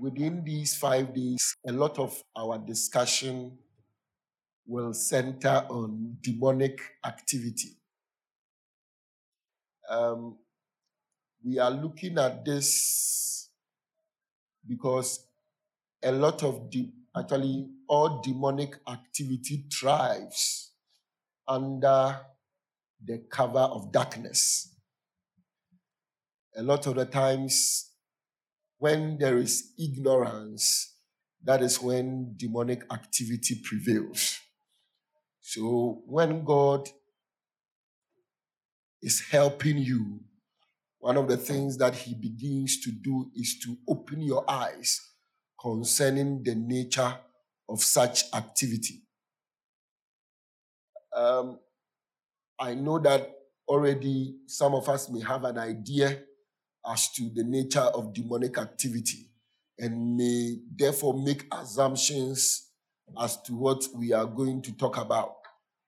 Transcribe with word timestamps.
within 0.00 0.44
these 0.44 0.76
five 0.76 1.14
days, 1.14 1.56
a 1.66 1.72
lot 1.72 1.98
of 1.98 2.22
our 2.36 2.58
discussion 2.58 3.58
will 4.66 4.94
center 4.94 5.66
on 5.68 6.16
demonic 6.20 6.80
activity. 7.04 7.76
Um, 9.88 10.38
we 11.44 11.58
are 11.58 11.70
looking 11.70 12.18
at 12.18 12.44
this 12.44 13.50
because 14.66 15.26
a 16.02 16.12
lot 16.12 16.42
of 16.42 16.70
de- 16.70 16.92
actually 17.16 17.68
all 17.88 18.22
demonic 18.22 18.76
activity 18.88 19.66
thrives 19.72 20.72
under 21.46 22.20
the 23.04 23.18
cover 23.30 23.58
of 23.58 23.92
darkness. 23.92 24.74
A 26.56 26.62
lot 26.62 26.86
of 26.86 26.94
the 26.94 27.06
times, 27.06 27.91
when 28.82 29.16
there 29.16 29.38
is 29.38 29.74
ignorance, 29.78 30.96
that 31.44 31.62
is 31.62 31.80
when 31.80 32.34
demonic 32.36 32.82
activity 32.92 33.60
prevails. 33.62 34.40
So, 35.40 36.02
when 36.04 36.44
God 36.44 36.88
is 39.00 39.20
helping 39.30 39.78
you, 39.78 40.18
one 40.98 41.16
of 41.16 41.28
the 41.28 41.36
things 41.36 41.78
that 41.78 41.94
He 41.94 42.14
begins 42.14 42.80
to 42.80 42.90
do 42.90 43.30
is 43.36 43.60
to 43.60 43.76
open 43.86 44.20
your 44.20 44.44
eyes 44.50 45.00
concerning 45.60 46.42
the 46.42 46.56
nature 46.56 47.14
of 47.68 47.84
such 47.84 48.24
activity. 48.34 49.02
Um, 51.14 51.60
I 52.58 52.74
know 52.74 52.98
that 52.98 53.30
already 53.68 54.38
some 54.48 54.74
of 54.74 54.88
us 54.88 55.08
may 55.08 55.20
have 55.20 55.44
an 55.44 55.58
idea 55.58 56.18
as 56.90 57.10
to 57.12 57.30
the 57.34 57.44
nature 57.44 57.80
of 57.80 58.12
demonic 58.12 58.58
activity 58.58 59.28
and 59.78 60.16
may 60.16 60.58
therefore 60.76 61.14
make 61.14 61.44
assumptions 61.52 62.70
as 63.20 63.40
to 63.42 63.54
what 63.54 63.84
we 63.94 64.12
are 64.12 64.26
going 64.26 64.62
to 64.62 64.72
talk 64.72 64.96
about. 64.96 65.36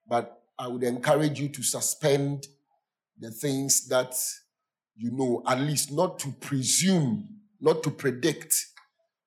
But 0.06 0.41
I 0.59 0.69
would 0.69 0.83
encourage 0.83 1.41
you 1.41 1.48
to 1.48 1.62
suspend 1.62 2.47
the 3.19 3.31
things 3.31 3.89
that 3.89 4.14
you 4.97 5.11
know, 5.11 5.42
at 5.47 5.61
least 5.61 5.92
not 5.92 6.19
to 6.20 6.31
presume, 6.41 7.29
not 7.61 7.83
to 7.83 7.91
predict 7.91 8.55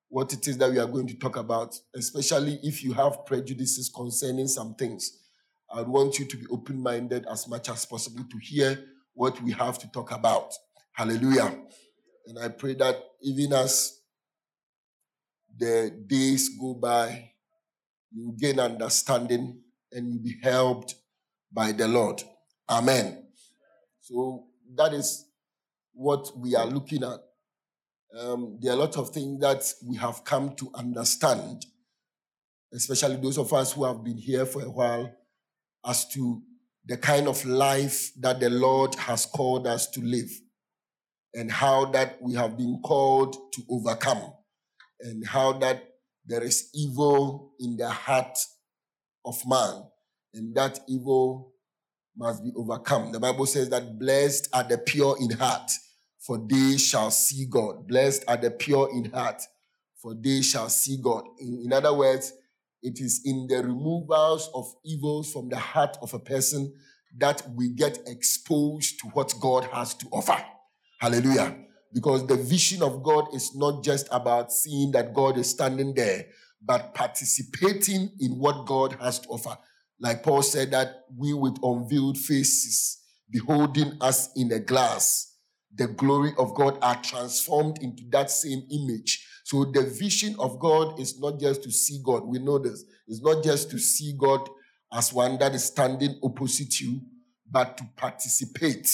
what 0.09 0.31
it 0.31 0.47
is 0.47 0.57
that 0.57 0.71
we 0.71 0.79
are 0.79 0.87
going 0.87 1.07
to 1.07 1.15
talk 1.15 1.35
about, 1.35 1.75
especially 1.95 2.59
if 2.63 2.83
you 2.83 2.93
have 2.93 3.25
prejudices 3.25 3.91
concerning 3.93 4.47
some 4.47 4.73
things. 4.75 5.23
I 5.69 5.81
want 5.81 6.17
you 6.17 6.25
to 6.25 6.37
be 6.37 6.45
open 6.49 6.81
minded 6.81 7.25
as 7.29 7.47
much 7.47 7.69
as 7.69 7.85
possible 7.85 8.23
to 8.23 8.37
hear 8.37 8.79
what 9.13 9.41
we 9.43 9.51
have 9.51 9.77
to 9.79 9.91
talk 9.91 10.11
about. 10.11 10.53
Hallelujah. 10.97 11.55
And 12.25 12.39
I 12.39 12.47
pray 12.47 12.73
that 12.73 12.97
even 13.21 13.53
as 13.53 13.99
the 15.55 15.95
days 16.07 16.49
go 16.59 16.73
by, 16.73 17.33
you 18.11 18.35
gain 18.35 18.59
understanding 18.59 19.61
and 19.91 20.11
you 20.11 20.19
be 20.19 20.39
helped 20.41 20.95
by 21.53 21.71
the 21.71 21.87
Lord. 21.87 22.23
Amen. 22.67 23.27
So 24.01 24.45
that 24.75 24.91
is 24.95 25.27
what 25.93 26.35
we 26.35 26.55
are 26.55 26.65
looking 26.65 27.03
at. 27.03 27.19
Um, 28.19 28.57
there 28.59 28.71
are 28.71 28.77
a 28.77 28.79
lot 28.79 28.97
of 28.97 29.11
things 29.11 29.39
that 29.41 29.71
we 29.85 29.97
have 29.97 30.23
come 30.23 30.55
to 30.55 30.71
understand, 30.73 31.63
especially 32.73 33.17
those 33.17 33.37
of 33.37 33.53
us 33.53 33.73
who 33.73 33.83
have 33.83 34.03
been 34.03 34.17
here 34.17 34.47
for 34.47 34.63
a 34.63 34.69
while, 34.71 35.13
as 35.85 36.07
to 36.13 36.41
the 36.87 36.97
kind 36.97 37.27
of 37.27 37.45
life 37.45 38.13
that 38.19 38.39
the 38.39 38.49
Lord 38.49 38.95
has 38.95 39.27
called 39.27 39.67
us 39.67 39.85
to 39.91 40.01
live 40.01 40.31
and 41.37 41.51
how 41.51 41.85
that 41.85 42.19
we 42.19 42.33
have 42.33 42.57
been 42.57 42.81
called 42.83 43.53
to 43.53 43.61
overcome 43.69 44.33
and 44.99 45.25
how 45.25 45.53
that 45.53 45.83
there 46.25 46.41
is 46.41 46.69
evil 46.73 47.53
in 47.59 47.77
the 47.77 47.87
heart 47.87 48.37
of 49.23 49.39
man 49.47 49.83
and 50.33 50.55
that 50.55 50.79
evil 50.89 51.53
must 52.17 52.43
be 52.43 52.51
overcome. 52.57 53.11
The 53.11 53.19
Bible 53.19 53.45
says 53.45 53.69
that 53.69 53.99
blessed 53.99 54.49
are 54.51 54.63
the 54.63 54.79
pure 54.79 55.15
in 55.21 55.29
heart, 55.29 55.69
for 56.19 56.39
they 56.39 56.77
shall 56.77 57.11
see 57.11 57.45
God. 57.45 57.87
Blessed 57.87 58.25
are 58.27 58.37
the 58.37 58.49
pure 58.49 58.89
in 58.91 59.11
heart, 59.11 59.39
for 60.01 60.15
they 60.15 60.41
shall 60.41 60.69
see 60.69 60.97
God. 60.99 61.23
In, 61.39 61.61
in 61.65 61.71
other 61.71 61.93
words, 61.93 62.33
it 62.81 62.99
is 62.99 63.21
in 63.25 63.45
the 63.47 63.57
removals 63.57 64.49
of 64.55 64.65
evils 64.83 65.31
from 65.31 65.49
the 65.49 65.57
heart 65.57 65.97
of 66.01 66.15
a 66.15 66.19
person 66.19 66.73
that 67.19 67.43
we 67.55 67.69
get 67.69 67.99
exposed 68.07 68.99
to 69.01 69.07
what 69.09 69.35
God 69.39 69.65
has 69.65 69.93
to 69.95 70.07
offer. 70.11 70.43
Hallelujah. 70.97 71.55
Because 71.93 72.25
the 72.27 72.35
vision 72.35 72.83
of 72.83 73.01
God 73.03 73.33
is 73.33 73.55
not 73.55 73.83
just 73.83 74.07
about 74.11 74.51
seeing 74.51 74.91
that 74.91 75.13
God 75.13 75.37
is 75.37 75.49
standing 75.49 75.93
there, 75.93 76.25
but 76.61 76.93
participating 76.93 78.11
in 78.19 78.31
what 78.37 78.65
God 78.65 78.97
has 78.99 79.19
to 79.19 79.29
offer. 79.29 79.57
Like 79.99 80.23
Paul 80.23 80.41
said, 80.41 80.71
that 80.71 81.05
we 81.15 81.33
with 81.33 81.57
unveiled 81.63 82.17
faces, 82.17 83.01
beholding 83.29 83.93
us 84.01 84.29
in 84.35 84.51
a 84.51 84.59
glass, 84.59 85.35
the 85.73 85.87
glory 85.87 86.33
of 86.37 86.53
God 86.55 86.77
are 86.81 87.01
transformed 87.01 87.77
into 87.81 88.03
that 88.09 88.31
same 88.31 88.63
image. 88.71 89.25
So 89.43 89.65
the 89.65 89.83
vision 89.83 90.35
of 90.39 90.59
God 90.59 90.99
is 90.99 91.19
not 91.19 91.39
just 91.39 91.63
to 91.63 91.71
see 91.71 92.01
God. 92.03 92.25
We 92.25 92.39
know 92.39 92.59
this. 92.59 92.83
It's 93.07 93.21
not 93.21 93.43
just 93.43 93.71
to 93.71 93.79
see 93.79 94.13
God 94.17 94.47
as 94.93 95.13
one 95.13 95.37
that 95.39 95.53
is 95.53 95.65
standing 95.65 96.19
opposite 96.23 96.79
you, 96.79 97.01
but 97.49 97.77
to 97.77 97.85
participate. 97.95 98.89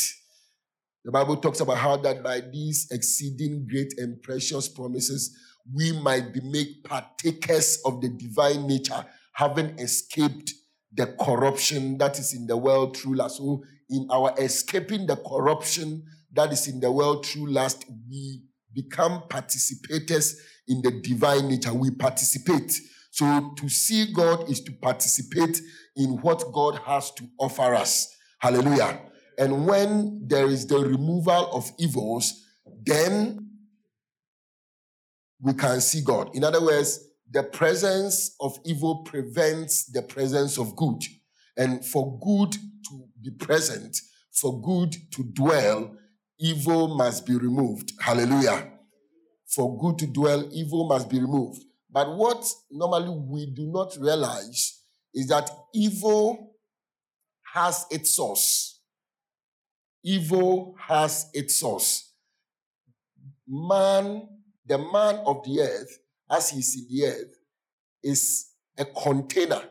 The 1.05 1.11
Bible 1.11 1.35
talks 1.37 1.59
about 1.59 1.77
how 1.77 1.97
that 1.97 2.23
by 2.23 2.39
these 2.39 2.87
exceeding 2.91 3.67
great 3.69 3.93
and 3.97 4.21
precious 4.21 4.69
promises, 4.69 5.37
we 5.73 5.91
might 5.99 6.33
be 6.33 6.39
made 6.41 6.83
partakers 6.85 7.81
of 7.85 8.01
the 8.01 8.09
divine 8.09 8.67
nature, 8.67 9.05
having 9.33 9.77
escaped 9.79 10.53
the 10.93 11.07
corruption 11.19 11.97
that 11.97 12.19
is 12.19 12.33
in 12.33 12.47
the 12.47 12.55
world 12.55 12.95
through 12.95 13.15
lust. 13.15 13.37
So, 13.37 13.63
in 13.89 14.07
our 14.11 14.33
escaping 14.39 15.05
the 15.05 15.17
corruption 15.17 16.03
that 16.31 16.51
is 16.53 16.67
in 16.67 16.79
the 16.79 16.91
world 16.91 17.25
through 17.25 17.51
lust, 17.51 17.85
we 18.09 18.43
become 18.73 19.23
participators 19.29 20.35
in 20.67 20.81
the 20.81 21.01
divine 21.01 21.49
nature. 21.49 21.73
We 21.73 21.91
participate. 21.91 22.79
So, 23.11 23.53
to 23.57 23.69
see 23.69 24.11
God 24.13 24.49
is 24.49 24.61
to 24.61 24.71
participate 24.71 25.59
in 25.95 26.21
what 26.21 26.43
God 26.53 26.79
has 26.85 27.11
to 27.11 27.27
offer 27.39 27.75
us. 27.75 28.15
Hallelujah. 28.39 28.99
And 29.37 29.67
when 29.67 30.27
there 30.27 30.47
is 30.47 30.67
the 30.67 30.79
removal 30.79 31.51
of 31.51 31.71
evils, 31.77 32.45
then 32.85 33.49
we 35.41 35.53
can 35.53 35.81
see 35.81 36.01
God. 36.01 36.35
In 36.35 36.43
other 36.43 36.63
words, 36.63 36.99
the 37.31 37.43
presence 37.43 38.35
of 38.39 38.57
evil 38.65 39.03
prevents 39.03 39.85
the 39.85 40.01
presence 40.01 40.57
of 40.57 40.75
good. 40.75 41.03
And 41.57 41.85
for 41.85 42.19
good 42.19 42.53
to 42.53 43.07
be 43.21 43.31
present, 43.31 43.97
for 44.31 44.61
good 44.61 44.95
to 45.11 45.23
dwell, 45.23 45.95
evil 46.39 46.95
must 46.95 47.25
be 47.25 47.35
removed. 47.35 47.93
Hallelujah. 47.99 48.71
For 49.47 49.77
good 49.77 49.99
to 49.99 50.07
dwell, 50.07 50.47
evil 50.51 50.87
must 50.87 51.09
be 51.09 51.19
removed. 51.19 51.63
But 51.91 52.15
what 52.15 52.45
normally 52.71 53.09
we 53.09 53.45
do 53.47 53.67
not 53.67 53.95
realize 53.99 54.81
is 55.13 55.27
that 55.27 55.49
evil 55.73 56.55
has 57.53 57.85
its 57.91 58.15
source. 58.15 58.72
Evil 60.03 60.75
has 60.79 61.29
its 61.33 61.57
source. 61.57 62.13
Man, 63.47 64.27
the 64.65 64.77
man 64.77 65.15
of 65.25 65.43
the 65.43 65.61
earth, 65.61 65.99
as 66.29 66.49
he 66.49 66.59
is 66.59 66.75
in 66.75 66.87
the 66.89 67.05
earth, 67.05 67.37
is 68.03 68.49
a 68.77 68.85
container. 68.85 69.61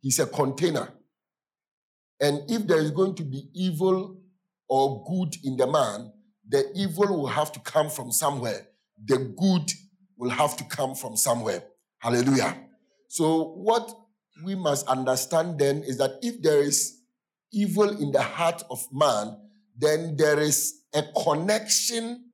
He's 0.00 0.18
a 0.18 0.26
container. 0.26 0.88
And 2.20 2.42
if 2.50 2.66
there 2.66 2.78
is 2.78 2.90
going 2.90 3.14
to 3.16 3.24
be 3.24 3.48
evil 3.54 4.20
or 4.68 5.04
good 5.04 5.36
in 5.44 5.56
the 5.56 5.66
man, 5.66 6.12
the 6.48 6.70
evil 6.74 7.06
will 7.08 7.26
have 7.26 7.52
to 7.52 7.60
come 7.60 7.88
from 7.88 8.12
somewhere. 8.12 8.68
The 9.02 9.18
good 9.18 9.70
will 10.16 10.30
have 10.30 10.56
to 10.58 10.64
come 10.64 10.94
from 10.94 11.16
somewhere. 11.16 11.62
Hallelujah. 11.98 12.56
So, 13.08 13.54
what 13.54 13.90
we 14.44 14.54
must 14.54 14.86
understand 14.86 15.58
then 15.58 15.82
is 15.82 15.98
that 15.98 16.18
if 16.22 16.40
there 16.42 16.60
is 16.60 16.99
evil 17.52 17.88
in 18.00 18.12
the 18.12 18.22
heart 18.22 18.62
of 18.70 18.86
man, 18.92 19.36
then 19.76 20.16
there 20.16 20.38
is 20.38 20.82
a 20.94 21.02
connection 21.24 22.30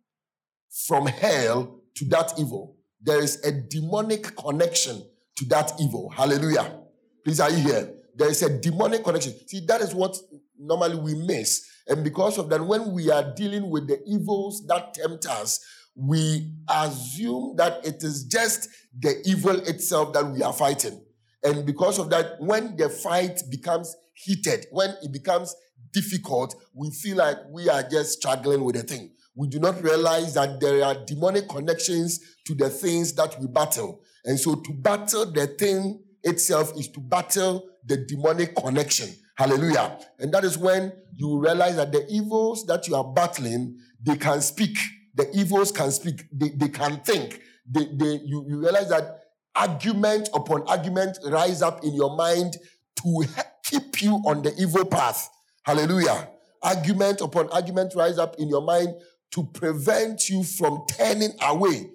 from 0.86 1.06
hell 1.06 1.80
to 1.94 2.04
that 2.06 2.38
evil. 2.38 2.76
There 3.00 3.22
is 3.22 3.44
a 3.44 3.52
demonic 3.52 4.36
connection 4.36 5.02
to 5.36 5.44
that 5.46 5.72
evil. 5.80 6.10
Hallelujah. 6.10 6.80
Please, 7.24 7.40
are 7.40 7.50
you 7.50 7.58
here? 7.58 7.92
There 8.14 8.30
is 8.30 8.42
a 8.42 8.58
demonic 8.58 9.04
connection. 9.04 9.34
See, 9.46 9.60
that 9.66 9.80
is 9.80 9.94
what 9.94 10.16
normally 10.58 10.96
we 10.96 11.14
miss. 11.14 11.66
And 11.86 12.02
because 12.02 12.38
of 12.38 12.48
that, 12.48 12.64
when 12.64 12.92
we 12.92 13.10
are 13.10 13.34
dealing 13.34 13.70
with 13.70 13.86
the 13.86 14.02
evils 14.06 14.66
that 14.66 14.94
tempt 14.94 15.26
us, 15.26 15.64
we 15.94 16.52
assume 16.68 17.56
that 17.56 17.86
it 17.86 18.02
is 18.02 18.24
just 18.24 18.68
the 18.98 19.22
evil 19.24 19.56
itself 19.60 20.12
that 20.14 20.26
we 20.26 20.42
are 20.42 20.52
fighting. 20.52 21.00
And 21.42 21.64
because 21.64 21.98
of 21.98 22.10
that, 22.10 22.40
when 22.40 22.76
the 22.76 22.88
fight 22.88 23.42
becomes 23.50 23.94
heated, 24.16 24.66
when 24.70 24.90
it 25.02 25.12
becomes 25.12 25.54
difficult, 25.92 26.54
we 26.74 26.90
feel 26.90 27.16
like 27.18 27.36
we 27.50 27.68
are 27.68 27.82
just 27.82 28.12
struggling 28.12 28.64
with 28.64 28.76
the 28.76 28.82
thing. 28.82 29.12
we 29.36 29.46
do 29.46 29.60
not 29.60 29.80
realize 29.82 30.34
that 30.34 30.58
there 30.60 30.82
are 30.82 30.94
demonic 31.04 31.48
connections 31.48 32.20
to 32.46 32.54
the 32.54 32.70
things 32.70 33.12
that 33.12 33.38
we 33.38 33.46
battle. 33.46 34.00
And 34.24 34.40
so 34.40 34.54
to 34.54 34.72
battle 34.72 35.30
the 35.30 35.46
thing 35.46 36.02
itself 36.22 36.72
is 36.76 36.88
to 36.88 37.00
battle 37.00 37.68
the 37.84 37.98
demonic 37.98 38.56
connection. 38.56 39.10
Hallelujah. 39.36 39.98
And 40.18 40.32
that 40.32 40.44
is 40.44 40.56
when 40.56 40.92
you 41.12 41.38
realize 41.38 41.76
that 41.76 41.92
the 41.92 42.06
evils 42.08 42.64
that 42.66 42.88
you 42.88 42.96
are 42.96 43.04
battling, 43.04 43.78
they 44.02 44.16
can 44.16 44.40
speak. 44.40 44.78
The 45.14 45.30
evils 45.36 45.70
can 45.70 45.90
speak. 45.90 46.24
They, 46.32 46.48
they 46.48 46.68
can 46.68 47.00
think. 47.00 47.40
They, 47.70 47.84
they, 47.92 48.20
you, 48.24 48.46
you 48.48 48.58
realize 48.58 48.88
that 48.88 49.20
argument 49.54 50.30
upon 50.34 50.62
argument 50.62 51.18
rise 51.26 51.60
up 51.62 51.84
in 51.84 51.94
your 51.94 52.16
mind 52.16 52.56
to 52.96 53.24
keep 53.64 54.02
you 54.02 54.14
on 54.26 54.42
the 54.42 54.54
evil 54.58 54.84
path. 54.84 55.28
Hallelujah. 55.64 56.28
Argument 56.62 57.20
upon 57.20 57.48
argument 57.50 57.94
rise 57.94 58.18
up 58.18 58.36
in 58.38 58.48
your 58.48 58.62
mind 58.62 58.94
to 59.32 59.44
prevent 59.44 60.28
you 60.28 60.42
from 60.42 60.84
turning 60.96 61.32
away. 61.42 61.90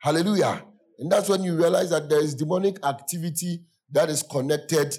Hallelujah. 0.00 0.62
And 0.98 1.10
that's 1.10 1.28
when 1.28 1.42
you 1.42 1.56
realize 1.56 1.90
that 1.90 2.08
there 2.08 2.22
is 2.22 2.34
demonic 2.34 2.84
activity 2.84 3.64
that 3.90 4.10
is 4.10 4.22
connected 4.22 4.92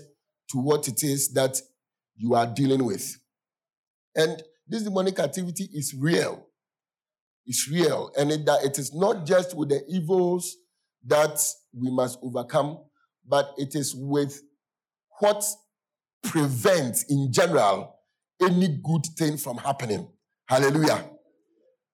to 0.50 0.58
what 0.58 0.88
it 0.88 1.04
is 1.04 1.34
that 1.34 1.58
you 2.16 2.34
are 2.34 2.48
dealing 2.48 2.84
with. 2.84 3.18
And 4.16 4.42
this 4.68 4.84
demonic 4.84 5.20
activity 5.20 5.70
is 5.74 5.94
real. 5.94 6.48
It's 7.46 7.70
real. 7.70 8.12
And 8.18 8.32
it, 8.32 8.46
that 8.46 8.64
it 8.64 8.78
is 8.78 8.94
not 8.94 9.26
just 9.26 9.56
with 9.56 9.70
the 9.70 9.84
evils 9.88 10.56
that 11.06 11.40
we 11.74 11.90
must 11.90 12.20
overcome, 12.22 12.80
but 13.28 13.54
it 13.58 13.76
is 13.76 13.96
with 13.96 14.42
what 15.20 15.44
prevents, 16.24 17.04
in 17.04 17.32
general, 17.32 17.96
any 18.42 18.80
good 18.84 19.06
thing 19.18 19.38
from 19.38 19.58
happening. 19.58 20.08
Hallelujah. 20.48 21.10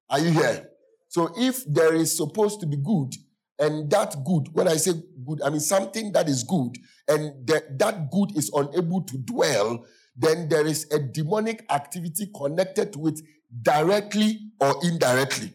Are 0.10 0.20
you 0.20 0.32
here? 0.32 0.70
So 1.10 1.34
if 1.38 1.64
there 1.66 1.94
is 1.94 2.16
supposed 2.16 2.60
to 2.62 2.66
be 2.66 2.78
good, 2.78 3.14
and 3.60 3.90
that 3.90 4.16
good, 4.24 4.50
when 4.54 4.68
I 4.68 4.76
say 4.76 4.94
good, 5.26 5.42
I 5.42 5.50
mean 5.50 5.60
something 5.60 6.12
that 6.12 6.30
is 6.30 6.44
good, 6.44 6.78
and 7.08 7.48
that, 7.48 7.80
that 7.80 8.12
good 8.12 8.38
is 8.38 8.52
unable 8.54 9.02
to 9.02 9.18
dwell, 9.18 9.86
then 10.16 10.50
there 10.50 10.66
is 10.66 10.88
a 10.92 11.00
demonic 11.00 11.66
activity 11.70 12.30
connected 12.36 12.94
to 12.94 13.08
it 13.08 13.20
directly 13.62 14.40
or 14.60 14.76
indirectly. 14.84 15.54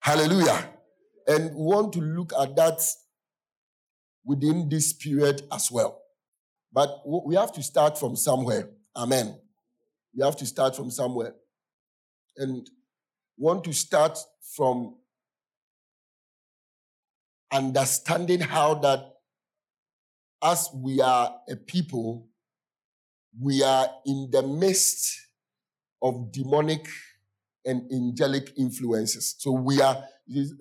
Hallelujah. 0.00 0.70
And 1.26 1.54
we 1.54 1.62
want 1.62 1.92
to 1.94 2.00
look 2.00 2.32
at 2.38 2.56
that 2.56 2.80
within 4.28 4.68
this 4.68 4.92
period 4.92 5.40
as 5.50 5.72
well. 5.72 6.02
But 6.70 7.00
we 7.06 7.34
have 7.34 7.50
to 7.54 7.62
start 7.62 7.98
from 7.98 8.14
somewhere. 8.14 8.68
Amen. 8.94 9.34
We 10.14 10.22
have 10.22 10.36
to 10.36 10.44
start 10.44 10.76
from 10.76 10.90
somewhere. 10.90 11.34
And 12.36 12.68
want 13.38 13.64
to 13.64 13.72
start 13.72 14.18
from 14.54 14.96
understanding 17.50 18.40
how 18.40 18.74
that 18.74 19.14
as 20.42 20.68
we 20.74 21.00
are 21.00 21.34
a 21.48 21.56
people, 21.56 22.28
we 23.40 23.62
are 23.62 23.88
in 24.04 24.28
the 24.30 24.42
midst 24.42 25.18
of 26.02 26.30
demonic 26.30 26.86
and 27.64 27.90
angelic 27.90 28.52
influences. 28.58 29.36
So 29.38 29.52
we 29.52 29.80
are, 29.80 30.04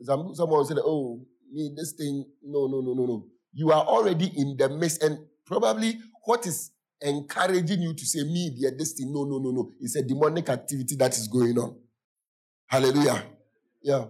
someone 0.03 0.65
said, 0.65 0.77
oh, 0.79 1.21
me, 1.51 1.73
this 1.75 1.91
thing, 1.91 2.23
no, 2.41 2.67
no, 2.67 2.79
no, 2.79 2.93
no, 2.93 3.05
no. 3.05 3.27
You 3.57 3.71
are 3.71 3.83
already 3.83 4.31
in 4.37 4.55
the 4.55 4.69
midst, 4.69 5.01
and 5.01 5.17
probably 5.43 5.99
what 6.25 6.45
is 6.45 6.69
encouraging 7.01 7.81
you 7.81 7.95
to 7.95 8.05
say, 8.05 8.23
me, 8.23 8.51
dear, 8.55 8.69
thing, 8.69 9.11
no, 9.11 9.23
no, 9.23 9.39
no, 9.39 9.49
no. 9.49 9.71
It's 9.79 9.95
a 9.95 10.03
demonic 10.03 10.47
activity 10.49 10.95
that 10.97 11.17
is 11.17 11.27
going 11.27 11.57
on. 11.57 11.75
Hallelujah. 12.67 13.23
Yeah. 13.81 14.05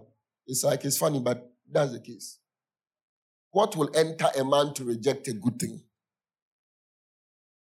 It's 0.46 0.64
like, 0.64 0.84
it's 0.84 0.98
funny, 0.98 1.20
but 1.20 1.50
that's 1.70 1.92
the 1.92 2.00
case. 2.00 2.40
What 3.50 3.74
will 3.74 3.90
enter 3.96 4.26
a 4.38 4.44
man 4.44 4.74
to 4.74 4.84
reject 4.84 5.28
a 5.28 5.32
good 5.32 5.58
thing? 5.58 5.80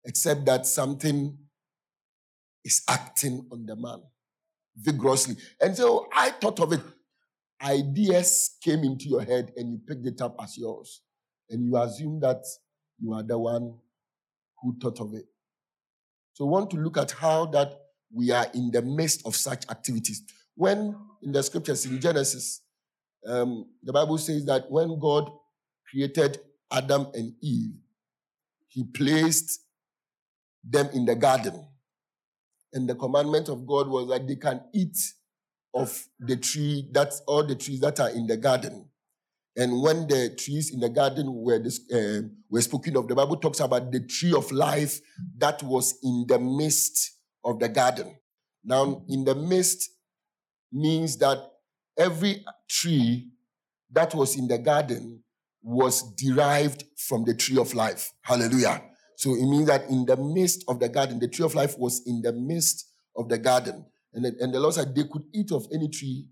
Except 0.06 0.46
that 0.46 0.64
something 0.64 1.36
is 2.64 2.82
acting 2.88 3.46
on 3.52 3.66
the 3.66 3.76
man 3.76 4.00
vigorously. 4.74 5.36
And 5.60 5.76
so 5.76 6.06
I 6.14 6.30
thought 6.30 6.60
of 6.60 6.72
it. 6.72 6.80
Ideas 7.62 8.56
came 8.62 8.84
into 8.84 9.06
your 9.10 9.22
head 9.22 9.52
and 9.54 9.70
you 9.70 9.80
picked 9.86 10.06
it 10.06 10.22
up 10.22 10.36
as 10.42 10.56
yours. 10.56 11.02
And 11.50 11.64
you 11.64 11.76
assume 11.76 12.20
that 12.20 12.44
you 13.00 13.12
are 13.12 13.22
the 13.22 13.38
one 13.38 13.74
who 14.60 14.76
thought 14.80 15.00
of 15.00 15.14
it. 15.14 15.26
So 16.32 16.44
we 16.44 16.52
want 16.52 16.70
to 16.70 16.76
look 16.76 16.96
at 16.96 17.10
how 17.10 17.46
that 17.46 17.72
we 18.12 18.30
are 18.30 18.46
in 18.54 18.70
the 18.70 18.82
midst 18.82 19.26
of 19.26 19.34
such 19.36 19.68
activities. 19.70 20.22
When 20.54 20.96
in 21.22 21.32
the 21.32 21.42
scriptures 21.42 21.84
in 21.86 22.00
Genesis, 22.00 22.62
um, 23.26 23.66
the 23.82 23.92
Bible 23.92 24.18
says 24.18 24.44
that 24.46 24.70
when 24.70 24.98
God 24.98 25.30
created 25.90 26.38
Adam 26.70 27.08
and 27.14 27.34
Eve, 27.40 27.72
he 28.68 28.84
placed 28.84 29.62
them 30.62 30.88
in 30.92 31.04
the 31.04 31.14
garden. 31.14 31.66
And 32.72 32.88
the 32.88 32.94
commandment 32.94 33.48
of 33.48 33.66
God 33.66 33.88
was 33.88 34.08
that 34.08 34.26
they 34.26 34.36
can 34.36 34.60
eat 34.72 34.96
of 35.74 36.06
the 36.18 36.36
tree, 36.36 36.88
that's 36.92 37.20
all 37.26 37.44
the 37.44 37.54
trees 37.54 37.80
that 37.80 38.00
are 38.00 38.10
in 38.10 38.26
the 38.26 38.36
garden. 38.36 38.87
And 39.58 39.82
when 39.82 40.06
the 40.06 40.36
trees 40.36 40.72
in 40.72 40.78
the 40.78 40.88
garden 40.88 41.26
were, 41.34 41.60
uh, 41.92 42.28
were 42.48 42.60
spoken 42.62 42.96
of, 42.96 43.08
the 43.08 43.16
Bible 43.16 43.36
talks 43.36 43.58
about 43.58 43.90
the 43.90 43.98
tree 44.06 44.32
of 44.32 44.52
life 44.52 45.00
that 45.36 45.60
was 45.64 45.98
in 46.04 46.26
the 46.28 46.38
midst 46.38 47.16
of 47.44 47.58
the 47.58 47.68
garden. 47.68 48.16
Now, 48.64 49.02
in 49.08 49.24
the 49.24 49.34
midst 49.34 49.90
means 50.72 51.16
that 51.18 51.38
every 51.98 52.44
tree 52.68 53.32
that 53.90 54.14
was 54.14 54.36
in 54.36 54.46
the 54.46 54.58
garden 54.58 55.24
was 55.60 56.14
derived 56.14 56.84
from 56.96 57.24
the 57.24 57.34
tree 57.34 57.58
of 57.58 57.74
life. 57.74 58.12
Hallelujah. 58.22 58.80
So 59.16 59.34
it 59.34 59.42
means 59.42 59.66
that 59.66 59.90
in 59.90 60.06
the 60.06 60.16
midst 60.16 60.64
of 60.68 60.78
the 60.78 60.88
garden, 60.88 61.18
the 61.18 61.26
tree 61.26 61.44
of 61.44 61.56
life 61.56 61.76
was 61.76 62.06
in 62.06 62.22
the 62.22 62.32
midst 62.32 62.88
of 63.16 63.28
the 63.28 63.38
garden. 63.38 63.84
And 64.14 64.24
the, 64.24 64.36
and 64.38 64.54
the 64.54 64.60
Lord 64.60 64.74
said 64.74 64.94
they 64.94 65.02
could 65.02 65.24
eat 65.34 65.50
of 65.50 65.66
any 65.74 65.88
tree 65.88 66.28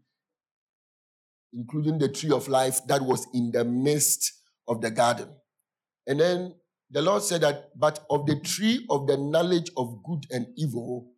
including 1.57 1.99
the 1.99 2.09
tree 2.09 2.31
of 2.31 2.49
life 2.49 2.87
that 2.87 3.01
was 3.01 3.27
in 3.33 3.51
the 3.51 3.65
midst 3.65 4.33
of 4.69 4.81
the 4.81 4.91
garden. 4.91 5.29
And 6.07 6.21
then 6.21 6.55
the 6.91 7.03
Lord 7.03 7.23
said 7.23 7.41
that, 7.41 7.71
but 7.75 8.05
of 8.11 8.27
the 8.27 8.39
tree 8.41 8.85
of 8.91 9.07
the 9.07 9.17
knowledge 9.17 9.71
of 9.77 10.03
good 10.05 10.27
and 10.31 10.47
evil, 10.57 11.09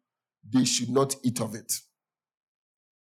they 0.51 0.65
should 0.65 0.89
not 0.89 1.17
eat 1.25 1.41
of 1.41 1.55
it. 1.55 1.73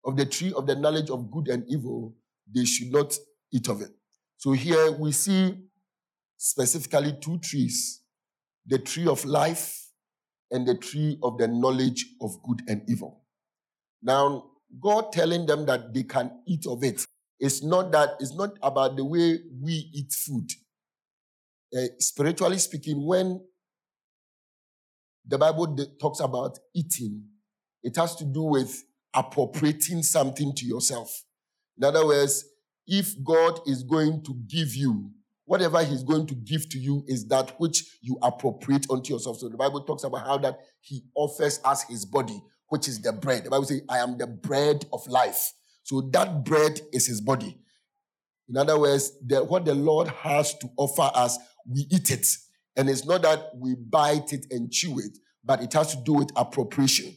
Of 0.04 0.18
the 0.18 0.26
tree 0.26 0.52
of 0.54 0.66
the 0.66 0.75
knowledge 0.75 1.10
of 1.10 1.32
good 1.32 1.48
and 1.48 1.63
evil, 1.70 2.16
they 2.54 2.66
should 2.66 2.92
not 2.92 3.16
eat 3.54 3.70
of 3.70 3.82
it. 3.82 3.92
So 4.38 4.54
here 4.54 4.92
we 4.92 5.12
see 5.12 5.56
specifically 6.38 7.16
two 7.22 7.38
trees 7.38 8.00
the 8.66 8.80
tree 8.80 9.08
of 9.08 9.24
life 9.25 9.90
and 10.50 10.68
the 10.68 10.75
tree 10.75 11.18
of 11.24 11.38
the 11.38 11.48
knowledge 11.48 12.06
of 12.22 12.42
good 12.44 12.62
and 12.68 12.82
evil. 12.88 13.24
Now, 14.01 14.46
God 14.80 15.12
telling 15.12 15.46
them 15.46 15.66
that 15.66 15.94
they 15.94 16.04
can 16.04 16.32
eat 16.48 16.66
of 16.68 16.84
it. 16.84 17.06
It's 17.41 17.63
not 17.63 17.91
that, 17.91 18.12
it's 18.19 18.36
not 18.36 18.51
about 18.62 18.95
the 18.95 19.03
way 19.03 19.39
we 19.60 19.89
eat 19.93 20.13
food. 20.13 20.50
Uh, 21.75 21.88
spiritually 21.98 22.60
speaking, 22.60 23.05
when 23.05 23.41
the 25.25 25.38
Bible 25.38 25.75
talks 26.00 26.19
about 26.19 26.60
eating, 26.75 27.24
it 27.83 27.95
has 27.95 28.15
to 28.17 28.25
do 28.25 28.43
with 28.43 28.83
appropriating 29.13 30.03
something 30.03 30.53
to 30.55 30.65
yourself. 30.65 31.24
In 31.77 31.83
other 31.83 32.05
words, 32.05 32.45
if 32.86 33.15
God 33.24 33.60
is 33.65 33.83
going 33.83 34.24
to 34.24 34.36
give 34.48 34.75
you, 34.75 35.12
whatever 35.45 35.83
He's 35.83 36.03
going 36.03 36.27
to 36.27 36.36
give 36.36 36.69
to 36.69 36.77
you 36.77 37.03
is 37.07 37.27
that 37.27 37.60
which 37.60 37.98
you 38.01 38.17
appropriate 38.21 38.86
unto 38.89 39.13
yourself. 39.13 39.39
So 39.39 39.50
the 39.50 39.57
Bible 39.57 39.81
talks 39.83 40.03
about 40.03 40.27
how 40.27 40.38
that 40.38 40.60
He 40.79 41.03
offers 41.15 41.60
us 41.65 41.83
His 41.83 42.05
body 42.05 42.39
which 42.71 42.88
is 42.88 43.01
the 43.01 43.12
bread. 43.12 43.43
The 43.43 43.50
Bible 43.50 43.65
says, 43.65 43.81
I 43.89 43.98
am 43.98 44.17
the 44.17 44.27
bread 44.27 44.86
of 44.93 45.05
life. 45.07 45.51
So 45.84 46.02
that 46.14 46.44
bread 46.46 46.80
is 46.94 47.08
his 47.08 47.22
body. 47.22 47.58
In 48.50 48.58
other 48.58 48.78
words, 48.78 49.12
the, 49.26 49.44
what 49.44 49.66
the 49.66 49.76
Lord 49.76 50.08
has 50.10 50.58
to 50.60 50.70
offer 50.78 51.10
us, 51.16 51.38
we 51.66 51.88
eat 51.90 52.12
it. 52.12 52.28
And 52.76 52.90
it's 52.90 53.06
not 53.06 53.22
that 53.24 53.52
we 53.56 53.76
bite 53.76 54.34
it 54.34 54.46
and 54.52 54.72
chew 54.72 55.00
it, 55.00 55.18
but 55.44 55.62
it 55.62 55.74
has 55.74 55.96
to 55.96 56.02
do 56.04 56.14
with 56.14 56.32
appropriation. 56.36 57.16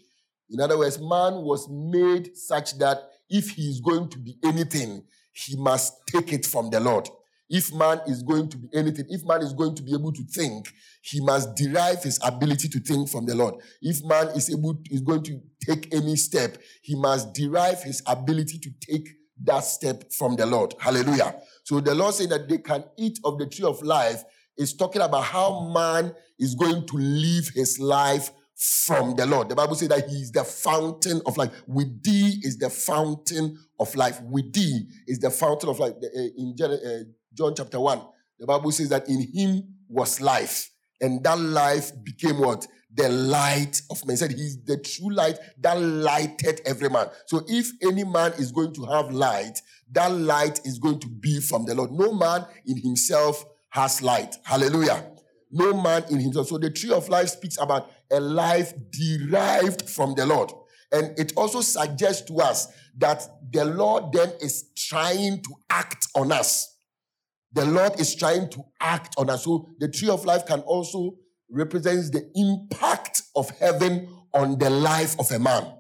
In 0.51 0.61
other 0.61 0.79
words, 0.79 0.99
man 0.99 1.43
was 1.43 1.69
made 1.69 2.37
such 2.37 2.79
that 2.79 2.99
if 3.29 3.51
he 3.51 3.63
is 3.63 3.81
going 3.81 4.09
to 4.11 4.19
be 4.19 4.37
anything, 4.45 5.05
he 5.33 5.57
must 5.57 5.95
take 6.07 6.33
it 6.33 6.47
from 6.47 6.71
the 6.71 6.81
Lord. 6.81 7.09
If 7.51 7.73
man 7.75 8.01
is 8.07 8.23
going 8.23 8.49
to 8.51 8.57
be 8.57 8.69
anything, 8.73 9.07
if 9.09 9.25
man 9.25 9.43
is 9.43 9.53
going 9.53 9.75
to 9.75 9.83
be 9.83 9.93
able 9.93 10.13
to 10.13 10.23
think, 10.25 10.69
he 11.03 11.21
must 11.21 11.55
derive 11.55 12.03
his 12.03 12.19
ability 12.25 12.69
to 12.69 12.81
think 12.81 13.09
from 13.09 13.27
the 13.27 13.35
Lord. 13.35 13.55
If 13.83 14.03
man 14.05 14.29
is 14.29 14.51
able 14.51 14.81
is 14.91 15.01
going 15.01 15.23
to 15.25 15.41
take 15.67 15.95
any 15.95 16.17
step, 16.17 16.59
he 16.83 16.95
must 16.95 17.33
derive 17.33 17.83
his 17.83 18.03
ability 18.07 18.59
to 18.59 18.71
take 18.81 19.09
that 19.43 19.65
step 19.65 20.13
from 20.13 20.37
the 20.37 20.47
Lord. 20.47 20.75
Hallelujah. 20.79 21.37
So 21.65 21.81
the 21.81 21.95
Lord 21.95 22.15
said 22.15 22.31
that 22.31 22.49
they 22.49 22.59
can 22.59 22.85
eat 22.97 23.19
of 23.25 23.39
the 23.39 23.47
tree 23.47 23.67
of 23.67 23.83
life 23.83 24.23
is 24.57 24.75
talking 24.75 25.03
about 25.03 25.25
how 25.25 25.73
man 25.75 26.15
is 26.39 26.55
going 26.55 26.87
to 26.87 26.97
live 26.97 27.49
his 27.55 27.81
life 27.81 28.31
from 28.55 29.15
the 29.17 29.27
Lord. 29.27 29.49
The 29.49 29.55
Bible 29.55 29.75
says 29.75 29.89
that 29.89 30.09
He 30.09 30.17
is 30.17 30.31
the 30.31 30.45
fountain 30.45 31.21
of 31.27 31.37
life. 31.37 31.51
With 31.67 32.03
thee 32.03 32.41
is 32.43 32.57
the 32.57 32.71
fountain 32.71 33.59
of 33.81 33.95
life. 33.95 34.21
With 34.23 34.53
thee 34.53 34.87
is 35.07 35.19
the 35.19 35.31
fountain 35.31 35.71
of 35.71 35.79
life. 35.79 35.95
Uh, 36.03 36.21
in 36.37 36.55
uh, 36.63 37.05
John 37.33 37.55
chapter 37.57 37.81
1, 37.81 38.01
the 38.39 38.47
Bible 38.47 38.71
says 38.71 38.89
that 38.91 39.09
in 39.09 39.21
Him 39.33 39.75
was 39.89 40.21
life, 40.21 40.71
and 41.01 41.23
that 41.25 41.39
life 41.39 41.93
became 42.05 42.39
what? 42.39 42.67
The 42.95 43.09
light 43.09 43.83
of 43.91 44.05
man. 44.07 44.15
He 44.15 44.17
said 44.17 44.31
He's 44.33 44.63
the 44.63 44.79
true 44.79 45.13
light 45.13 45.39
that 45.61 45.81
lighted 45.81 46.61
every 46.65 46.89
man. 46.89 47.09
So 47.27 47.43
if 47.49 47.71
any 47.83 48.05
man 48.05 48.33
is 48.35 48.53
going 48.53 48.73
to 48.75 48.85
have 48.87 49.11
light, 49.11 49.61
that 49.93 50.13
light 50.13 50.61
is 50.65 50.79
going 50.79 51.01
to 51.01 51.09
be 51.09 51.41
from 51.41 51.65
the 51.65 51.75
Lord. 51.75 51.93
No 51.93 52.13
man 52.13 52.47
in 52.67 52.77
himself 52.79 53.45
has 53.71 54.03
light. 54.03 54.37
Hallelujah. 54.45 55.05
No 55.51 55.73
man 55.81 56.05
in 56.11 56.21
himself. 56.21 56.49
So 56.49 56.59
the 56.59 56.71
tree 56.71 56.93
of 56.93 57.09
life 57.09 57.29
speaks 57.29 57.59
about 57.61 57.91
a 58.11 58.21
life 58.21 58.73
derived 58.91 59.89
from 59.89 60.15
the 60.15 60.27
Lord. 60.27 60.53
And 60.93 61.19
it 61.19 61.33
also 61.37 61.61
suggests 61.61 62.23
to 62.29 62.37
us 62.37 62.69
that 62.99 63.29
the 63.51 63.65
Lord 63.65 64.13
then 64.13 64.33
is 64.41 64.71
trying 64.77 65.43
to 65.43 65.51
act 65.71 66.07
on 66.15 66.31
us. 66.31 66.77
The 67.53 67.65
Lord 67.65 68.01
is 68.01 68.15
trying 68.15 68.49
to 68.51 68.65
act 68.81 69.15
on 69.17 69.31
us. 69.31 69.45
So 69.45 69.69
the 69.79 69.89
tree 69.89 70.09
of 70.09 70.25
life 70.25 70.47
can 70.47 70.61
also 70.61 71.17
represent 71.51 72.13
the 72.13 72.31
impact 72.35 73.23
of 73.37 73.51
heaven 73.59 74.09
on 74.33 74.59
the 74.59 74.71
life 74.71 75.19
of 75.19 75.31
a 75.31 75.39
man. 75.39 75.75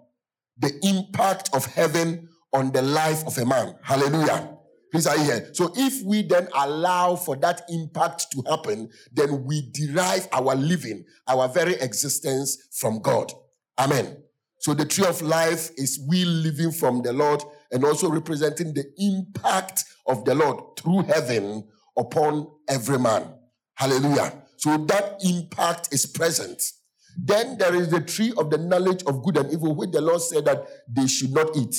The 0.59 0.73
impact 0.83 1.51
of 1.55 1.67
heaven 1.67 2.29
on 2.53 2.71
the 2.73 2.83
life 2.83 3.27
of 3.27 3.37
a 3.39 3.45
man. 3.45 3.75
Hallelujah. 3.83 4.57
Please 4.93 5.09
are 5.09 5.19
here. 5.19 5.51
So 5.55 5.73
if 5.77 6.05
we 6.05 6.23
then 6.23 6.47
allow 6.55 7.17
for 7.17 7.35
that 7.39 7.63
impact 7.69 8.31
to 8.31 8.43
happen, 8.49 8.91
then 9.13 9.45
we 9.45 9.69
derive 9.73 10.29
our 10.33 10.55
living, 10.55 11.05
our 11.27 11.49
very 11.49 11.75
existence 11.75 12.69
from 12.71 13.01
God. 13.01 13.33
Amen. 13.77 14.19
So 14.61 14.73
the 14.73 14.85
tree 14.85 15.07
of 15.07 15.21
life 15.21 15.71
is 15.77 16.01
we 16.09 16.25
living 16.25 16.71
from 16.71 17.03
the 17.03 17.13
Lord 17.13 17.43
and 17.73 17.85
also 17.85 18.09
representing 18.09 18.73
the 18.73 18.85
impact 18.97 19.85
of 20.07 20.25
the 20.25 20.37
Lord 20.37 20.79
through 20.79 21.03
heaven 21.03 21.67
upon 21.99 22.47
every 22.69 22.99
man. 22.99 23.35
Hallelujah. 23.75 24.44
So 24.65 24.79
that 24.79 25.21
impact 25.23 25.93
is 25.93 26.07
present. 26.07 26.63
Then 27.19 27.59
there 27.59 27.75
is 27.75 27.91
the 27.91 28.01
tree 28.01 28.33
of 28.39 28.49
the 28.49 28.57
knowledge 28.57 29.03
of 29.03 29.23
good 29.23 29.37
and 29.37 29.53
evil, 29.53 29.75
which 29.75 29.91
the 29.91 30.01
Lord 30.01 30.23
said 30.23 30.47
that 30.47 30.67
they 30.89 31.07
should 31.07 31.35
not 31.35 31.55
eat. 31.55 31.77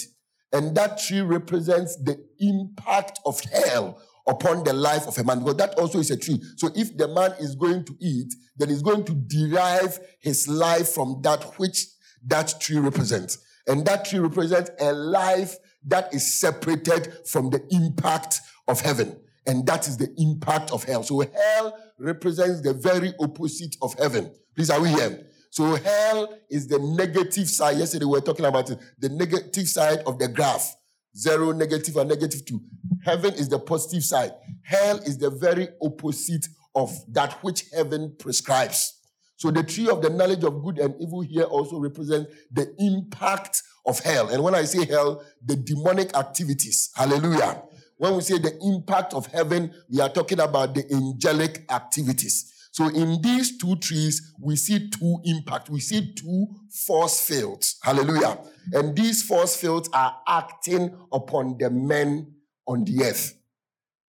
And 0.53 0.77
that 0.77 0.99
tree 0.99 1.21
represents 1.21 1.95
the 1.95 2.23
impact 2.39 3.21
of 3.25 3.41
hell 3.41 3.99
upon 4.27 4.63
the 4.63 4.73
life 4.73 5.07
of 5.07 5.17
a 5.17 5.23
man, 5.23 5.39
because 5.39 5.55
that 5.55 5.73
also 5.79 5.97
is 5.97 6.11
a 6.11 6.15
tree. 6.15 6.39
So 6.57 6.69
if 6.75 6.95
the 6.95 7.07
man 7.07 7.31
is 7.39 7.55
going 7.55 7.85
to 7.85 7.95
eat, 7.99 8.31
then 8.55 8.69
he's 8.69 8.83
going 8.83 9.03
to 9.05 9.13
derive 9.15 9.99
his 10.21 10.47
life 10.47 10.89
from 10.89 11.21
that 11.23 11.43
which 11.57 11.87
that 12.27 12.53
tree 12.59 12.77
represents. 12.77 13.39
And 13.65 13.83
that 13.87 14.05
tree 14.05 14.19
represents 14.19 14.69
a 14.79 14.93
life 14.93 15.55
that 15.87 16.13
is 16.13 16.39
separated 16.39 17.11
from 17.25 17.49
the 17.49 17.65
impact 17.71 18.41
of 18.67 18.81
heaven. 18.81 19.21
And 19.47 19.65
that 19.67 19.87
is 19.87 19.97
the 19.97 20.13
impact 20.17 20.71
of 20.71 20.83
hell. 20.83 21.03
So 21.03 21.19
hell 21.19 21.77
represents 21.99 22.61
the 22.61 22.73
very 22.73 23.13
opposite 23.19 23.75
of 23.81 23.93
heaven. 23.93 24.31
Please, 24.55 24.69
are 24.69 24.81
we 24.81 24.89
here? 24.89 25.27
So 25.49 25.75
hell 25.75 26.37
is 26.49 26.67
the 26.67 26.79
negative 26.79 27.49
side. 27.49 27.77
Yesterday 27.77 28.05
we 28.05 28.11
were 28.11 28.21
talking 28.21 28.45
about 28.45 28.69
it, 28.69 28.79
the 28.99 29.09
negative 29.09 29.67
side 29.67 29.99
of 30.05 30.19
the 30.19 30.27
graph. 30.27 30.75
Zero, 31.17 31.53
negative, 31.53 31.95
and 31.95 32.09
negative 32.09 32.43
two. 32.45 32.59
Heaven 33.01 33.33
is 33.35 33.47
the 33.47 33.57
positive 33.57 34.03
side. 34.03 34.33
Hell 34.63 34.97
is 34.97 35.17
the 35.17 35.29
very 35.29 35.69
opposite 35.81 36.45
of 36.75 36.91
that 37.13 37.41
which 37.41 37.65
heaven 37.73 38.13
prescribes. 38.19 38.99
So 39.37 39.49
the 39.49 39.63
tree 39.63 39.87
of 39.87 40.01
the 40.01 40.09
knowledge 40.09 40.43
of 40.43 40.61
good 40.61 40.77
and 40.79 40.93
evil 40.99 41.21
here 41.21 41.43
also 41.43 41.79
represents 41.79 42.33
the 42.51 42.73
impact 42.79 43.63
of 43.85 43.99
hell. 43.99 44.27
And 44.27 44.43
when 44.43 44.55
I 44.55 44.63
say 44.63 44.85
hell, 44.85 45.23
the 45.45 45.55
demonic 45.55 46.15
activities. 46.17 46.89
Hallelujah. 46.95 47.61
When 47.97 48.15
we 48.15 48.21
say 48.21 48.37
the 48.37 48.57
impact 48.61 49.13
of 49.13 49.27
heaven, 49.27 49.73
we 49.89 50.01
are 50.01 50.09
talking 50.09 50.39
about 50.39 50.75
the 50.75 50.85
angelic 50.93 51.65
activities. 51.71 52.51
So 52.71 52.89
in 52.89 53.21
these 53.21 53.57
two 53.57 53.77
trees, 53.77 54.33
we 54.41 54.57
see 54.57 54.89
two 54.89 55.19
impact. 55.23 55.69
We 55.69 55.79
see 55.79 56.13
two 56.13 56.47
force 56.85 57.21
fields. 57.21 57.77
Hallelujah. 57.81 58.37
And 58.73 58.93
these 58.95 59.23
force 59.23 59.55
fields 59.55 59.89
are 59.93 60.17
acting 60.27 60.93
upon 61.13 61.57
the 61.57 61.69
men 61.69 62.33
on 62.67 62.83
the 62.83 63.05
earth. 63.05 63.33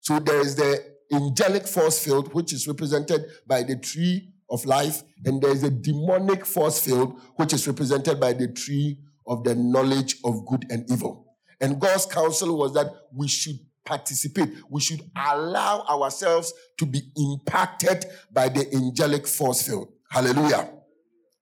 So 0.00 0.20
there 0.20 0.40
is 0.40 0.54
the 0.54 0.80
angelic 1.12 1.66
force 1.66 2.04
field, 2.04 2.32
which 2.34 2.52
is 2.52 2.68
represented 2.68 3.24
by 3.48 3.64
the 3.64 3.76
tree 3.76 4.32
of 4.48 4.64
life, 4.64 5.02
and 5.24 5.42
there 5.42 5.50
is 5.50 5.64
a 5.64 5.70
demonic 5.70 6.44
force 6.44 6.78
field, 6.78 7.18
which 7.36 7.52
is 7.52 7.66
represented 7.66 8.20
by 8.20 8.32
the 8.32 8.46
tree 8.46 8.98
of 9.26 9.42
the 9.42 9.54
knowledge 9.54 10.18
of 10.24 10.46
good 10.46 10.66
and 10.70 10.88
evil. 10.90 11.36
And 11.60 11.80
God's 11.80 12.06
counsel 12.06 12.56
was 12.58 12.74
that 12.74 12.86
we 13.14 13.28
should 13.28 13.58
participate. 13.84 14.50
We 14.70 14.80
should 14.80 15.02
allow 15.16 15.84
ourselves 15.88 16.52
to 16.78 16.86
be 16.86 17.00
impacted 17.16 18.06
by 18.32 18.48
the 18.48 18.72
angelic 18.74 19.26
force 19.26 19.62
field. 19.66 19.88
Hallelujah. 20.10 20.70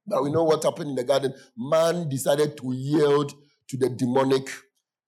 But 0.06 0.24
we 0.24 0.30
know 0.30 0.44
what 0.44 0.64
happened 0.64 0.90
in 0.90 0.96
the 0.96 1.04
garden. 1.04 1.34
Man 1.56 2.08
decided 2.08 2.56
to 2.58 2.72
yield 2.72 3.32
to 3.68 3.76
the 3.76 3.88
demonic 3.88 4.48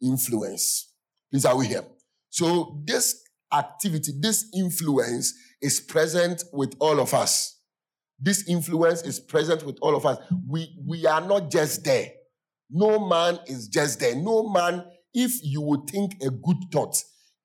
influence. 0.01 0.93
Please, 1.31 1.45
are 1.45 1.57
we 1.57 1.67
here? 1.67 1.85
So 2.31 2.83
this 2.85 3.23
activity, 3.53 4.13
this 4.19 4.47
influence 4.55 5.35
is 5.61 5.81
present 5.81 6.45
with 6.53 6.75
all 6.79 7.01
of 7.01 7.15
us. 7.15 7.59
This 8.19 8.49
influence 8.49 9.03
is 9.03 9.19
present 9.19 9.65
with 9.65 9.79
all 9.83 9.97
of 9.97 10.07
us. 10.07 10.19
We, 10.49 10.77
we 10.87 11.07
are 11.07 11.21
not 11.21 11.51
just 11.51 11.85
there. 11.85 12.11
No 12.71 13.07
man 13.07 13.39
is 13.47 13.69
just 13.69 14.01
there. 14.01 14.15
No 14.15 14.49
man, 14.49 14.85
if 15.13 15.33
you 15.43 15.61
would 15.61 15.91
think 15.91 16.23
a 16.23 16.31
good 16.31 16.57
thought, 16.71 16.97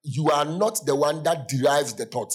you 0.07 0.29
are 0.29 0.45
not 0.45 0.85
the 0.85 0.95
one 0.95 1.21
that 1.23 1.49
derives 1.49 1.93
the 1.93 2.05
thought. 2.05 2.33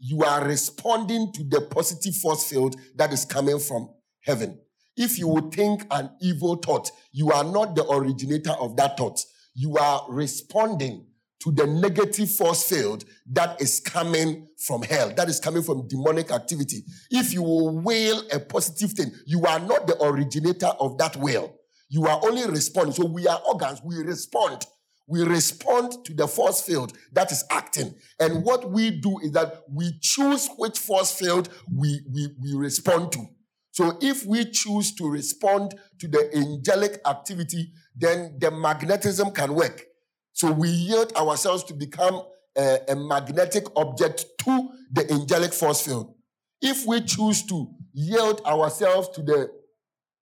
You 0.00 0.24
are 0.24 0.44
responding 0.44 1.32
to 1.34 1.44
the 1.44 1.60
positive 1.60 2.16
force 2.16 2.50
field 2.50 2.74
that 2.96 3.12
is 3.12 3.24
coming 3.24 3.60
from 3.60 3.90
heaven. 4.22 4.58
If 4.96 5.20
you 5.20 5.28
would 5.28 5.52
think 5.52 5.86
an 5.92 6.10
evil 6.20 6.56
thought, 6.56 6.90
you 7.12 7.30
are 7.30 7.44
not 7.44 7.76
the 7.76 7.88
originator 7.88 8.50
of 8.50 8.76
that 8.76 8.98
thought. 8.98 9.20
You 9.54 9.76
are 9.76 10.04
responding 10.08 11.06
to 11.44 11.52
the 11.52 11.66
negative 11.66 12.30
force 12.30 12.68
field 12.68 13.04
that 13.30 13.60
is 13.62 13.78
coming 13.78 14.48
from 14.66 14.82
hell, 14.82 15.12
that 15.14 15.28
is 15.28 15.38
coming 15.38 15.62
from 15.62 15.86
demonic 15.86 16.32
activity. 16.32 16.82
If 17.10 17.32
you 17.32 17.42
will 17.42 17.78
will 17.80 18.24
a 18.32 18.40
positive 18.40 18.92
thing, 18.92 19.12
you 19.26 19.44
are 19.46 19.60
not 19.60 19.86
the 19.86 20.02
originator 20.02 20.72
of 20.80 20.98
that 20.98 21.16
will. 21.16 21.54
You 21.88 22.06
are 22.06 22.20
only 22.24 22.46
responding. 22.46 22.94
So 22.94 23.06
we 23.06 23.28
are 23.28 23.40
organs, 23.46 23.80
we 23.84 23.96
respond 23.98 24.66
we 25.06 25.22
respond 25.22 26.04
to 26.04 26.14
the 26.14 26.26
force 26.28 26.60
field 26.60 26.92
that 27.12 27.32
is 27.32 27.44
acting. 27.50 27.94
And 28.20 28.44
what 28.44 28.70
we 28.70 28.90
do 28.90 29.18
is 29.20 29.32
that 29.32 29.62
we 29.70 29.98
choose 30.00 30.48
which 30.56 30.78
force 30.78 31.12
field 31.12 31.48
we, 31.74 32.00
we, 32.12 32.28
we 32.40 32.54
respond 32.54 33.12
to. 33.12 33.26
So 33.72 33.98
if 34.00 34.24
we 34.26 34.44
choose 34.44 34.94
to 34.96 35.08
respond 35.08 35.74
to 35.98 36.08
the 36.08 36.30
angelic 36.36 37.00
activity, 37.06 37.72
then 37.96 38.36
the 38.38 38.50
magnetism 38.50 39.30
can 39.32 39.54
work. 39.54 39.86
So 40.32 40.50
we 40.52 40.68
yield 40.68 41.12
ourselves 41.16 41.64
to 41.64 41.74
become 41.74 42.22
a, 42.56 42.78
a 42.88 42.96
magnetic 42.96 43.64
object 43.76 44.26
to 44.44 44.68
the 44.92 45.10
angelic 45.10 45.52
force 45.52 45.80
field. 45.80 46.14
If 46.60 46.86
we 46.86 47.00
choose 47.00 47.44
to 47.46 47.68
yield 47.92 48.40
ourselves 48.42 49.08
to 49.10 49.22
the 49.22 49.50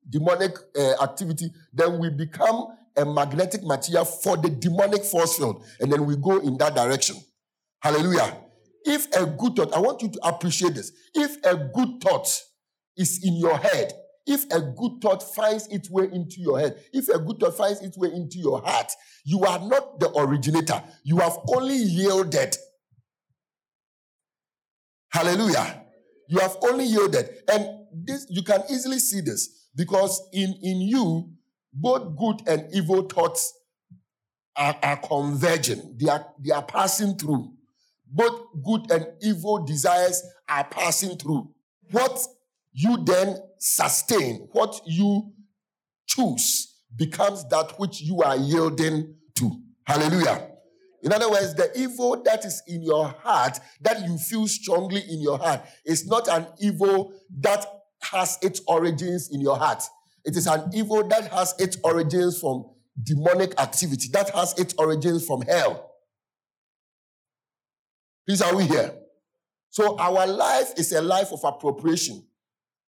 demonic 0.09 0.57
uh, 0.77 1.03
activity, 1.03 1.51
then 1.73 1.99
we 1.99 2.09
become 2.11 2.69
a 3.01 3.05
magnetic 3.05 3.63
material 3.65 4.05
for 4.05 4.37
the 4.37 4.51
demonic 4.51 5.05
force 5.05 5.37
field. 5.37 5.65
And 5.81 5.91
then 5.93 6.07
we 6.07 6.17
go 6.17 6.39
in 6.39 6.57
that 6.59 6.75
direction. 6.75 7.17
Hallelujah. 7.83 8.37
If 8.85 9.07
a 9.15 9.27
good 9.27 9.57
thought, 9.57 9.75
I 9.75 9.79
want 9.79 10.03
you 10.03 10.11
to 10.11 10.27
appreciate 10.27 10.75
this. 10.75 10.93
If 11.15 11.37
a 11.45 11.57
good 11.57 12.01
thought 12.03 12.29
is 12.97 13.21
in 13.25 13.37
your 13.37 13.57
head, 13.59 13.93
if 14.27 14.45
a 14.53 14.61
good 14.61 15.01
thought 15.03 15.23
finds 15.35 15.67
its 15.69 15.91
way 15.91 16.05
into 16.13 16.41
your 16.41 16.59
head, 16.61 16.79
if 16.93 17.09
a 17.09 17.19
good 17.19 17.41
thought 17.41 17.57
finds 17.57 17.81
its 17.81 17.97
way 17.99 18.11
into 18.13 18.39
your 18.39 18.63
heart, 18.63 18.93
you 19.25 19.45
are 19.45 19.59
not 19.59 19.99
the 19.99 20.11
originator. 20.17 20.83
You 21.03 21.19
have 21.19 21.37
only 21.49 21.77
yielded. 21.77 22.57
Hallelujah. 25.11 25.85
You 26.29 26.39
have 26.39 26.57
only 26.63 26.85
yielded. 26.85 27.29
And 27.51 27.67
this 27.93 28.27
you 28.31 28.43
can 28.43 28.63
easily 28.71 28.99
see 28.99 29.21
this 29.21 29.69
because 29.75 30.23
in, 30.33 30.55
in 30.63 30.81
you, 30.81 31.33
both 31.73 32.17
good 32.17 32.49
and 32.49 32.67
evil 32.75 33.03
thoughts 33.03 33.55
are, 34.57 34.77
are 34.83 34.97
converging, 34.97 35.97
they 35.99 36.11
are, 36.11 36.27
they 36.39 36.53
are 36.53 36.63
passing 36.65 37.17
through. 37.17 37.53
Both 38.13 38.47
good 38.65 38.91
and 38.91 39.07
evil 39.23 39.65
desires 39.65 40.23
are 40.49 40.65
passing 40.65 41.17
through. 41.17 41.51
What 41.93 42.21
you 42.73 42.99
then 43.05 43.37
sustain, 43.59 44.49
what 44.53 44.81
you 44.85 45.33
choose, 46.07 46.79
becomes 46.97 47.49
that 47.49 47.79
which 47.79 48.01
you 48.01 48.21
are 48.23 48.37
yielding 48.37 49.15
to. 49.37 49.51
Hallelujah. 49.87 50.49
In 51.03 51.13
other 51.13 51.31
words, 51.31 51.55
the 51.55 51.71
evil 51.79 52.23
that 52.25 52.45
is 52.45 52.63
in 52.67 52.83
your 52.83 53.09
heart, 53.23 53.59
that 53.81 54.05
you 54.07 54.19
feel 54.19 54.47
strongly 54.47 55.01
in 55.09 55.21
your 55.21 55.39
heart, 55.39 55.63
is 55.85 56.07
not 56.07 56.29
an 56.29 56.47
evil 56.61 57.13
that 57.39 57.65
has 58.03 58.39
its 58.43 58.61
origins 58.67 59.31
in 59.33 59.41
your 59.41 59.57
heart. 59.57 59.83
It 60.25 60.37
is 60.37 60.47
an 60.47 60.71
evil 60.75 61.07
that 61.09 61.33
has 61.33 61.55
its 61.59 61.79
origins 61.83 62.41
from 62.41 62.67
demonic 63.03 63.59
activity, 63.61 64.09
that 64.13 64.31
has 64.31 64.59
its 64.59 64.75
origins 64.79 65.27
from 65.27 65.43
hell. 65.43 65.91
Please, 68.27 68.43
are 68.43 68.55
we 68.55 68.65
here? 68.65 68.95
So, 69.71 69.97
our 69.99 70.27
life 70.27 70.73
is 70.77 70.93
a 70.93 71.01
life 71.01 71.33
of 71.33 71.41
appropriation. 71.45 72.25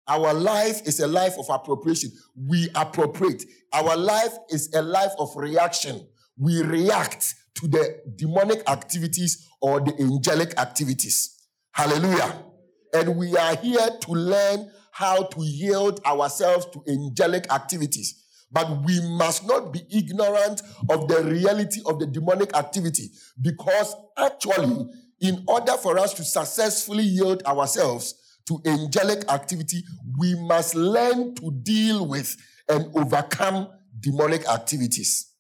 Our 0.08 0.34
life 0.34 0.82
is 0.86 1.00
a 1.00 1.08
life 1.08 1.38
of 1.38 1.46
appropriation. 1.50 2.12
We 2.36 2.70
appropriate. 2.76 3.44
Our 3.72 3.96
life 3.96 4.34
is 4.50 4.74
a 4.74 4.82
life 4.82 5.12
of 5.20 5.36
reaction. 5.36 6.08
We 6.38 6.62
react 6.62 7.36
to 7.56 7.68
the 7.68 8.02
demonic 8.16 8.68
activities 8.70 9.48
or 9.62 9.80
the 9.80 9.94
angelic 10.00 10.58
activities. 10.60 11.38
Hallelujah. 11.72 12.44
And 12.94 13.16
we 13.16 13.38
are 13.38 13.56
here 13.56 13.90
to 14.02 14.12
learn 14.12 14.72
how 15.02 15.24
to 15.24 15.42
yield 15.42 16.00
ourselves 16.06 16.68
to 16.68 16.84
angelic 16.88 17.52
activities. 17.52 18.24
But 18.52 18.86
we 18.86 19.02
must 19.18 19.48
not 19.48 19.74
be 19.74 19.82
ignorant 19.90 20.62
of 20.92 21.08
the 21.08 21.24
reality 21.24 21.82
of 21.88 21.98
the 21.98 22.06
demonic 22.06 22.56
activity 22.56 23.10
because 23.42 23.96
actually, 24.16 24.86
in 25.20 25.44
order 25.48 25.72
for 25.74 25.98
us 25.98 26.14
to 26.14 26.24
successfully 26.24 27.04
yield 27.04 27.42
ourselves 27.48 28.14
to 28.48 28.62
angelic 28.68 29.28
activity, 29.32 29.82
we 30.20 30.36
must 30.36 30.76
learn 30.76 31.34
to 31.36 31.52
deal 31.64 32.06
with 32.06 32.38
and 32.70 32.86
overcome 32.96 33.70
demonic 34.00 34.48
activities. 34.48 35.34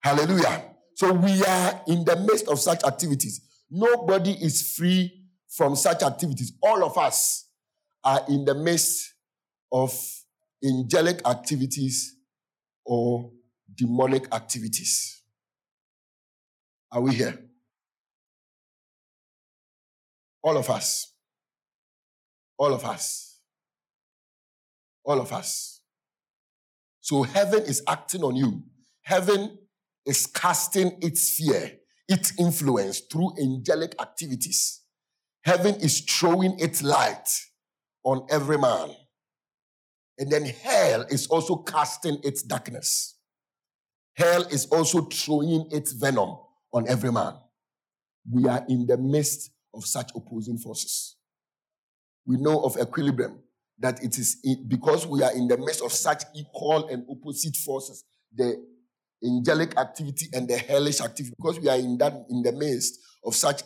Hallelujah. 0.00 0.64
So 0.94 1.12
we 1.12 1.44
are 1.44 1.82
in 1.88 2.06
the 2.06 2.16
midst 2.16 2.48
of 2.48 2.58
such 2.58 2.84
activities. 2.84 3.42
Nobody 3.70 4.32
is 4.32 4.74
free 4.76 5.26
from 5.48 5.76
such 5.76 6.02
activities. 6.02 6.54
All 6.62 6.82
of 6.82 6.96
us 6.96 7.49
are 8.04 8.24
in 8.28 8.44
the 8.44 8.54
midst 8.54 9.14
of 9.72 9.92
angelic 10.64 11.26
activities 11.26 12.16
or 12.84 13.30
demonic 13.74 14.32
activities. 14.34 15.22
Are 16.92 17.00
we 17.00 17.14
here? 17.14 17.38
All 20.42 20.56
of 20.56 20.68
us. 20.70 21.12
All 22.58 22.72
of 22.72 22.84
us. 22.84 23.38
All 25.04 25.20
of 25.20 25.32
us. 25.32 25.80
So 27.00 27.22
heaven 27.22 27.62
is 27.62 27.82
acting 27.88 28.22
on 28.22 28.36
you. 28.36 28.62
Heaven 29.02 29.58
is 30.06 30.26
casting 30.26 30.98
its 31.00 31.36
fear, 31.36 31.78
its 32.08 32.38
influence 32.38 33.00
through 33.00 33.32
angelic 33.40 33.94
activities. 34.00 34.82
Heaven 35.42 35.76
is 35.76 36.00
throwing 36.00 36.58
its 36.58 36.82
light 36.82 37.28
on 38.04 38.26
every 38.30 38.58
man. 38.58 38.90
And 40.18 40.30
then 40.30 40.44
hell 40.44 41.02
is 41.10 41.26
also 41.28 41.56
casting 41.56 42.18
its 42.22 42.42
darkness. 42.42 43.16
Hell 44.14 44.42
is 44.44 44.66
also 44.66 45.02
throwing 45.02 45.68
its 45.70 45.92
venom 45.92 46.36
on 46.72 46.88
every 46.88 47.12
man. 47.12 47.34
We 48.30 48.46
are 48.46 48.64
in 48.68 48.86
the 48.86 48.98
midst 48.98 49.50
of 49.74 49.86
such 49.86 50.10
opposing 50.14 50.58
forces. 50.58 51.16
We 52.26 52.36
know 52.36 52.62
of 52.62 52.76
equilibrium 52.76 53.40
that 53.78 54.04
it 54.04 54.18
is 54.18 54.36
because 54.68 55.06
we 55.06 55.22
are 55.22 55.32
in 55.32 55.48
the 55.48 55.56
midst 55.56 55.82
of 55.82 55.92
such 55.92 56.24
equal 56.36 56.88
and 56.88 57.04
opposite 57.10 57.56
forces, 57.56 58.04
the 58.34 58.62
angelic 59.24 59.76
activity 59.78 60.26
and 60.34 60.46
the 60.46 60.58
hellish 60.58 61.00
activity, 61.00 61.34
because 61.38 61.58
we 61.60 61.68
are 61.68 61.78
in 61.78 61.96
that 61.98 62.12
in 62.28 62.42
the 62.42 62.52
midst 62.52 62.98
of 63.24 63.34
such 63.34 63.62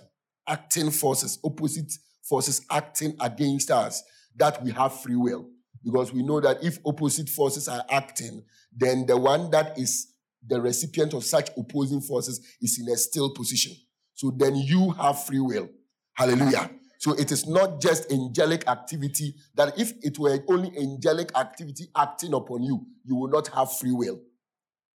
acting 0.49 0.91
forces, 0.91 1.39
opposite 1.45 1.93
forces 2.23 2.65
acting 2.71 3.17
against 3.21 3.71
us, 3.71 4.03
that 4.37 4.63
we 4.63 4.71
have 4.73 5.01
free 5.01 5.17
will. 5.17 5.47
Because 5.85 6.13
we 6.13 6.23
know 6.23 6.41
that 6.41 6.65
if 6.65 6.79
opposite 6.87 7.29
forces 7.29 7.69
are 7.69 7.85
acting, 7.91 8.43
then 8.75 9.07
the 9.07 9.17
one 9.17 9.51
that 9.51 9.79
is 9.79 10.15
the 10.47 10.61
recipient 10.61 11.13
of 11.15 11.25
such 11.25 11.51
opposing 11.57 12.01
forces 12.01 12.41
is 12.61 12.79
in 12.79 12.93
a 12.93 12.97
still 12.97 13.31
position. 13.35 13.73
So 14.15 14.33
then 14.35 14.57
you 14.57 14.91
have 14.93 15.25
free 15.25 15.41
will. 15.41 15.69
Hallelujah. 16.15 16.71
So 16.99 17.13
it 17.13 17.31
is 17.33 17.47
not 17.47 17.83
just 17.83 18.11
angelic 18.11 18.67
activity 18.67 19.35
that 19.57 19.79
if 19.79 19.93
it 20.03 20.19
were 20.19 20.39
only 20.49 20.73
angelic 20.79 21.37
activity 21.37 21.89
acting 21.95 22.33
upon 22.33 22.63
you, 22.63 22.87
you 23.05 23.17
will 23.17 23.29
not 23.29 23.49
have 23.49 23.77
free 23.77 23.93
will. 23.93 24.21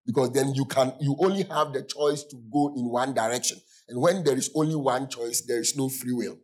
Because 0.06 0.32
then 0.32 0.54
you 0.54 0.64
can 0.66 0.94
you 1.02 1.18
only 1.20 1.44
have 1.44 1.74
the 1.74 1.84
choice 1.84 2.24
to 2.24 2.38
go 2.52 2.74
in 2.78 2.88
one 2.88 3.14
direction. 3.14 3.58
And 3.90 4.00
when 4.00 4.24
there 4.24 4.38
is 4.38 4.50
only 4.56 4.76
one 4.76 5.10
choice, 5.10 5.42
there 5.42 5.60
is 5.60 5.76
no 5.76 5.90
free 5.90 6.14
will 6.14 6.38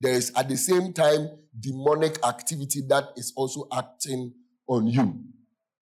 there 0.00 0.14
is 0.14 0.32
at 0.34 0.48
the 0.48 0.56
same 0.56 0.92
time 0.92 1.28
demonic 1.58 2.24
activity 2.24 2.80
that 2.88 3.04
is 3.16 3.32
also 3.36 3.66
acting 3.72 4.32
on 4.66 4.86
you. 4.86 5.20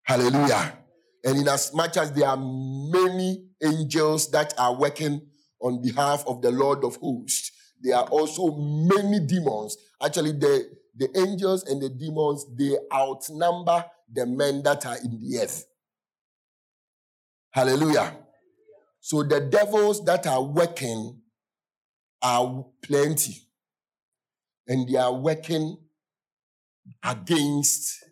Hallelujah. 0.02 0.78
And 1.24 1.38
in 1.38 1.48
as 1.48 1.72
much 1.74 1.96
as 1.96 2.12
there 2.12 2.28
are 2.28 2.37
many 2.37 3.44
angels 3.62 4.31
that 4.31 4.54
are 4.59 4.74
working 4.74 5.20
on 5.61 5.83
behalf 5.83 6.24
of 6.26 6.42
the 6.42 6.50
Lord 6.50 6.85
of 6.85 6.96
hosts, 6.96 7.52
there 7.81 7.96
are 7.96 8.07
also 8.07 8.57
many 8.57 9.20
demons. 9.20 9.76
Actually, 10.02 10.33
the, 10.33 10.68
the 10.96 11.09
angels 11.16 11.64
and 11.64 11.81
the 11.81 11.88
demons, 11.88 12.44
they 12.57 12.76
outnumber 12.92 13.85
the 14.12 14.26
men 14.26 14.62
that 14.62 14.85
are 14.87 14.96
in 14.96 15.20
the 15.20 15.38
earth. 15.38 15.66
Hallelujah. 17.50 18.16
So 19.00 19.22
the 19.22 19.40
devils 19.40 20.04
that 20.04 20.26
are 20.26 20.42
working 20.42 21.20
are 22.22 22.64
plenty 22.83 23.47
and 24.68 24.88
they 24.88 24.96
are 24.96 25.14
working 25.14 25.78
against 27.02 28.04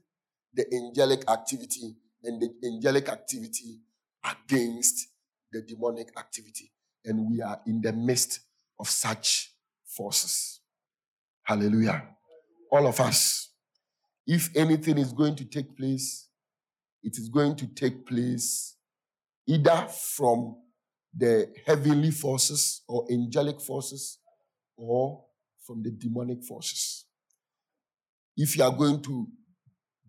the 0.55 0.64
angelic 0.75 1.29
activity 1.31 1.97
and 2.25 2.40
the 2.40 2.51
angelic 2.66 3.09
activity 3.09 3.81
against 4.25 5.09
the 5.53 5.62
demonic 5.62 6.09
activity. 6.19 6.73
And 7.05 7.31
we 7.31 7.40
are 7.42 7.61
in 7.66 7.81
the 7.81 7.92
midst 7.92 8.40
of 8.81 8.88
such 8.88 9.53
forces. 9.85 10.61
Hallelujah. 11.45 12.03
All 12.73 12.87
of 12.87 12.99
us. 13.01 13.51
If 14.27 14.51
anything 14.57 14.99
is 14.99 15.12
going 15.12 15.37
to 15.37 15.45
take 15.45 15.77
place, 15.77 16.29
it 17.03 17.16
is 17.16 17.29
going 17.29 17.55
to 17.57 17.66
take 17.69 18.05
place 18.05 18.75
either 19.47 19.87
from 19.88 20.57
the 21.16 21.53
heavenly 21.64 22.11
forces 22.11 22.83
or 22.88 23.07
angelic 23.11 23.61
forces 23.61 24.19
or 24.77 25.26
from 25.67 25.83
the 25.83 25.91
demonic 25.91 26.45
forces. 26.45 27.07
If 28.37 28.57
you 28.57 28.65
are 28.65 28.71
going 28.71 29.03
to 29.03 29.27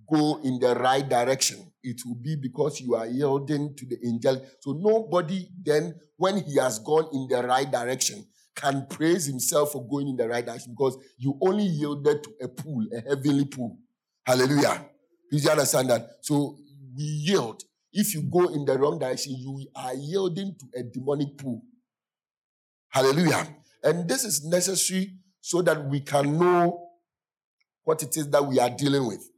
go 0.09 0.39
in 0.43 0.59
the 0.59 0.75
right 0.75 1.07
direction, 1.07 1.71
it 1.83 2.01
will 2.05 2.15
be 2.15 2.35
because 2.35 2.79
you 2.79 2.95
are 2.95 3.07
yielding 3.07 3.75
to 3.75 3.85
the 3.85 3.97
angel. 4.05 4.45
So 4.59 4.73
nobody 4.73 5.47
then, 5.63 5.95
when 6.17 6.43
he 6.43 6.57
has 6.57 6.79
gone 6.79 7.09
in 7.13 7.27
the 7.29 7.45
right 7.45 7.69
direction, 7.69 8.25
can 8.55 8.87
praise 8.89 9.25
himself 9.25 9.71
for 9.71 9.87
going 9.87 10.07
in 10.07 10.17
the 10.17 10.27
right 10.27 10.45
direction 10.45 10.73
because 10.73 10.97
you 11.17 11.37
only 11.41 11.63
yielded 11.63 12.23
to 12.23 12.31
a 12.41 12.47
pool, 12.47 12.85
a 12.91 13.01
heavenly 13.01 13.45
pool. 13.45 13.77
Hallelujah. 14.25 14.85
Please 15.29 15.45
you 15.45 15.51
understand 15.51 15.89
that? 15.89 16.07
So 16.21 16.57
we 16.95 17.03
yield. 17.03 17.63
If 17.93 18.13
you 18.13 18.23
go 18.23 18.47
in 18.53 18.65
the 18.65 18.77
wrong 18.77 18.99
direction, 18.99 19.35
you 19.37 19.67
are 19.75 19.93
yielding 19.93 20.55
to 20.59 20.79
a 20.79 20.83
demonic 20.83 21.37
pool. 21.37 21.61
Hallelujah. 22.89 23.47
And 23.83 24.09
this 24.09 24.23
is 24.23 24.43
necessary 24.43 25.13
so 25.41 25.61
that 25.61 25.83
we 25.85 25.99
can 26.01 26.37
know 26.37 26.87
what 27.83 28.03
it 28.03 28.17
is 28.17 28.29
that 28.29 28.45
we 28.45 28.59
are 28.59 28.69
dealing 28.69 29.07
with. 29.07 29.29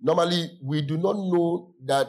Normally, 0.00 0.58
we 0.62 0.82
do 0.82 0.96
not 0.96 1.16
know 1.16 1.74
that, 1.86 2.08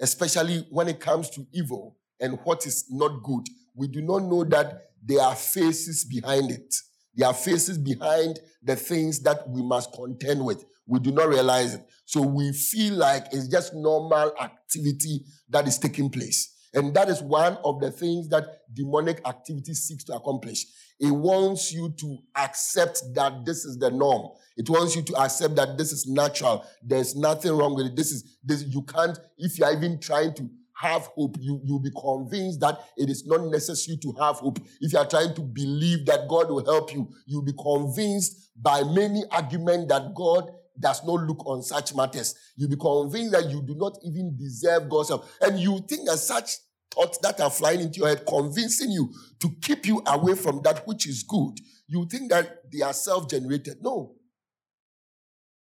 especially 0.00 0.66
when 0.70 0.88
it 0.88 1.00
comes 1.00 1.28
to 1.30 1.46
evil 1.52 1.96
and 2.20 2.38
what 2.44 2.66
is 2.66 2.86
not 2.90 3.22
good, 3.22 3.46
we 3.74 3.88
do 3.88 4.00
not 4.00 4.22
know 4.22 4.44
that 4.44 4.82
there 5.04 5.20
are 5.20 5.34
faces 5.34 6.04
behind 6.04 6.50
it. 6.50 6.74
There 7.14 7.28
are 7.28 7.34
faces 7.34 7.78
behind 7.78 8.40
the 8.62 8.76
things 8.76 9.20
that 9.20 9.48
we 9.48 9.62
must 9.62 9.92
contend 9.92 10.44
with. 10.44 10.64
We 10.86 11.00
do 11.00 11.10
not 11.10 11.28
realize 11.28 11.74
it. 11.74 11.86
So 12.04 12.20
we 12.20 12.52
feel 12.52 12.94
like 12.94 13.26
it's 13.32 13.48
just 13.48 13.74
normal 13.74 14.32
activity 14.40 15.24
that 15.48 15.66
is 15.66 15.78
taking 15.78 16.10
place. 16.10 16.55
And 16.76 16.94
that 16.94 17.08
is 17.08 17.22
one 17.22 17.56
of 17.64 17.80
the 17.80 17.90
things 17.90 18.28
that 18.28 18.44
demonic 18.72 19.26
activity 19.26 19.72
seeks 19.72 20.04
to 20.04 20.14
accomplish. 20.14 20.66
It 21.00 21.10
wants 21.10 21.72
you 21.72 21.92
to 21.98 22.18
accept 22.36 23.02
that 23.14 23.46
this 23.46 23.64
is 23.64 23.78
the 23.78 23.90
norm. 23.90 24.30
It 24.58 24.68
wants 24.68 24.94
you 24.94 25.02
to 25.02 25.16
accept 25.16 25.56
that 25.56 25.78
this 25.78 25.92
is 25.92 26.06
natural. 26.06 26.66
There's 26.82 27.16
nothing 27.16 27.52
wrong 27.52 27.74
with 27.74 27.86
it. 27.86 27.96
This 27.96 28.12
is 28.12 28.36
this 28.44 28.62
you 28.62 28.82
can't 28.82 29.18
if 29.38 29.58
you're 29.58 29.72
even 29.72 29.98
trying 29.98 30.34
to 30.34 30.50
have 30.74 31.06
hope, 31.14 31.36
you, 31.40 31.58
you'll 31.64 31.80
be 31.80 31.90
convinced 31.98 32.60
that 32.60 32.78
it 32.98 33.08
is 33.08 33.26
not 33.26 33.40
necessary 33.46 33.96
to 33.96 34.12
have 34.20 34.36
hope. 34.36 34.58
If 34.80 34.92
you 34.92 34.98
are 34.98 35.08
trying 35.08 35.34
to 35.34 35.40
believe 35.40 36.04
that 36.04 36.28
God 36.28 36.50
will 36.50 36.64
help 36.64 36.92
you, 36.92 37.08
you'll 37.24 37.42
be 37.44 37.54
convinced 37.54 38.50
by 38.60 38.82
many 38.82 39.24
arguments 39.30 39.88
that 39.88 40.14
God 40.14 40.50
does 40.78 41.02
not 41.04 41.22
look 41.22 41.46
on 41.46 41.62
such 41.62 41.94
matters. 41.94 42.34
You'll 42.56 42.68
be 42.68 42.76
convinced 42.76 43.32
that 43.32 43.50
you 43.50 43.62
do 43.62 43.74
not 43.74 43.96
even 44.04 44.36
deserve 44.36 44.88
God's 44.90 45.08
help. 45.08 45.26
And 45.40 45.58
you 45.58 45.80
think 45.88 46.06
that 46.06 46.18
such 46.18 46.56
thoughts 46.96 47.18
that 47.18 47.40
are 47.40 47.50
flying 47.50 47.80
into 47.80 47.98
your 47.98 48.08
head, 48.08 48.24
convincing 48.26 48.90
you 48.90 49.12
to 49.40 49.50
keep 49.60 49.86
you 49.86 50.02
away 50.06 50.34
from 50.34 50.62
that 50.62 50.86
which 50.86 51.06
is 51.06 51.22
good, 51.22 51.52
you 51.86 52.06
think 52.10 52.30
that 52.30 52.62
they 52.72 52.80
are 52.82 52.92
self 52.92 53.28
generated. 53.28 53.76
No. 53.82 54.14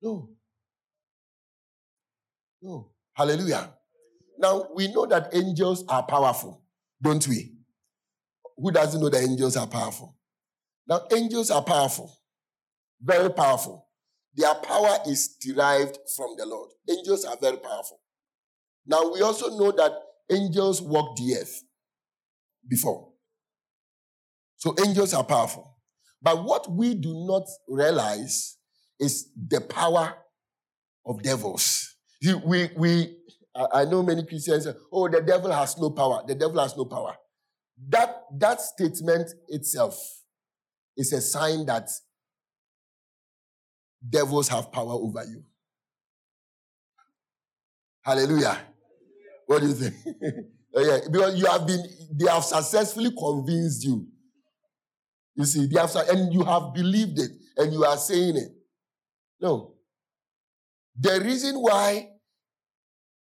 No. 0.02 0.30
No. 2.62 2.90
Hallelujah. 3.14 3.74
Now, 4.40 4.68
we 4.74 4.88
know 4.92 5.06
that 5.06 5.34
angels 5.34 5.86
are 5.88 6.04
powerful, 6.04 6.64
don't 7.02 7.26
we? 7.28 7.54
Who 8.58 8.72
doesn't 8.72 9.00
know 9.00 9.10
that 9.10 9.24
angels 9.24 9.56
are 9.56 9.68
powerful? 9.68 10.18
Now, 10.88 11.02
angels 11.16 11.52
are 11.52 11.64
powerful, 11.64 12.12
very 13.02 13.30
powerful. 13.30 13.88
Their 14.34 14.56
power 14.56 14.98
is 15.08 15.36
derived 15.40 16.00
from 16.16 16.36
the 16.38 16.46
Lord. 16.46 16.72
Angels 16.90 17.26
are 17.26 17.38
very 17.40 17.58
powerful. 17.58 18.00
Now, 18.88 19.12
we 19.12 19.22
also 19.22 19.50
know 19.58 19.72
that 19.72 19.92
angels 20.30 20.82
walk 20.82 21.16
the 21.18 21.38
earth 21.40 21.64
before. 22.68 23.10
So, 24.58 24.76
angels 24.86 25.14
are 25.14 25.24
powerful. 25.24 25.78
But 26.22 26.44
what 26.44 26.70
we 26.72 26.94
do 26.94 27.26
not 27.28 27.44
realize 27.68 28.58
is 29.00 29.32
the 29.36 29.62
power 29.62 30.14
of 31.06 31.24
devils. 31.24 31.96
We, 32.46 32.70
we, 32.78 33.18
I 33.74 33.86
know 33.86 34.04
many 34.04 34.24
Christians 34.24 34.66
say, 34.66 34.74
oh, 34.92 35.10
the 35.10 35.22
devil 35.22 35.52
has 35.52 35.78
no 35.80 35.90
power. 35.90 36.24
The 36.28 36.36
devil 36.36 36.62
has 36.62 36.78
no 36.78 36.86
power. 36.86 37.16
That, 37.90 38.24
that 38.38 38.62
statement 38.62 39.32
itself 39.48 40.00
is 40.96 41.12
a 41.14 41.22
sign 41.22 41.66
that 41.66 41.90
devils 44.08 44.48
have 44.50 44.72
power 44.72 44.94
over 44.94 45.24
you. 45.24 45.44
Hallelujah. 48.04 48.60
What 49.52 49.64
do 49.64 49.68
you 49.68 49.74
think? 49.74 49.96
oh, 50.76 50.82
yeah, 50.82 51.00
because 51.12 51.38
you 51.38 51.46
have 51.46 51.68
been, 51.68 51.84
they 52.14 52.32
have 52.32 52.46
successfully 52.46 53.12
convinced 53.12 53.84
you. 53.84 54.08
You 55.36 55.44
see, 55.44 55.66
they 55.66 55.78
have, 55.78 55.94
and 55.94 56.34
you 56.34 56.42
have 56.46 56.74
believed 56.74 57.20
it, 57.20 57.32
and 57.58 57.74
you 57.74 57.84
are 57.84 57.98
saying 57.98 58.38
it. 58.38 58.48
No. 59.42 59.74
The 60.98 61.20
reason 61.20 61.56
why 61.56 62.12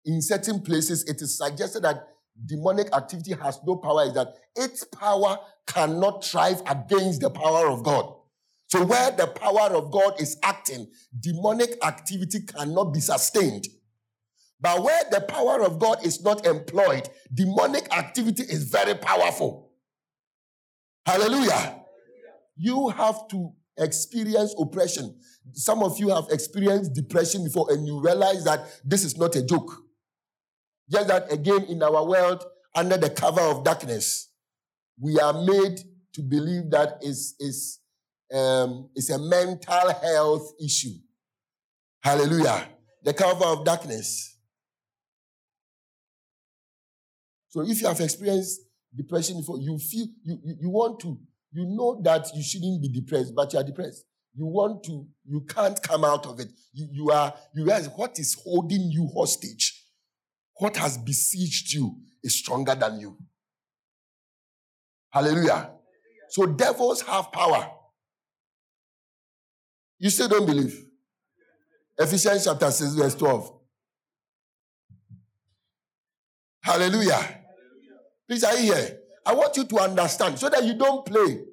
in 0.05 0.21
certain 0.21 0.61
places 0.61 1.03
it 1.03 1.21
is 1.21 1.37
suggested 1.37 1.83
that 1.83 2.07
demonic 2.45 2.95
activity 2.95 3.33
has 3.33 3.59
no 3.67 3.75
power 3.75 4.05
is 4.05 4.13
that 4.13 4.29
its 4.55 4.85
power 4.85 5.37
cannot 5.67 6.23
thrive 6.23 6.61
against 6.65 7.19
the 7.19 7.29
power 7.29 7.67
of 7.67 7.83
God. 7.83 8.09
So 8.67 8.85
where 8.85 9.11
the 9.11 9.27
power 9.27 9.75
of 9.75 9.91
God 9.91 10.13
is 10.21 10.37
acting, 10.43 10.87
demonic 11.19 11.75
activity 11.85 12.45
cannot 12.45 12.93
be 12.93 13.01
sustained. 13.01 13.67
But 14.61 14.83
where 14.83 15.01
the 15.09 15.21
power 15.21 15.63
of 15.63 15.79
God 15.79 16.05
is 16.05 16.23
not 16.23 16.45
employed, 16.45 17.09
demonic 17.33 17.91
activity 17.95 18.43
is 18.43 18.65
very 18.65 18.93
powerful. 18.93 19.71
Hallelujah. 21.05 21.81
You 22.55 22.89
have 22.89 23.27
to 23.29 23.53
experience 23.77 24.53
oppression. 24.59 25.17
Some 25.53 25.81
of 25.81 25.97
you 25.97 26.09
have 26.09 26.25
experienced 26.29 26.93
depression 26.93 27.43
before 27.43 27.71
and 27.71 27.87
you 27.87 27.99
realize 27.99 28.43
that 28.45 28.67
this 28.85 29.03
is 29.03 29.17
not 29.17 29.35
a 29.35 29.43
joke. 29.43 29.71
Just 30.91 31.07
that 31.07 31.31
again, 31.31 31.63
in 31.63 31.81
our 31.81 32.05
world, 32.05 32.45
under 32.75 32.97
the 32.97 33.09
cover 33.09 33.41
of 33.41 33.63
darkness, 33.63 34.29
we 34.99 35.19
are 35.19 35.33
made 35.33 35.79
to 36.13 36.21
believe 36.21 36.69
that 36.69 36.97
is 37.01 37.35
is 37.39 37.79
um, 38.33 38.89
is 38.95 39.09
a 39.09 39.17
mental 39.17 39.93
health 39.93 40.53
issue. 40.63 40.93
Hallelujah. 42.03 42.67
The 43.03 43.13
cover 43.13 43.45
of 43.45 43.65
darkness. 43.65 44.30
So 47.51 47.61
if 47.61 47.79
you 47.81 47.87
have 47.87 47.99
experienced 47.99 48.61
depression 48.95 49.37
before, 49.37 49.59
you 49.59 49.77
feel 49.77 50.07
you, 50.23 50.39
you, 50.43 50.55
you 50.61 50.69
want 50.69 50.99
to, 51.01 51.19
you 51.51 51.65
know 51.65 52.01
that 52.03 52.27
you 52.35 52.41
shouldn't 52.41 52.81
be 52.81 52.89
depressed, 52.89 53.35
but 53.35 53.53
you 53.53 53.59
are 53.59 53.63
depressed. 53.63 54.03
You 54.33 54.47
want 54.47 54.83
to, 54.85 55.05
you 55.25 55.41
can't 55.41 55.79
come 55.83 56.03
out 56.03 56.25
of 56.25 56.39
it. 56.39 56.47
You, 56.73 56.87
you 56.91 57.09
are, 57.11 57.33
you 57.53 57.65
realize 57.65 57.87
what 57.95 58.17
is 58.17 58.35
holding 58.43 58.89
you 58.89 59.07
hostage 59.13 59.81
what 60.61 60.77
has 60.77 60.95
besieged 60.95 61.73
you 61.73 61.97
is 62.23 62.35
stronger 62.35 62.75
than 62.75 62.99
you. 62.99 63.17
Hallelujah. 65.09 65.71
So 66.29 66.45
devils 66.45 67.01
have 67.01 67.31
power. 67.31 67.67
You 69.97 70.11
still 70.11 70.27
don't 70.27 70.45
believe? 70.45 70.85
Ephesians 71.97 72.45
chapter 72.45 72.69
6, 72.69 72.93
verse 72.93 73.15
12. 73.15 73.59
Hallelujah. 76.61 77.40
Please, 78.31 78.45
are 78.45 78.57
you 78.57 78.73
here? 78.73 78.97
I 79.25 79.33
want 79.33 79.57
you 79.57 79.65
to 79.65 79.79
understand 79.79 80.39
so 80.39 80.47
that 80.47 80.63
you 80.63 80.73
don't 80.75 81.05
play. 81.05 81.43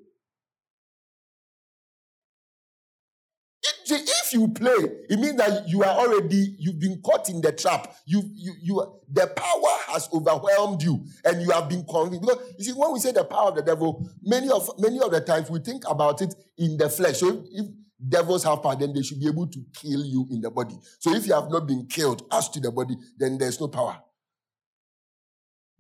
if 3.91 4.33
you 4.33 4.47
play, 4.47 4.77
it 5.09 5.19
means 5.19 5.37
that 5.39 5.69
you 5.69 5.83
are 5.83 5.99
already, 5.99 6.55
you've 6.57 6.79
been 6.79 7.03
caught 7.03 7.29
in 7.31 7.41
the 7.41 7.51
trap. 7.51 7.97
You, 8.07 8.23
you, 8.33 8.55
you, 8.63 9.01
the 9.11 9.27
power 9.27 9.93
has 9.93 10.09
overwhelmed 10.13 10.81
you 10.81 11.05
and 11.25 11.43
you 11.43 11.51
have 11.51 11.69
been 11.69 11.85
convinced. 11.85 12.21
Because 12.21 12.55
you 12.59 12.65
see, 12.67 12.73
when 12.73 12.93
we 12.93 13.01
say 13.01 13.11
the 13.11 13.25
power 13.25 13.49
of 13.49 13.57
the 13.57 13.63
devil, 13.63 14.09
many 14.23 14.49
of, 14.49 14.71
many 14.79 15.01
of 15.01 15.11
the 15.11 15.21
times 15.21 15.51
we 15.51 15.59
think 15.59 15.83
about 15.89 16.23
it 16.23 16.33
in 16.59 16.77
the 16.77 16.89
flesh. 16.89 17.19
So 17.19 17.29
if, 17.29 17.65
if 17.65 17.67
devils 18.09 18.45
have 18.45 18.63
power, 18.63 18.77
then 18.77 18.93
they 18.93 19.03
should 19.03 19.19
be 19.19 19.27
able 19.27 19.49
to 19.49 19.65
kill 19.75 20.05
you 20.05 20.29
in 20.31 20.43
the 20.43 20.51
body. 20.53 20.79
So 21.01 21.13
if 21.13 21.27
you 21.27 21.35
have 21.35 21.51
not 21.51 21.67
been 21.67 21.87
killed 21.87 22.23
as 22.31 22.49
to 22.51 22.61
the 22.61 22.71
body, 22.71 22.95
then 23.17 23.37
there's 23.37 23.59
no 23.59 23.67
power. 23.67 24.01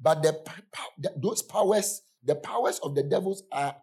But 0.00 0.22
the, 0.22 1.12
those 1.16 1.42
powers, 1.42 2.02
the 2.22 2.34
powers 2.36 2.78
of 2.80 2.94
the 2.94 3.02
devils 3.02 3.42
are, 3.50 3.76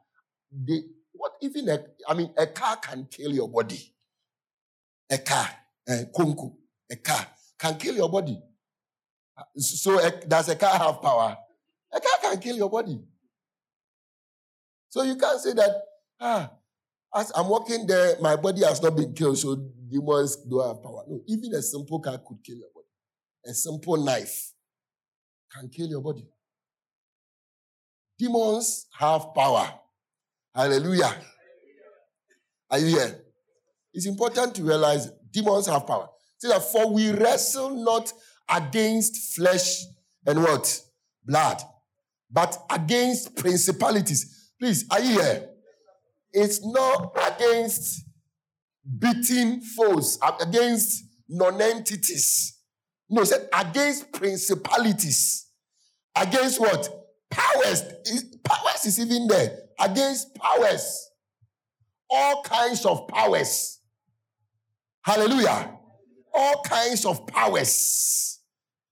they, 0.51 0.81
what 1.11 1.33
even 1.41 1.69
a, 1.69 1.83
I 2.07 2.13
mean, 2.13 2.33
a 2.37 2.47
car 2.47 2.77
can 2.77 3.07
kill 3.09 3.33
your 3.33 3.49
body 3.49 3.95
a 5.09 5.17
car, 5.17 5.49
a 5.87 6.05
kunku, 6.05 6.53
a 6.91 6.95
car 6.95 7.27
can 7.57 7.77
kill 7.77 7.95
your 7.95 8.09
body. 8.09 8.41
So 9.57 9.99
a, 9.99 10.11
does 10.11 10.49
a 10.49 10.55
car 10.55 10.77
have 10.77 11.01
power? 11.01 11.37
A 11.93 11.99
car 11.99 12.19
can 12.21 12.39
kill 12.39 12.55
your 12.55 12.69
body. 12.69 12.99
So 14.89 15.03
you 15.03 15.15
can't 15.15 15.39
say 15.39 15.53
that, 15.53 15.71
ah, 16.19 16.51
as 17.13 17.31
I'm 17.35 17.47
walking 17.47 17.85
there, 17.85 18.15
my 18.21 18.35
body 18.35 18.63
has 18.63 18.81
not 18.81 18.95
been 18.95 19.13
killed, 19.13 19.37
so 19.37 19.55
demons 19.55 20.37
don't 20.37 20.67
have 20.67 20.81
power. 20.83 21.03
No, 21.07 21.21
even 21.27 21.53
a 21.53 21.61
simple 21.61 21.99
car 21.99 22.17
could 22.17 22.43
kill 22.43 22.57
your 22.57 22.69
body. 22.73 22.87
A 23.45 23.53
simple 23.53 23.97
knife 24.03 24.53
can 25.55 25.69
kill 25.69 25.87
your 25.87 26.01
body. 26.01 26.25
Demons 28.17 28.87
have 28.97 29.33
power. 29.33 29.67
Hallelujah. 30.53 31.13
Are 32.69 32.79
you 32.79 32.87
here? 32.87 33.21
It's 33.93 34.05
important 34.05 34.55
to 34.55 34.63
realize 34.63 35.09
demons 35.31 35.67
have 35.67 35.85
power. 35.85 36.09
See 36.37 36.47
that 36.47 36.61
for 36.61 36.91
we 36.91 37.11
wrestle 37.11 37.83
not 37.83 38.11
against 38.49 39.35
flesh 39.35 39.83
and 40.25 40.41
what? 40.41 40.81
Blood, 41.23 41.61
but 42.29 42.57
against 42.69 43.35
principalities. 43.35 44.51
Please, 44.59 44.85
are 44.91 44.99
you 44.99 45.19
here? 45.19 45.49
It's 46.31 46.63
not 46.63 47.17
against 47.33 48.05
beating 48.99 49.61
foes, 49.61 50.19
against 50.41 51.03
non-entities. 51.27 52.59
No, 53.09 53.21
it 53.21 53.25
said 53.27 53.49
against 53.53 54.11
principalities. 54.11 55.44
Against 56.15 56.59
what? 56.59 56.89
Powers. 57.29 57.83
Powers 58.43 58.85
is 58.85 58.99
even 58.99 59.27
there. 59.27 59.57
Against 59.79 60.33
powers. 60.35 61.09
All 62.09 62.43
kinds 62.43 62.85
of 62.85 63.07
powers. 63.07 63.79
Hallelujah. 65.01 65.77
All 66.33 66.61
kinds 66.63 67.05
of 67.05 67.25
powers. 67.27 68.39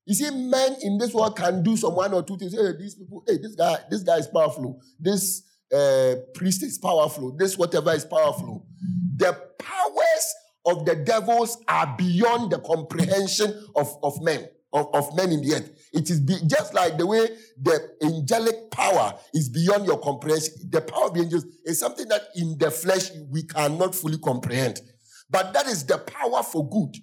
You 0.06 0.14
see, 0.16 0.30
men 0.32 0.76
in 0.82 0.98
this 0.98 1.14
world 1.14 1.38
can 1.38 1.64
do 1.64 1.78
some 1.78 1.96
one 1.96 2.14
or 2.14 2.24
two 2.24 2.38
things. 2.38 2.54
Hey, 2.54 2.74
these 2.78 2.96
people, 2.96 3.24
hey, 3.26 3.38
this 3.42 3.56
guy, 3.56 3.78
this 3.90 4.04
guy 4.04 4.18
is 4.18 4.28
powerful. 4.28 4.82
This 5.00 5.44
uh, 5.74 6.16
priest 6.34 6.62
is 6.64 6.78
powerful. 6.78 7.36
This 7.38 7.58
whatever 7.58 7.94
is 7.94 8.04
powerful. 8.04 8.68
The 9.16 9.34
powers 9.60 10.36
of 10.66 10.86
the 10.86 10.96
devils 10.96 11.58
are 11.68 11.96
beyond 11.98 12.52
the 12.52 12.60
comprehension 12.60 13.68
of, 13.76 13.98
of 14.04 14.22
men, 14.22 14.48
of, 14.74 14.94
of 14.94 15.16
men 15.16 15.32
in 15.32 15.42
the 15.42 15.54
earth. 15.56 15.90
It 15.94 16.10
is 16.10 16.20
be, 16.20 16.36
just 16.48 16.74
like 16.74 16.98
the 16.98 17.06
way 17.06 17.30
the 17.62 17.92
angelic 18.04 18.72
power 18.72 19.14
is 19.34 19.50
beyond 19.50 19.86
your 19.86 20.00
comprehension. 20.00 20.54
The 20.70 20.82
power 20.82 21.06
of 21.06 21.14
the 21.14 21.22
angels 21.22 21.46
is 21.64 21.80
something 21.80 22.08
that 22.10 22.24
in 22.36 22.58
the 22.58 22.72
flesh 22.72 23.12
we 23.30 23.44
cannot 23.44 23.94
fully 23.96 24.18
comprehend. 24.18 24.82
But 25.30 25.54
that 25.54 25.68
is 25.68 25.86
the 25.86 26.00
power 26.00 26.44
for 26.44 26.68
good. 26.68 26.98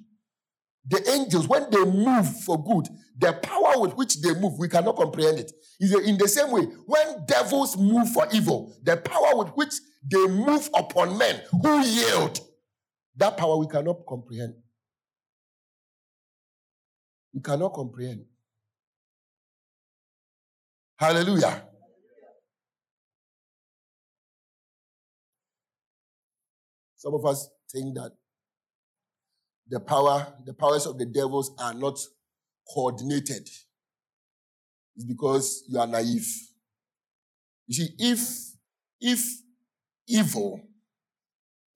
The 0.89 1.09
angels, 1.11 1.47
when 1.47 1.71
they 1.71 1.85
move 1.85 2.43
for 2.43 2.63
good, 2.63 2.89
the 3.17 3.35
power 3.35 3.81
with 3.81 3.95
which 3.95 4.21
they 4.21 4.35
move, 4.35 4.59
we 4.59 4.69
cannot 4.69 4.97
comprehend 4.97 5.39
it. 5.39 5.53
In 5.81 6.19
the 6.19 6.27
same 6.27 6.51
way, 6.51 6.63
when 6.87 7.25
devils 7.27 7.77
move 7.77 8.11
for 8.13 8.27
evil, 8.33 8.77
the 8.83 8.97
power 8.97 9.37
with 9.37 9.49
which 9.51 9.75
they 10.11 10.27
move 10.27 10.69
upon 10.75 11.17
men 11.17 11.41
who 11.51 11.81
yield, 11.83 12.41
that 13.17 13.37
power 13.37 13.57
we 13.57 13.67
cannot 13.67 14.05
comprehend. 14.09 14.55
We 17.33 17.41
cannot 17.41 17.73
comprehend. 17.73 18.25
Hallelujah. 20.97 21.65
Some 26.97 27.15
of 27.15 27.25
us 27.25 27.49
think 27.73 27.95
that 27.95 28.13
the 29.67 29.81
power, 29.81 30.35
the 30.45 30.53
powers 30.53 30.85
of 30.85 30.99
the 30.99 31.07
devils 31.07 31.53
are 31.59 31.73
not 31.73 31.99
coordinated. 32.75 33.49
It's 34.97 35.05
because 35.07 35.65
you 35.69 35.79
are 35.79 35.87
naive. 35.87 36.27
You 37.67 37.75
see, 37.75 37.95
if 37.99 38.21
if 39.01 39.25
evil 40.07 40.61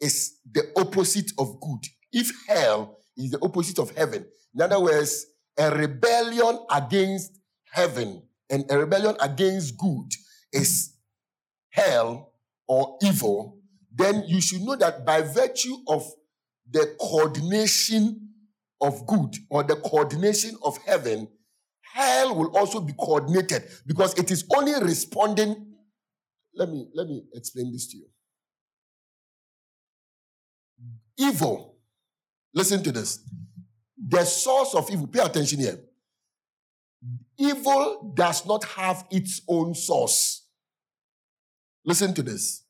is 0.00 0.40
the 0.52 0.72
opposite 0.76 1.32
of 1.38 1.58
good, 1.60 1.86
if 2.12 2.30
hell 2.46 2.98
is 3.16 3.30
the 3.30 3.38
opposite 3.40 3.78
of 3.78 3.96
heaven, 3.96 4.26
in 4.54 4.60
other 4.60 4.80
words, 4.80 5.24
a 5.58 5.70
rebellion 5.70 6.58
against 6.70 7.38
heaven 7.70 8.22
and 8.50 8.64
a 8.70 8.78
rebellion 8.78 9.16
against 9.20 9.76
good 9.78 10.10
is 10.52 10.94
hell 11.70 12.32
or 12.68 12.98
evil, 13.02 13.58
then 13.92 14.24
you 14.26 14.40
should 14.40 14.62
know 14.62 14.76
that 14.76 15.04
by 15.04 15.22
virtue 15.22 15.76
of 15.88 16.04
the 16.70 16.96
coordination 17.00 18.28
of 18.80 19.06
good 19.06 19.36
or 19.50 19.62
the 19.62 19.76
coordination 19.76 20.56
of 20.62 20.76
heaven, 20.86 21.28
hell 21.82 22.34
will 22.34 22.56
also 22.56 22.80
be 22.80 22.92
coordinated 22.92 23.62
because 23.86 24.14
it 24.18 24.30
is 24.30 24.44
only 24.54 24.72
responding. 24.82 25.74
Let 26.54 26.68
me 26.68 26.88
let 26.94 27.06
me 27.08 27.24
explain 27.34 27.72
this 27.72 27.88
to 27.88 27.96
you. 27.96 28.06
Evil, 31.16 31.76
listen 32.52 32.82
to 32.82 32.92
this. 32.92 33.20
The 33.96 34.24
source 34.24 34.74
of 34.74 34.90
evil, 34.90 35.06
pay 35.06 35.20
attention 35.20 35.60
here. 35.60 35.78
Evil 37.36 38.12
does 38.14 38.46
not 38.46 38.64
have 38.64 39.04
its 39.10 39.42
own 39.48 39.74
source. 39.74 40.46
Listen 41.84 42.14
to 42.14 42.22
this. 42.22 42.64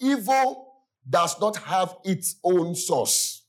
Evil 0.00 0.72
does 1.08 1.38
not 1.40 1.56
have 1.58 1.96
its 2.04 2.36
own 2.42 2.74
source. 2.74 3.42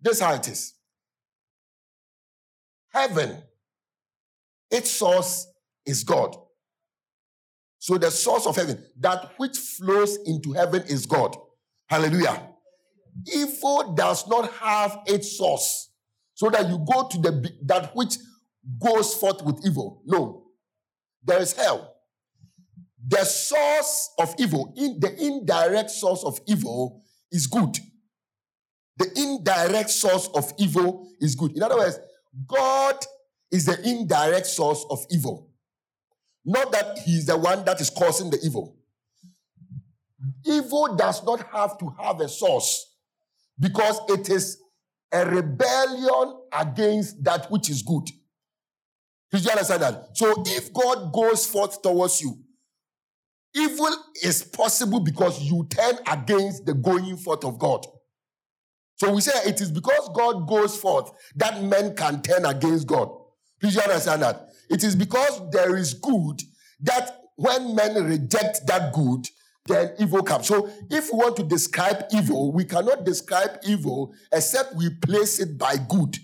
This 0.00 0.20
how 0.20 0.34
it 0.34 0.46
is. 0.48 0.74
Heaven, 2.92 3.42
its 4.70 4.90
source 4.90 5.46
is 5.84 6.02
God. 6.02 6.36
So 7.78 7.98
the 7.98 8.10
source 8.10 8.46
of 8.46 8.56
heaven, 8.56 8.84
that 8.98 9.32
which 9.36 9.56
flows 9.56 10.16
into 10.26 10.52
heaven 10.52 10.82
is 10.88 11.06
God. 11.06 11.36
Hallelujah. 11.86 12.50
Evil 13.34 13.94
does 13.94 14.26
not 14.28 14.52
have 14.54 14.98
its 15.06 15.36
source. 15.36 15.90
So 16.34 16.50
that 16.50 16.68
you 16.68 16.84
go 16.92 17.08
to 17.08 17.18
the 17.18 17.50
that 17.62 17.94
which 17.94 18.16
goes 18.78 19.14
forth 19.14 19.42
with 19.42 19.64
evil. 19.64 20.02
No. 20.04 20.48
There 21.24 21.40
is 21.40 21.52
hell. 21.52 21.94
The 23.08 23.24
source 23.24 24.10
of 24.18 24.34
evil, 24.38 24.74
in 24.76 24.98
the 24.98 25.14
indirect 25.22 25.90
source 25.90 26.24
of 26.24 26.40
evil 26.46 27.02
is 27.30 27.46
good. 27.46 27.78
The 28.98 29.10
indirect 29.16 29.90
source 29.90 30.28
of 30.34 30.52
evil 30.58 31.08
is 31.20 31.34
good. 31.34 31.52
In 31.56 31.62
other 31.62 31.76
words, 31.76 31.98
God 32.46 32.96
is 33.50 33.66
the 33.66 33.80
indirect 33.88 34.46
source 34.46 34.84
of 34.90 35.04
evil. 35.10 35.50
Not 36.44 36.72
that 36.72 36.98
he 36.98 37.18
is 37.18 37.26
the 37.26 37.36
one 37.36 37.64
that 37.64 37.80
is 37.80 37.90
causing 37.90 38.30
the 38.30 38.38
evil. 38.44 38.76
Evil 40.44 40.96
does 40.96 41.24
not 41.24 41.46
have 41.52 41.78
to 41.78 41.94
have 42.00 42.20
a 42.20 42.28
source 42.28 42.95
because 43.58 44.00
it 44.08 44.28
is 44.28 44.58
a 45.12 45.24
rebellion 45.24 46.40
against 46.52 47.22
that 47.24 47.50
which 47.50 47.70
is 47.70 47.82
good. 47.82 48.08
Did 49.32 49.44
you 49.44 49.50
understand 49.50 49.82
that? 49.82 50.08
So 50.14 50.42
if 50.46 50.72
God 50.72 51.12
goes 51.12 51.46
forth 51.46 51.82
towards 51.82 52.20
you, 52.20 52.38
evil 53.54 53.90
is 54.22 54.42
possible 54.42 55.00
because 55.00 55.40
you 55.42 55.66
turn 55.70 55.94
against 56.06 56.66
the 56.66 56.74
going 56.74 57.16
forth 57.16 57.44
of 57.44 57.58
God. 57.58 57.86
So 58.96 59.12
we 59.12 59.20
say 59.20 59.32
it 59.48 59.60
is 59.60 59.70
because 59.70 60.10
God 60.14 60.48
goes 60.48 60.76
forth 60.76 61.10
that 61.36 61.62
men 61.62 61.94
can 61.94 62.22
turn 62.22 62.46
against 62.46 62.86
God. 62.86 63.10
Please 63.60 63.74
you 63.74 63.82
understand 63.82 64.22
that? 64.22 64.48
It 64.70 64.84
is 64.84 64.96
because 64.96 65.50
there 65.50 65.76
is 65.76 65.94
good 65.94 66.42
that 66.80 67.20
when 67.36 67.74
men 67.74 68.02
reject 68.04 68.66
that 68.66 68.92
good, 68.92 69.26
then 69.66 69.92
evil 69.98 70.22
comes. 70.22 70.46
So 70.48 70.70
if 70.90 71.12
we 71.12 71.18
want 71.18 71.36
to 71.36 71.42
describe 71.42 72.04
evil, 72.12 72.52
we 72.52 72.64
cannot 72.64 73.04
describe 73.04 73.58
evil 73.66 74.14
except 74.32 74.74
we 74.74 74.90
place 74.90 75.40
it 75.40 75.58
by 75.58 75.76
good. 75.76 76.16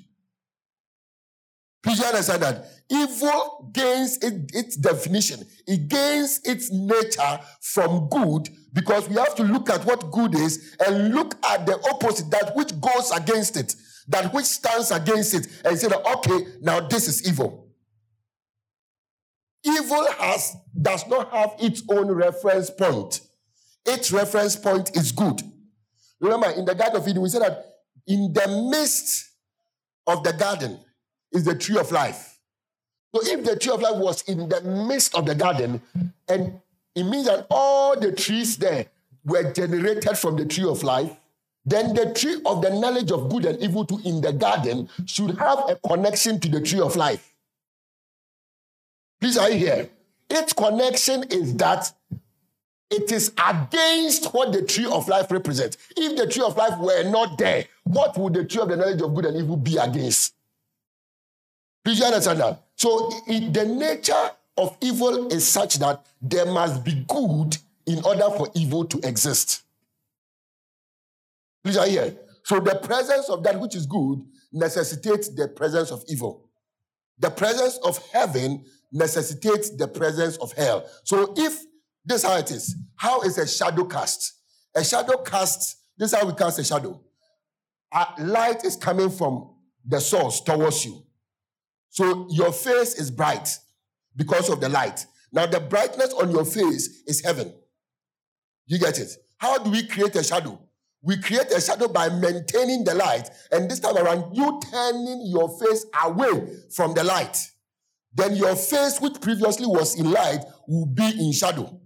Please 1.82 2.02
understand 2.02 2.42
that? 2.42 2.66
Evil 2.88 3.70
gains 3.72 4.18
it, 4.18 4.50
its 4.54 4.76
definition. 4.76 5.44
It 5.66 5.88
gains 5.88 6.40
its 6.44 6.70
nature 6.70 7.40
from 7.60 8.08
good 8.08 8.48
because 8.72 9.08
we 9.08 9.16
have 9.16 9.34
to 9.36 9.42
look 9.42 9.68
at 9.68 9.84
what 9.84 10.10
good 10.12 10.34
is 10.34 10.76
and 10.86 11.14
look 11.14 11.34
at 11.44 11.66
the 11.66 11.74
opposite, 11.90 12.30
that 12.30 12.54
which 12.54 12.80
goes 12.80 13.10
against 13.10 13.56
it, 13.56 13.74
that 14.08 14.32
which 14.32 14.44
stands 14.44 14.90
against 14.92 15.34
it, 15.34 15.48
and 15.64 15.76
say 15.76 15.88
that, 15.88 16.06
okay, 16.18 16.46
now 16.60 16.80
this 16.80 17.08
is 17.08 17.28
evil. 17.28 17.68
Evil 19.64 20.06
has 20.18 20.56
does 20.80 21.06
not 21.08 21.32
have 21.32 21.54
its 21.58 21.82
own 21.88 22.10
reference 22.10 22.70
point. 22.70 23.20
Its 23.84 24.12
reference 24.12 24.56
point 24.56 24.96
is 24.96 25.12
good. 25.12 25.42
Remember, 26.20 26.50
in 26.50 26.64
the 26.64 26.74
Garden 26.74 27.00
of 27.00 27.08
Eden, 27.08 27.22
we 27.22 27.28
said 27.28 27.42
that 27.42 27.66
in 28.06 28.32
the 28.32 28.68
midst 28.70 29.30
of 30.06 30.22
the 30.22 30.32
garden 30.32 30.78
is 31.32 31.44
the 31.44 31.54
tree 31.54 31.78
of 31.78 31.90
life. 31.90 32.38
So 33.14 33.20
if 33.24 33.44
the 33.44 33.56
tree 33.56 33.72
of 33.72 33.80
life 33.80 33.96
was 33.96 34.22
in 34.22 34.48
the 34.48 34.60
midst 34.62 35.14
of 35.14 35.26
the 35.26 35.34
garden, 35.34 35.82
and 36.28 36.60
it 36.94 37.04
means 37.04 37.26
that 37.26 37.46
all 37.50 37.98
the 37.98 38.12
trees 38.12 38.56
there 38.56 38.86
were 39.24 39.52
generated 39.52 40.16
from 40.16 40.36
the 40.36 40.46
tree 40.46 40.64
of 40.68 40.82
life, 40.82 41.12
then 41.64 41.94
the 41.94 42.12
tree 42.12 42.40
of 42.44 42.62
the 42.62 42.70
knowledge 42.70 43.12
of 43.12 43.28
good 43.30 43.44
and 43.44 43.60
evil 43.62 43.84
to 43.84 44.00
in 44.04 44.20
the 44.20 44.32
garden 44.32 44.88
should 45.06 45.38
have 45.38 45.58
a 45.68 45.76
connection 45.86 46.40
to 46.40 46.48
the 46.48 46.60
tree 46.60 46.80
of 46.80 46.96
life. 46.96 47.34
Please, 49.20 49.38
are 49.38 49.50
you 49.50 49.58
here? 49.58 49.88
Its 50.28 50.52
connection 50.52 51.22
is 51.24 51.54
that 51.56 51.92
it 52.92 53.10
is 53.12 53.32
against 53.38 54.32
what 54.34 54.52
the 54.52 54.62
tree 54.62 54.86
of 54.86 55.08
life 55.08 55.30
represents. 55.30 55.76
If 55.96 56.16
the 56.16 56.26
tree 56.26 56.42
of 56.42 56.56
life 56.56 56.78
were 56.78 57.02
not 57.10 57.38
there, 57.38 57.64
what 57.84 58.16
would 58.18 58.34
the 58.34 58.44
tree 58.44 58.62
of 58.62 58.68
the 58.68 58.76
knowledge 58.76 59.00
of 59.00 59.14
good 59.14 59.26
and 59.26 59.36
evil 59.36 59.56
be 59.56 59.76
against? 59.76 60.34
Please, 61.84 61.98
you 61.98 62.04
understand 62.04 62.40
that? 62.40 62.62
So, 62.76 63.10
it, 63.26 63.52
the 63.52 63.64
nature 63.64 64.30
of 64.56 64.76
evil 64.80 65.32
is 65.32 65.46
such 65.46 65.78
that 65.78 66.04
there 66.20 66.46
must 66.46 66.84
be 66.84 67.04
good 67.08 67.56
in 67.86 68.04
order 68.04 68.28
for 68.36 68.48
evil 68.54 68.84
to 68.84 68.98
exist. 69.06 69.62
Please 71.64 71.76
are 71.76 71.86
here. 71.86 72.16
So 72.44 72.60
the 72.60 72.74
presence 72.76 73.28
of 73.28 73.42
that 73.44 73.60
which 73.60 73.74
is 73.74 73.86
good 73.86 74.24
necessitates 74.52 75.28
the 75.28 75.48
presence 75.48 75.90
of 75.90 76.04
evil. 76.08 76.48
The 77.18 77.30
presence 77.30 77.78
of 77.84 77.98
heaven 78.12 78.64
necessitates 78.90 79.70
the 79.70 79.88
presence 79.88 80.36
of 80.38 80.52
hell. 80.52 80.88
So 81.04 81.32
if 81.36 81.64
this 82.04 82.22
is 82.22 82.30
how 82.30 82.36
it 82.36 82.50
is, 82.50 82.76
how 82.96 83.20
is 83.22 83.38
a 83.38 83.46
shadow 83.46 83.84
cast? 83.84 84.34
A 84.74 84.84
shadow 84.84 85.18
cast, 85.18 85.78
this 85.96 86.12
is 86.12 86.18
how 86.18 86.26
we 86.26 86.34
cast 86.34 86.58
a 86.58 86.64
shadow. 86.64 87.00
A 87.92 88.06
light 88.18 88.64
is 88.64 88.76
coming 88.76 89.10
from 89.10 89.54
the 89.84 90.00
source 90.00 90.40
towards 90.40 90.84
you. 90.84 91.02
So 91.90 92.26
your 92.30 92.52
face 92.52 92.94
is 92.94 93.10
bright 93.10 93.48
because 94.16 94.48
of 94.48 94.60
the 94.60 94.68
light. 94.68 95.06
Now, 95.32 95.46
the 95.46 95.60
brightness 95.60 96.12
on 96.14 96.30
your 96.30 96.44
face 96.44 97.02
is 97.06 97.22
heaven. 97.22 97.52
You 98.66 98.78
get 98.78 98.98
it? 98.98 99.10
How 99.38 99.58
do 99.58 99.70
we 99.70 99.86
create 99.86 100.14
a 100.16 100.24
shadow? 100.24 100.58
We 101.02 101.20
create 101.20 101.50
a 101.50 101.60
shadow 101.60 101.88
by 101.88 102.08
maintaining 102.10 102.84
the 102.84 102.94
light, 102.94 103.28
and 103.50 103.68
this 103.68 103.80
time 103.80 103.96
around, 103.96 104.36
you 104.36 104.60
turning 104.70 105.26
your 105.26 105.48
face 105.58 105.84
away 106.04 106.48
from 106.70 106.94
the 106.94 107.02
light. 107.02 107.36
Then 108.14 108.36
your 108.36 108.54
face, 108.54 109.00
which 109.00 109.20
previously 109.20 109.66
was 109.66 109.98
in 109.98 110.10
light, 110.10 110.44
will 110.68 110.86
be 110.86 111.10
in 111.18 111.32
shadow. 111.32 111.80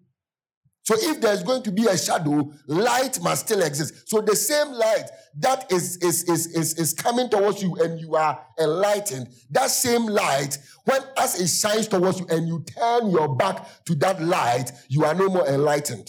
So 0.86 0.94
if 0.96 1.20
there's 1.20 1.42
going 1.42 1.64
to 1.64 1.72
be 1.72 1.86
a 1.86 1.98
shadow, 1.98 2.48
light 2.68 3.20
must 3.20 3.46
still 3.46 3.60
exist. 3.60 4.08
So 4.08 4.20
the 4.20 4.36
same 4.36 4.68
light 4.68 5.10
that 5.40 5.70
is, 5.72 5.96
is, 5.96 6.22
is, 6.28 6.46
is, 6.46 6.78
is 6.78 6.92
coming 6.92 7.28
towards 7.28 7.60
you 7.60 7.74
and 7.82 7.98
you 7.98 8.14
are 8.14 8.40
enlightened, 8.56 9.26
that 9.50 9.70
same 9.70 10.06
light, 10.06 10.58
when 10.84 11.00
as 11.18 11.40
it 11.40 11.48
shines 11.48 11.88
towards 11.88 12.20
you 12.20 12.26
and 12.30 12.46
you 12.46 12.64
turn 12.78 13.10
your 13.10 13.34
back 13.34 13.84
to 13.86 13.96
that 13.96 14.22
light, 14.22 14.70
you 14.88 15.04
are 15.04 15.12
no 15.12 15.28
more 15.28 15.48
enlightened. 15.48 16.08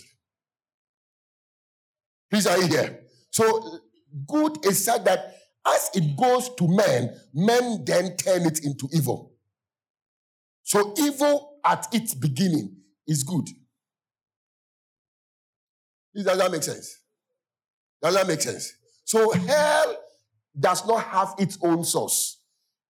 Please 2.30 2.46
are 2.46 2.60
you 2.60 2.68
here? 2.68 3.00
So 3.32 3.80
good 4.28 4.63
is 4.63 4.86
said 4.86 5.06
that 5.06 5.38
as 5.66 5.90
it 5.96 6.16
goes 6.16 6.54
to 6.54 6.68
men, 6.68 7.20
men 7.34 7.84
then 7.84 8.16
turn 8.16 8.46
it 8.46 8.63
into 8.63 8.88
evil. 8.94 9.34
So 10.62 10.94
evil 11.00 11.62
at 11.66 11.88
its 11.92 12.13
beginning 12.13 12.76
is 13.08 13.24
good. 13.24 13.50
Does 16.23 16.38
that 16.38 16.51
make 16.51 16.63
sense? 16.63 16.99
Does 18.01 18.15
that 18.15 18.27
make 18.27 18.41
sense? 18.41 18.73
So 19.06 19.32
hell 19.32 19.97
does 20.60 20.86
not 20.88 21.03
have 21.03 21.36
its 21.38 21.58
own 21.62 21.84
source. 21.84 22.41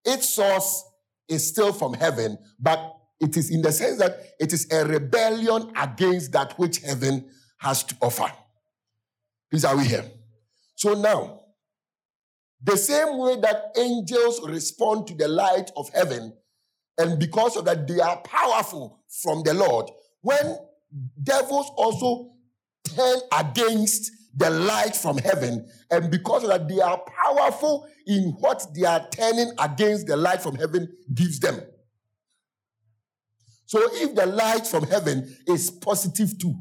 Its 0.06 0.30
source 0.30 0.84
is 1.28 1.48
still 1.48 1.74
from 1.74 1.94
heaven, 1.94 2.38
but 2.60 2.94
it 3.20 3.36
is 3.36 3.52
in 3.52 3.62
the 3.62 3.72
sense 3.72 4.00
that 4.00 4.18
it 4.40 4.54
is 4.54 4.72
a 4.72 4.86
rebellion 4.86 5.72
against 5.76 6.32
that 6.32 6.58
which 6.58 6.80
heaven 6.80 7.30
has 7.60 7.84
to 7.84 7.96
offer. 8.02 8.32
Please, 9.50 9.66
are 9.66 9.76
we 9.76 9.86
here? 9.86 10.06
So 10.76 10.94
now, 10.94 11.42
The 12.64 12.76
same 12.78 13.18
way 13.18 13.40
that 13.42 13.72
angels 13.78 14.42
respond 14.48 15.08
to 15.08 15.16
the 15.16 15.28
light 15.28 15.72
of 15.76 15.90
heaven, 15.94 16.34
and 16.98 17.20
because 17.20 17.56
of 17.56 17.66
that, 17.66 17.88
they 17.88 18.00
are 18.00 18.18
powerful 18.22 19.04
from 19.22 19.44
the 19.44 19.54
Lord. 19.54 19.92
When 20.22 20.58
devils 21.22 21.72
also 21.78 22.32
turn 22.98 23.20
against 23.38 24.12
the 24.36 24.50
light 24.50 24.96
from 24.96 25.18
heaven, 25.18 25.68
and 25.90 26.12
because 26.12 26.48
that, 26.48 26.68
they 26.68 26.80
are 26.80 27.02
powerful 27.24 27.88
in 28.06 28.36
what 28.40 28.66
they 28.76 28.86
are 28.86 29.08
turning 29.10 29.52
against 29.60 30.08
the 30.08 30.16
light 30.16 30.42
from 30.42 30.56
heaven 30.56 30.88
gives 31.14 31.40
them. 31.40 31.60
So 33.66 33.80
if 33.94 34.16
the 34.16 34.26
light 34.26 34.66
from 34.66 34.86
heaven 34.88 35.36
is 35.48 35.70
positive 35.72 36.38
too, 36.38 36.56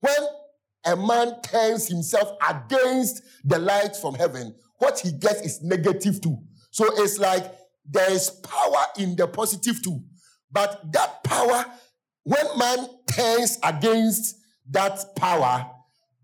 when 0.00 0.16
a 0.84 0.96
man 0.96 1.40
turns 1.42 1.86
himself 1.86 2.36
against 2.48 3.22
the 3.44 3.58
light 3.58 3.94
from 3.96 4.14
heaven, 4.14 4.54
what 4.78 4.98
he 4.98 5.12
gets 5.12 5.42
is 5.42 5.62
negative 5.62 6.20
too. 6.20 6.38
So 6.70 6.86
it's 7.02 7.18
like 7.18 7.44
there 7.88 8.10
is 8.10 8.30
power 8.30 8.86
in 8.98 9.14
the 9.16 9.28
positive 9.28 9.82
too. 9.82 10.02
But 10.50 10.92
that 10.92 11.22
power, 11.22 11.64
when 12.24 12.46
man 12.58 12.88
turns 13.06 13.58
against 13.62 14.36
that 14.72 14.98
power, 15.16 15.70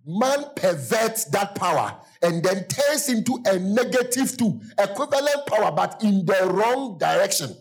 man 0.07 0.45
perverts 0.57 1.25
that 1.27 1.55
power 1.55 1.97
and 2.23 2.43
then 2.43 2.67
turns 2.67 3.09
into 3.09 3.39
a 3.47 3.59
negative 3.59 4.37
two, 4.37 4.61
equivalent 4.79 5.47
power, 5.47 5.71
but 5.71 6.03
in 6.03 6.27
the 6.27 6.51
wrong 6.53 6.99
direction. 6.99 7.55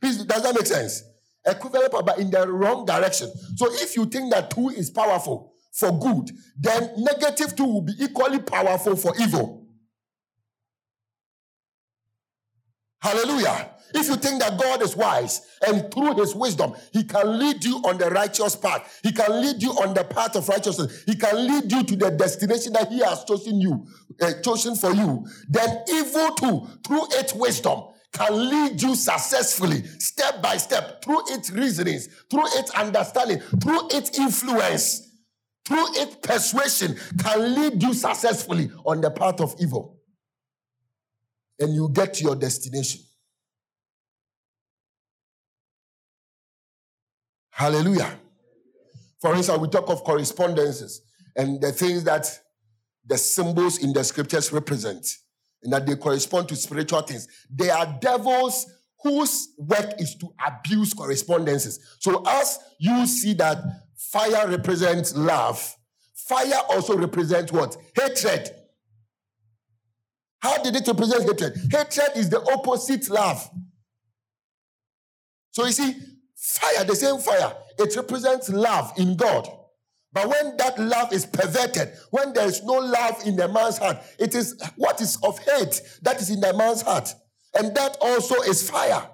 Please, 0.00 0.24
does 0.24 0.42
that 0.42 0.54
make 0.54 0.66
sense? 0.66 1.02
Equivalent 1.46 1.90
power, 1.92 2.02
but 2.02 2.18
in 2.18 2.30
the 2.30 2.48
wrong 2.50 2.84
direction. 2.84 3.30
So 3.56 3.66
if 3.70 3.96
you 3.96 4.06
think 4.06 4.32
that 4.32 4.50
two 4.50 4.68
is 4.70 4.90
powerful 4.90 5.52
for 5.72 5.98
good, 5.98 6.30
then 6.58 6.90
negative 6.96 7.56
two 7.56 7.64
will 7.64 7.82
be 7.82 7.94
equally 7.98 8.38
powerful 8.38 8.96
for 8.96 9.12
evil. 9.20 9.66
Hallelujah. 13.00 13.73
If 13.96 14.08
you 14.08 14.16
think 14.16 14.40
that 14.42 14.58
God 14.58 14.82
is 14.82 14.96
wise 14.96 15.42
and 15.64 15.88
through 15.92 16.16
his 16.16 16.34
wisdom, 16.34 16.74
he 16.92 17.04
can 17.04 17.38
lead 17.38 17.64
you 17.64 17.76
on 17.84 17.96
the 17.96 18.10
righteous 18.10 18.56
path, 18.56 19.00
he 19.04 19.12
can 19.12 19.40
lead 19.40 19.62
you 19.62 19.70
on 19.70 19.94
the 19.94 20.02
path 20.02 20.34
of 20.34 20.48
righteousness, 20.48 21.04
he 21.06 21.14
can 21.14 21.46
lead 21.46 21.70
you 21.70 21.84
to 21.84 21.96
the 21.96 22.10
destination 22.10 22.72
that 22.72 22.88
he 22.88 22.98
has 22.98 23.22
chosen 23.22 23.60
you, 23.60 23.86
uh, 24.20 24.32
chosen 24.42 24.74
for 24.74 24.92
you, 24.92 25.24
then 25.48 25.84
evil 25.88 26.30
too, 26.32 26.66
through 26.84 27.06
its 27.12 27.34
wisdom, 27.34 27.84
can 28.12 28.50
lead 28.50 28.82
you 28.82 28.96
successfully, 28.96 29.84
step 30.00 30.42
by 30.42 30.56
step, 30.56 31.02
through 31.04 31.20
its 31.28 31.50
reasonings, 31.50 32.08
through 32.28 32.46
its 32.58 32.72
understanding, 32.72 33.38
through 33.62 33.88
its 33.92 34.18
influence, 34.18 35.08
through 35.64 35.86
its 35.94 36.16
persuasion, 36.16 36.96
can 37.22 37.54
lead 37.54 37.80
you 37.80 37.94
successfully 37.94 38.72
on 38.84 39.00
the 39.00 39.10
path 39.10 39.40
of 39.40 39.54
evil. 39.60 40.00
And 41.60 41.72
you 41.72 41.88
get 41.90 42.14
to 42.14 42.24
your 42.24 42.34
destination. 42.34 43.00
Hallelujah. 47.54 48.18
For 49.20 49.32
instance, 49.36 49.58
we 49.58 49.68
talk 49.68 49.88
of 49.88 50.02
correspondences 50.02 51.02
and 51.36 51.60
the 51.60 51.70
things 51.70 52.02
that 52.02 52.26
the 53.06 53.16
symbols 53.16 53.78
in 53.78 53.92
the 53.92 54.02
scriptures 54.02 54.52
represent 54.52 55.06
and 55.62 55.72
that 55.72 55.86
they 55.86 55.94
correspond 55.94 56.48
to 56.48 56.56
spiritual 56.56 57.02
things. 57.02 57.28
They 57.48 57.70
are 57.70 57.96
devils 58.00 58.66
whose 59.04 59.50
work 59.56 60.00
is 60.00 60.16
to 60.16 60.34
abuse 60.44 60.94
correspondences. 60.94 61.78
So, 62.00 62.24
as 62.26 62.58
you 62.80 63.06
see 63.06 63.34
that 63.34 63.58
fire 63.96 64.48
represents 64.48 65.14
love, 65.14 65.76
fire 66.12 66.60
also 66.70 66.96
represents 66.96 67.52
what? 67.52 67.76
Hatred. 67.96 68.50
How 70.40 70.60
did 70.60 70.74
it 70.74 70.88
represent 70.88 71.22
hatred? 71.22 71.54
Hatred 71.70 72.16
is 72.16 72.30
the 72.30 72.40
opposite 72.52 73.08
love. 73.08 73.48
So, 75.52 75.66
you 75.66 75.72
see, 75.72 75.94
Fire, 76.46 76.84
the 76.84 76.94
same 76.94 77.18
fire, 77.20 77.54
it 77.78 77.96
represents 77.96 78.50
love 78.50 78.92
in 78.98 79.16
God. 79.16 79.48
But 80.12 80.28
when 80.28 80.58
that 80.58 80.78
love 80.78 81.10
is 81.10 81.24
perverted, 81.24 81.94
when 82.10 82.34
there 82.34 82.46
is 82.46 82.62
no 82.62 82.74
love 82.74 83.26
in 83.26 83.34
the 83.34 83.48
man's 83.48 83.78
heart, 83.78 83.96
it 84.18 84.34
is 84.34 84.54
what 84.76 85.00
is 85.00 85.16
of 85.22 85.38
hate 85.38 85.80
that 86.02 86.20
is 86.20 86.28
in 86.28 86.40
the 86.40 86.52
man's 86.52 86.82
heart. 86.82 87.08
And 87.54 87.74
that 87.74 87.96
also 87.98 88.34
is 88.42 88.68
fire. 88.68 89.08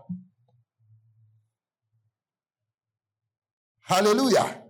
Hallelujah. 3.83 4.63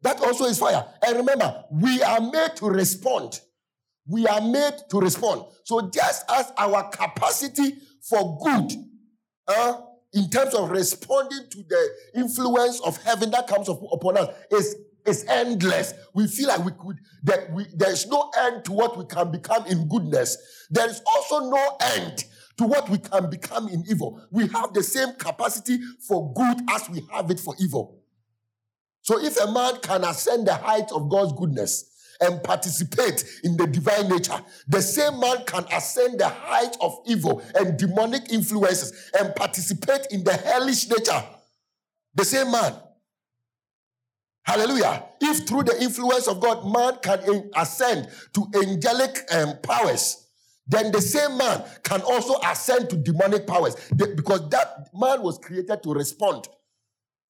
That 0.00 0.22
also 0.22 0.46
is 0.46 0.58
fire. 0.58 0.82
And 1.06 1.18
remember, 1.18 1.64
we 1.70 2.02
are 2.02 2.20
made 2.22 2.56
to 2.56 2.66
respond. 2.70 3.40
We 4.06 4.26
are 4.26 4.40
made 4.40 4.76
to 4.88 5.00
respond. 5.00 5.44
So 5.64 5.90
just 5.90 6.24
as 6.30 6.50
our 6.56 6.88
capacity 6.88 7.74
for 8.00 8.38
good 8.42 8.72
uh, 9.46 9.80
in 10.12 10.28
terms 10.28 10.54
of 10.54 10.70
responding 10.70 11.46
to 11.50 11.62
the 11.62 11.88
influence 12.14 12.80
of 12.80 13.02
heaven 13.02 13.30
that 13.30 13.46
comes 13.46 13.68
upon 13.68 14.16
us 14.16 14.28
is, 14.50 14.76
is 15.06 15.24
endless. 15.28 15.94
We 16.14 16.26
feel 16.26 16.48
like 16.48 16.64
we 16.64 16.72
could, 16.72 16.98
that 17.24 17.52
we, 17.52 17.66
there's 17.74 18.06
no 18.06 18.30
end 18.38 18.64
to 18.64 18.72
what 18.72 18.98
we 18.98 19.04
can 19.04 19.30
become 19.30 19.66
in 19.66 19.88
goodness. 19.88 20.36
There 20.70 20.88
is 20.88 21.00
also 21.06 21.48
no 21.48 21.76
end 21.96 22.24
to 22.58 22.66
what 22.66 22.88
we 22.88 22.98
can 22.98 23.30
become 23.30 23.68
in 23.68 23.84
evil. 23.88 24.20
We 24.30 24.48
have 24.48 24.74
the 24.74 24.82
same 24.82 25.14
capacity 25.14 25.78
for 26.06 26.32
good 26.34 26.60
as 26.70 26.90
we 26.90 27.02
have 27.12 27.30
it 27.30 27.40
for 27.40 27.54
evil. 27.60 28.02
So 29.02 29.24
if 29.24 29.40
a 29.40 29.50
man 29.50 29.80
can 29.80 30.04
ascend 30.04 30.46
the 30.46 30.54
height 30.54 30.92
of 30.92 31.08
God's 31.08 31.32
goodness, 31.32 31.89
and 32.20 32.42
participate 32.42 33.24
in 33.44 33.56
the 33.56 33.66
divine 33.66 34.08
nature. 34.08 34.38
The 34.68 34.82
same 34.82 35.18
man 35.20 35.44
can 35.46 35.64
ascend 35.72 36.20
the 36.20 36.28
height 36.28 36.76
of 36.80 36.98
evil 37.06 37.42
and 37.54 37.78
demonic 37.78 38.32
influences 38.32 39.10
and 39.18 39.34
participate 39.34 40.06
in 40.10 40.24
the 40.24 40.32
hellish 40.32 40.88
nature. 40.88 41.24
The 42.14 42.24
same 42.24 42.50
man. 42.50 42.74
Hallelujah. 44.42 45.04
If 45.20 45.46
through 45.46 45.64
the 45.64 45.82
influence 45.82 46.26
of 46.26 46.40
God, 46.40 46.64
man 46.70 46.98
can 47.02 47.50
ascend 47.56 48.08
to 48.34 48.46
angelic 48.54 49.18
um, 49.32 49.58
powers, 49.62 50.26
then 50.66 50.92
the 50.92 51.00
same 51.00 51.36
man 51.36 51.64
can 51.82 52.00
also 52.02 52.38
ascend 52.44 52.90
to 52.90 52.96
demonic 52.96 53.46
powers 53.46 53.76
because 53.96 54.48
that 54.50 54.88
man 54.94 55.22
was 55.22 55.38
created 55.38 55.82
to 55.82 55.92
respond. 55.92 56.48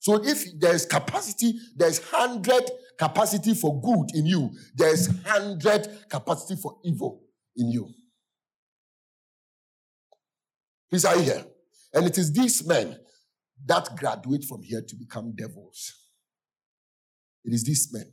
So 0.01 0.21
if 0.25 0.59
there's 0.59 0.87
capacity, 0.87 1.55
there's 1.77 2.03
hundred 2.03 2.71
capacity 3.01 3.55
for 3.55 3.81
good 3.81 4.15
in 4.15 4.27
you, 4.27 4.51
there's 4.75 5.09
100 5.09 6.11
capacity 6.11 6.61
for 6.61 6.77
evil 6.85 7.23
in 7.57 7.71
you. 7.71 7.89
Please, 10.91 11.07
are 11.07 11.17
you 11.17 11.23
here? 11.23 11.45
And 11.95 12.07
it 12.07 12.19
is 12.19 12.31
these 12.31 12.67
men 12.67 12.99
that 13.65 13.97
graduate 13.97 14.45
from 14.45 14.63
here 14.63 14.83
to 14.87 14.97
become 14.97 15.33
devils. 15.35 15.95
It 17.43 17.55
is 17.55 17.65
these 17.65 17.91
men. 17.91 18.13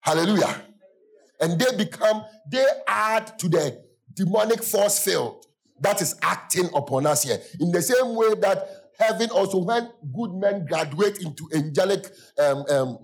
Hallelujah. 0.00 0.62
And 1.40 1.60
they 1.60 1.76
become, 1.76 2.24
they 2.48 2.64
add 2.86 3.36
to 3.40 3.48
the 3.48 3.82
demonic 4.14 4.62
force 4.62 5.00
field 5.04 5.44
that 5.80 6.00
is 6.00 6.14
acting 6.22 6.70
upon 6.72 7.06
us 7.06 7.24
here. 7.24 7.38
In 7.58 7.72
the 7.72 7.82
same 7.82 8.14
way 8.14 8.34
that 8.34 8.81
heaven 8.98 9.30
also, 9.30 9.58
when 9.58 9.90
good 10.14 10.32
men 10.32 10.66
graduate 10.66 11.18
into 11.20 11.48
angelic 11.54 12.06
um, 12.38 12.64
um, 12.70 12.98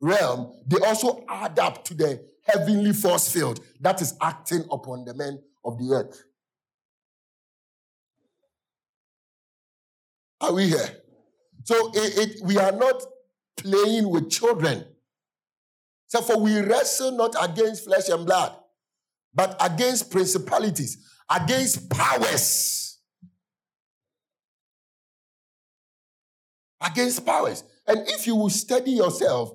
realm, 0.00 0.52
they 0.66 0.78
also 0.86 1.24
add 1.28 1.58
up 1.58 1.84
to 1.84 1.94
the 1.94 2.24
heavenly 2.44 2.92
force 2.92 3.30
field 3.30 3.60
that 3.80 4.00
is 4.00 4.14
acting 4.20 4.64
upon 4.70 5.04
the 5.04 5.14
men 5.14 5.40
of 5.64 5.78
the 5.78 5.92
earth. 5.94 6.24
Are 10.40 10.52
we 10.52 10.68
here? 10.68 11.02
So 11.64 11.90
it, 11.94 12.18
it, 12.18 12.42
we 12.44 12.56
are 12.58 12.72
not 12.72 13.02
playing 13.56 14.08
with 14.08 14.30
children. 14.30 14.84
So 16.06 16.22
for 16.22 16.38
we 16.38 16.58
wrestle 16.60 17.12
not 17.12 17.34
against 17.42 17.84
flesh 17.84 18.08
and 18.08 18.24
blood, 18.24 18.56
but 19.34 19.56
against 19.60 20.10
principalities, 20.10 21.06
against 21.28 21.90
powers 21.90 22.87
against 26.80 27.24
powers. 27.24 27.64
And 27.86 28.06
if 28.08 28.26
you 28.26 28.36
will 28.36 28.50
study 28.50 28.92
yourself 28.92 29.52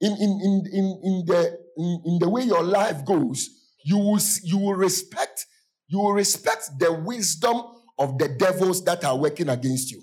in, 0.00 0.12
in, 0.12 0.40
in, 0.42 0.66
in, 0.72 1.00
in, 1.04 1.24
the, 1.26 1.58
in, 1.76 2.02
in 2.04 2.18
the 2.18 2.28
way 2.28 2.42
your 2.42 2.62
life 2.62 3.04
goes, 3.04 3.50
you 3.84 3.98
will, 3.98 4.20
you 4.42 4.58
will 4.58 4.74
respect 4.74 5.46
you 5.88 5.98
will 5.98 6.12
respect 6.12 6.70
the 6.78 6.92
wisdom 6.92 7.62
of 7.98 8.18
the 8.18 8.28
devils 8.28 8.84
that 8.84 9.04
are 9.04 9.16
working 9.16 9.48
against 9.48 9.90
you, 9.90 10.02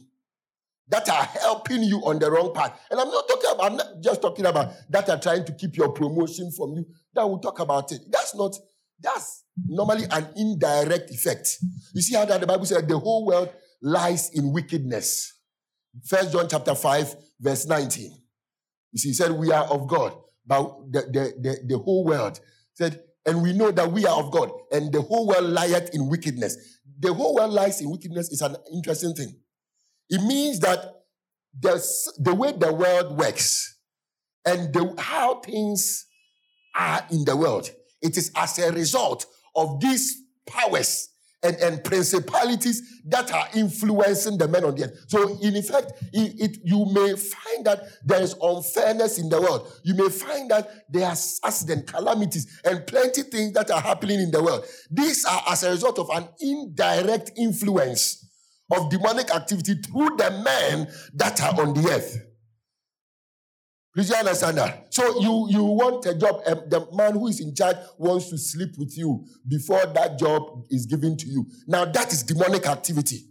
that 0.87 1.09
are 1.09 1.23
helping 1.23 1.83
you 1.83 1.97
on 2.05 2.19
the 2.19 2.29
wrong 2.31 2.53
path. 2.53 2.79
And 2.89 2.99
I'm 2.99 3.09
not 3.09 3.27
talking 3.27 3.49
about, 3.53 3.71
I'm 3.71 3.77
not 3.77 3.87
just 4.01 4.21
talking 4.21 4.45
about 4.45 4.71
that 4.89 5.09
are 5.09 5.19
trying 5.19 5.45
to 5.45 5.53
keep 5.53 5.75
your 5.75 5.89
promotion 5.89 6.51
from 6.51 6.73
you. 6.75 6.85
That 7.13 7.27
we'll 7.27 7.39
talk 7.39 7.59
about 7.59 7.91
it. 7.91 8.01
That's 8.09 8.35
not, 8.35 8.55
that's 9.01 9.43
normally 9.65 10.05
an 10.11 10.27
indirect 10.37 11.11
effect. 11.11 11.57
You 11.93 12.01
see 12.01 12.15
how 12.15 12.25
that 12.25 12.39
the 12.39 12.47
Bible 12.47 12.65
said 12.65 12.87
the 12.87 12.97
whole 12.97 13.25
world 13.25 13.49
lies 13.81 14.29
in 14.33 14.53
wickedness. 14.53 15.33
First 16.05 16.31
John 16.31 16.47
chapter 16.49 16.75
5, 16.75 17.15
verse 17.39 17.65
19. 17.65 18.11
You 18.93 18.99
see, 18.99 19.09
he 19.09 19.13
said, 19.13 19.31
We 19.31 19.51
are 19.51 19.65
of 19.65 19.87
God, 19.87 20.13
but 20.45 20.91
the, 20.91 21.01
the, 21.01 21.33
the, 21.39 21.57
the 21.67 21.77
whole 21.77 22.05
world 22.05 22.39
said 22.73 23.01
and 23.25 23.43
we 23.43 23.53
know 23.53 23.71
that 23.71 23.91
we 23.91 24.05
are 24.05 24.19
of 24.19 24.31
God, 24.31 24.51
and 24.71 24.91
the 24.91 25.01
whole 25.01 25.27
world 25.27 25.45
lieth 25.45 25.93
in 25.93 26.09
wickedness. 26.09 26.57
The 26.99 27.13
whole 27.13 27.35
world 27.35 27.51
lies 27.51 27.81
in 27.81 27.89
wickedness 27.91 28.31
is 28.31 28.41
an 28.41 28.55
interesting 28.73 29.13
thing. 29.13 29.35
It 30.09 30.21
means 30.23 30.59
that 30.61 31.03
the, 31.59 31.83
the 32.17 32.33
way 32.33 32.51
the 32.51 32.73
world 32.73 33.17
works 33.17 33.77
and 34.45 34.73
the, 34.73 34.95
how 34.97 35.39
things 35.41 36.07
are 36.75 37.05
in 37.11 37.25
the 37.25 37.35
world, 37.35 37.69
it 38.01 38.17
is 38.17 38.31
as 38.35 38.57
a 38.59 38.71
result 38.71 39.25
of 39.55 39.79
these 39.79 40.23
powers 40.47 41.09
and, 41.43 41.55
and 41.57 41.83
principalities 41.83 43.01
that 43.05 43.31
are 43.31 43.47
influencing 43.55 44.37
the 44.37 44.47
men 44.47 44.63
on 44.63 44.75
the 44.75 44.85
earth. 44.85 45.05
So, 45.07 45.39
in 45.39 45.55
effect, 45.55 45.93
it, 46.13 46.39
it, 46.39 46.57
you 46.63 46.85
may 46.91 47.15
find 47.15 47.65
that 47.65 47.83
there 48.05 48.21
is 48.21 48.35
unfairness 48.41 49.17
in 49.17 49.29
the 49.29 49.41
world. 49.41 49.71
You 49.83 49.95
may 49.95 50.09
find 50.09 50.51
that 50.51 50.69
there 50.89 51.07
are 51.07 51.15
accident, 51.43 51.87
calamities, 51.87 52.59
and 52.63 52.85
plenty 52.85 53.23
things 53.23 53.53
that 53.53 53.71
are 53.71 53.81
happening 53.81 54.19
in 54.19 54.31
the 54.31 54.43
world. 54.43 54.65
These 54.89 55.25
are 55.25 55.41
as 55.49 55.63
a 55.63 55.71
result 55.71 55.99
of 55.99 56.09
an 56.11 56.27
indirect 56.39 57.31
influence 57.37 58.29
of 58.71 58.89
demonic 58.89 59.33
activity 59.33 59.75
through 59.75 60.15
the 60.17 60.31
men 60.43 60.87
that 61.15 61.41
are 61.41 61.61
on 61.61 61.73
the 61.73 61.89
earth. 61.89 62.30
Please 63.93 64.11
understand 64.11 64.57
that? 64.57 64.93
So 64.93 65.19
you 65.19 65.47
you 65.49 65.63
want 65.63 66.05
a 66.05 66.15
job, 66.15 66.41
and 66.45 66.71
the 66.71 66.87
man 66.93 67.13
who 67.13 67.27
is 67.27 67.41
in 67.41 67.53
charge 67.53 67.75
wants 67.97 68.29
to 68.29 68.37
sleep 68.37 68.77
with 68.77 68.97
you 68.97 69.25
before 69.47 69.85
that 69.85 70.17
job 70.17 70.63
is 70.69 70.85
given 70.85 71.17
to 71.17 71.27
you. 71.27 71.45
Now 71.67 71.85
that 71.85 72.13
is 72.13 72.23
demonic 72.23 72.65
activity. 72.67 73.27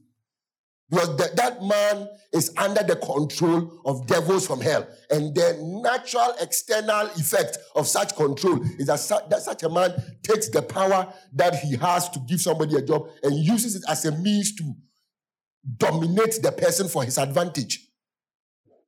Because 0.91 1.17
the, 1.17 1.31
that 1.37 1.63
man 1.63 2.09
is 2.33 2.53
under 2.57 2.83
the 2.83 2.97
control 2.97 3.81
of 3.85 4.09
devils 4.09 4.45
from 4.45 4.61
hell. 4.61 4.89
And 5.09 5.33
the 5.35 5.57
natural 5.85 6.35
external 6.41 7.07
effect 7.17 7.59
of 7.77 7.87
such 7.87 8.17
control 8.17 8.61
is 8.77 8.89
that, 8.89 8.99
su- 8.99 9.21
that 9.31 9.41
such 9.41 9.63
a 9.63 9.69
man 9.69 9.95
takes 10.25 10.49
the 10.49 10.63
power 10.63 11.13
that 11.35 11.55
he 11.61 11.77
has 11.77 12.09
to 12.11 12.19
give 12.29 12.41
somebody 12.41 12.75
a 12.75 12.83
job 12.83 13.09
and 13.23 13.37
uses 13.39 13.77
it 13.77 13.85
as 13.89 14.05
a 14.05 14.19
means 14.19 14.53
to 14.57 14.75
dominate 15.77 16.43
the 16.43 16.51
person 16.51 16.89
for 16.89 17.05
his 17.05 17.19
advantage. 17.19 17.87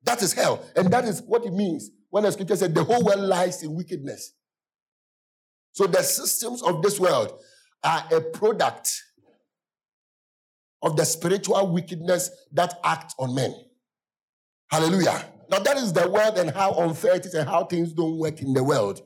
That 0.04 0.22
is 0.22 0.32
hell. 0.32 0.64
And 0.76 0.92
that 0.92 1.04
is 1.04 1.22
what 1.22 1.44
it 1.44 1.52
means 1.52 1.90
when 2.10 2.24
the 2.24 2.32
scripture 2.32 2.56
said 2.56 2.74
the 2.74 2.84
whole 2.84 3.04
world 3.04 3.20
lies 3.20 3.62
in 3.62 3.74
wickedness. 3.74 4.34
So 5.72 5.86
the 5.86 6.02
systems 6.02 6.62
of 6.62 6.82
this 6.82 7.00
world 7.00 7.32
are 7.82 8.04
a 8.12 8.20
product 8.20 8.92
of 10.82 10.96
the 10.96 11.04
spiritual 11.04 11.72
wickedness 11.72 12.30
that 12.52 12.74
acts 12.84 13.14
on 13.18 13.34
men. 13.34 13.54
Hallelujah. 14.70 15.24
Now 15.50 15.60
that 15.60 15.76
is 15.76 15.92
the 15.92 16.08
world 16.08 16.38
and 16.38 16.50
how 16.50 16.72
unfair 16.72 17.14
it 17.14 17.26
is 17.26 17.34
and 17.34 17.48
how 17.48 17.64
things 17.64 17.92
don't 17.92 18.18
work 18.18 18.42
in 18.42 18.52
the 18.52 18.64
world. 18.64 19.00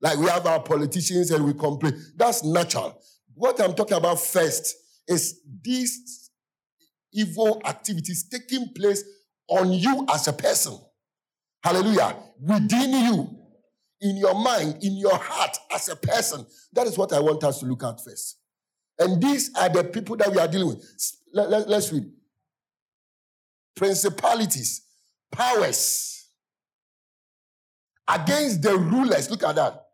Like 0.00 0.18
we 0.18 0.26
have 0.26 0.46
our 0.46 0.62
politicians 0.62 1.30
and 1.30 1.44
we 1.44 1.52
complain. 1.52 2.00
That's 2.16 2.42
natural. 2.42 3.00
What 3.34 3.60
I'm 3.60 3.74
talking 3.74 3.96
about 3.96 4.20
first 4.20 4.74
is 5.06 5.40
these 5.62 6.30
evil 7.12 7.60
activities 7.64 8.28
taking 8.28 8.72
place 8.74 9.04
on 9.50 9.72
you 9.72 10.06
as 10.12 10.28
a 10.28 10.32
person. 10.32 10.78
Hallelujah. 11.62 12.16
Within 12.40 12.92
you, 12.92 13.28
in 14.00 14.16
your 14.16 14.34
mind, 14.34 14.82
in 14.82 14.96
your 14.96 15.16
heart 15.16 15.56
as 15.74 15.88
a 15.88 15.96
person. 15.96 16.46
That 16.72 16.86
is 16.86 16.96
what 16.96 17.12
I 17.12 17.20
want 17.20 17.44
us 17.44 17.60
to 17.60 17.66
look 17.66 17.82
at 17.82 18.02
first. 18.02 18.38
And 18.98 19.22
these 19.22 19.50
are 19.56 19.68
the 19.68 19.84
people 19.84 20.16
that 20.16 20.30
we 20.30 20.38
are 20.38 20.48
dealing 20.48 20.68
with. 20.68 21.16
Let, 21.32 21.50
let, 21.50 21.68
let's 21.68 21.92
read. 21.92 22.10
Principalities, 23.76 24.82
powers 25.30 26.28
against 28.08 28.62
the 28.62 28.76
rulers. 28.76 29.30
Look 29.30 29.42
at 29.42 29.56
that. 29.56 29.86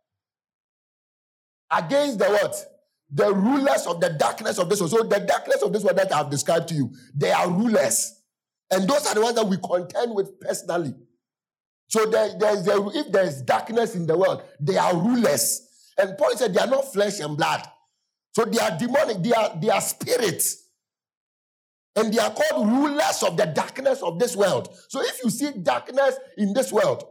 Against 1.70 2.18
the 2.18 2.26
what? 2.26 2.54
The 3.10 3.32
rulers 3.32 3.86
of 3.86 4.00
the 4.00 4.10
darkness 4.10 4.58
of 4.58 4.68
this 4.68 4.80
world. 4.80 4.90
So 4.90 5.02
the 5.02 5.20
darkness 5.20 5.62
of 5.62 5.72
this 5.72 5.84
world 5.84 5.96
that 5.98 6.12
I 6.12 6.18
have 6.18 6.30
described 6.30 6.68
to 6.68 6.74
you, 6.74 6.90
they 7.14 7.30
are 7.30 7.50
rulers. 7.50 8.15
And 8.70 8.88
those 8.88 9.06
are 9.06 9.14
the 9.14 9.20
ones 9.20 9.36
that 9.36 9.46
we 9.46 9.58
contend 9.58 10.14
with 10.14 10.40
personally. 10.40 10.94
So 11.88 12.06
there, 12.06 12.36
there, 12.38 12.56
if 12.94 13.12
there's 13.12 13.42
darkness 13.42 13.94
in 13.94 14.06
the 14.06 14.18
world, 14.18 14.42
they 14.60 14.76
are 14.76 14.96
rulers. 14.96 15.62
And 15.98 16.18
Paul 16.18 16.36
said 16.36 16.52
they 16.52 16.60
are 16.60 16.66
not 16.66 16.92
flesh 16.92 17.20
and 17.20 17.36
blood. 17.36 17.62
So 18.34 18.44
they 18.44 18.58
are 18.58 18.76
demonic, 18.76 19.22
they 19.22 19.32
are, 19.32 19.56
they 19.60 19.70
are 19.70 19.80
spirits. 19.80 20.64
And 21.94 22.12
they 22.12 22.18
are 22.18 22.30
called 22.30 22.68
rulers 22.68 23.22
of 23.22 23.36
the 23.36 23.46
darkness 23.46 24.02
of 24.02 24.18
this 24.18 24.36
world. 24.36 24.76
So 24.88 25.00
if 25.00 25.22
you 25.24 25.30
see 25.30 25.52
darkness 25.62 26.16
in 26.36 26.52
this 26.52 26.70
world, 26.70 27.04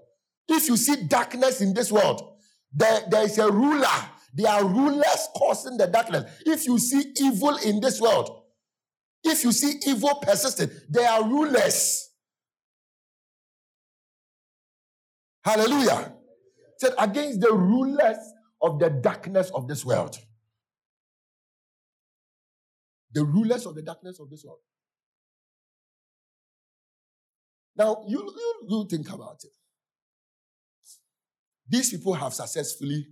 if 0.47 0.67
you 0.67 0.77
see 0.77 1.07
darkness 1.07 1.61
in 1.61 1.73
this 1.73 1.91
world, 1.91 2.35
there, 2.71 3.01
there 3.09 3.23
is 3.23 3.39
a 3.39 3.51
ruler. 3.51 3.87
They 4.35 4.45
are 4.45 4.63
rulers 4.63 5.29
causing 5.35 5.77
the 5.77 5.87
darkness. 5.87 6.31
If 6.45 6.67
you 6.67 6.77
see 6.77 7.13
evil 7.19 7.55
in 7.57 7.79
this 7.79 7.99
world, 7.99 8.43
if 9.25 9.43
you 9.43 9.51
see 9.51 9.79
evil 9.87 10.15
persistent, 10.21 10.71
they 10.89 11.05
are 11.05 11.23
rulers. 11.23 12.09
Hallelujah. 15.43 16.13
Said 16.77 16.93
against 16.97 17.41
the 17.41 17.51
rulers 17.51 18.17
of 18.61 18.79
the 18.79 18.89
darkness 18.89 19.49
of 19.51 19.67
this 19.67 19.85
world. 19.85 20.17
The 23.13 23.23
rulers 23.23 23.65
of 23.65 23.75
the 23.75 23.81
darkness 23.81 24.19
of 24.19 24.29
this 24.29 24.43
world. 24.43 24.59
Now, 27.77 28.03
you, 28.07 28.19
you, 28.19 28.67
you 28.69 28.87
think 28.89 29.11
about 29.11 29.41
it. 29.43 29.51
These 31.67 31.91
people 31.91 32.13
have 32.13 32.33
successfully 32.33 33.07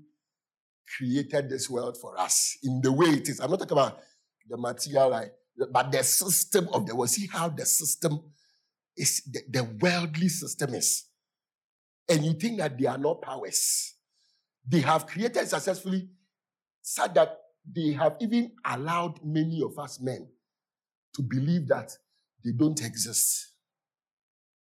created 0.98 1.50
this 1.50 1.70
world 1.70 1.98
for 2.00 2.20
us 2.20 2.58
in 2.64 2.82
the 2.82 2.92
way 2.92 3.08
it 3.08 3.28
is. 3.30 3.40
I'm 3.40 3.50
not 3.50 3.60
talking 3.60 3.78
about 3.78 4.00
the 4.48 4.58
material, 4.58 5.10
like 5.10 5.34
but 5.72 5.92
the 5.92 6.04
system 6.04 6.68
of 6.74 6.86
the 6.86 6.96
world, 6.96 7.10
see 7.10 7.28
how 7.28 7.50
the 7.50 7.66
system 7.66 8.20
is, 8.98 9.22
the, 9.32 9.42
the 9.50 9.64
worldly 9.82 10.30
system 10.30 10.74
is. 10.74 11.06
And 12.10 12.26
you 12.26 12.34
think 12.34 12.58
that 12.58 12.78
they 12.78 12.88
are 12.88 12.98
not 12.98 13.22
powers. 13.22 13.96
They 14.68 14.82
have 14.82 15.08
created 15.08 15.48
successfully 15.48 16.10
such 16.82 17.14
that 17.14 17.38
they 17.72 17.92
have 17.94 18.18
even 18.20 18.52
allowed 18.66 19.24
many 19.24 19.62
of 19.64 19.78
us 19.80 20.00
men 20.02 20.28
to 21.16 21.22
believe 21.22 21.68
that 21.68 21.92
they 22.44 22.52
don't 22.52 22.82
exist. 22.84 23.52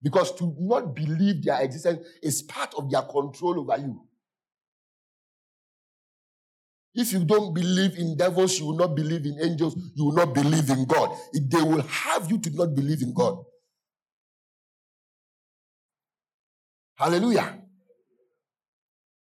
Because 0.03 0.35
to 0.35 0.55
not 0.59 0.95
believe 0.95 1.45
their 1.45 1.63
existence 1.63 2.07
is 2.23 2.43
part 2.43 2.75
of 2.75 2.91
their 2.91 3.03
control 3.03 3.61
over 3.61 3.81
you. 3.81 4.03
If 6.95 7.13
you 7.13 7.25
don't 7.25 7.55
believe 7.55 7.97
in 7.97 8.17
devils, 8.17 8.59
you 8.59 8.67
will 8.67 8.77
not 8.77 8.95
believe 8.95 9.25
in 9.25 9.39
angels, 9.41 9.75
you 9.95 10.05
will 10.05 10.13
not 10.13 10.35
believe 10.35 10.69
in 10.69 10.85
God. 10.85 11.17
They 11.33 11.63
will 11.63 11.83
have 11.83 12.31
you 12.31 12.39
to 12.39 12.51
not 12.51 12.75
believe 12.75 13.01
in 13.01 13.15
God. 13.15 13.43
Hallelujah. 16.97 17.59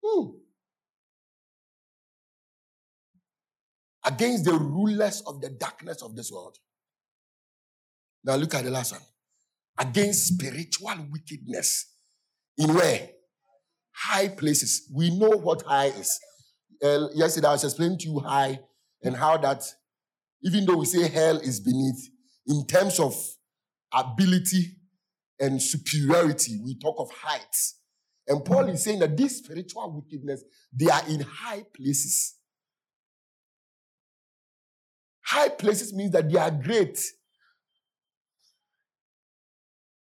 Hmm. 0.03 0.30
Against 4.05 4.45
the 4.45 4.53
rulers 4.53 5.22
of 5.28 5.39
the 5.39 5.49
darkness 5.49 6.01
of 6.01 6.16
this 6.16 6.32
world. 6.32 6.57
Now 8.24 8.36
look 8.36 8.55
at 8.55 8.64
the 8.64 8.72
last 8.72 8.93
one. 8.93 9.01
Against 9.78 10.34
spiritual 10.34 10.95
wickedness. 11.12 11.93
In 12.57 12.74
where? 12.74 13.09
High 13.93 14.30
places. 14.30 14.89
We 14.93 15.16
know 15.16 15.30
what 15.30 15.62
high 15.62 15.88
is 15.88 16.20
uh, 16.84 17.07
yesterday 17.13 17.47
I 17.47 17.51
was 17.53 17.63
explaining 17.63 17.97
to 17.99 18.07
you 18.07 18.19
high 18.19 18.59
and 19.03 19.15
how 19.15 19.38
that 19.38 19.63
even 20.43 20.65
though 20.65 20.77
we 20.77 20.86
say 20.86 21.07
hell 21.07 21.38
is 21.38 21.59
beneath, 21.59 22.09
in 22.47 22.65
terms 22.65 22.99
of 22.99 23.15
ability 23.93 24.77
and 25.39 25.61
superiority, 25.61 26.59
we 26.63 26.77
talk 26.77 26.95
of 26.97 27.11
heights. 27.11 27.79
And 28.27 28.43
Paul 28.43 28.69
is 28.69 28.84
saying 28.84 28.99
that 28.99 29.17
this 29.17 29.38
spiritual 29.38 29.91
wickedness, 29.91 30.43
they 30.73 30.89
are 30.89 31.01
in 31.07 31.21
high 31.21 31.63
places. 31.75 32.36
High 35.23 35.49
places 35.49 35.93
means 35.93 36.11
that 36.11 36.29
they 36.29 36.39
are 36.39 36.51
great. 36.51 36.99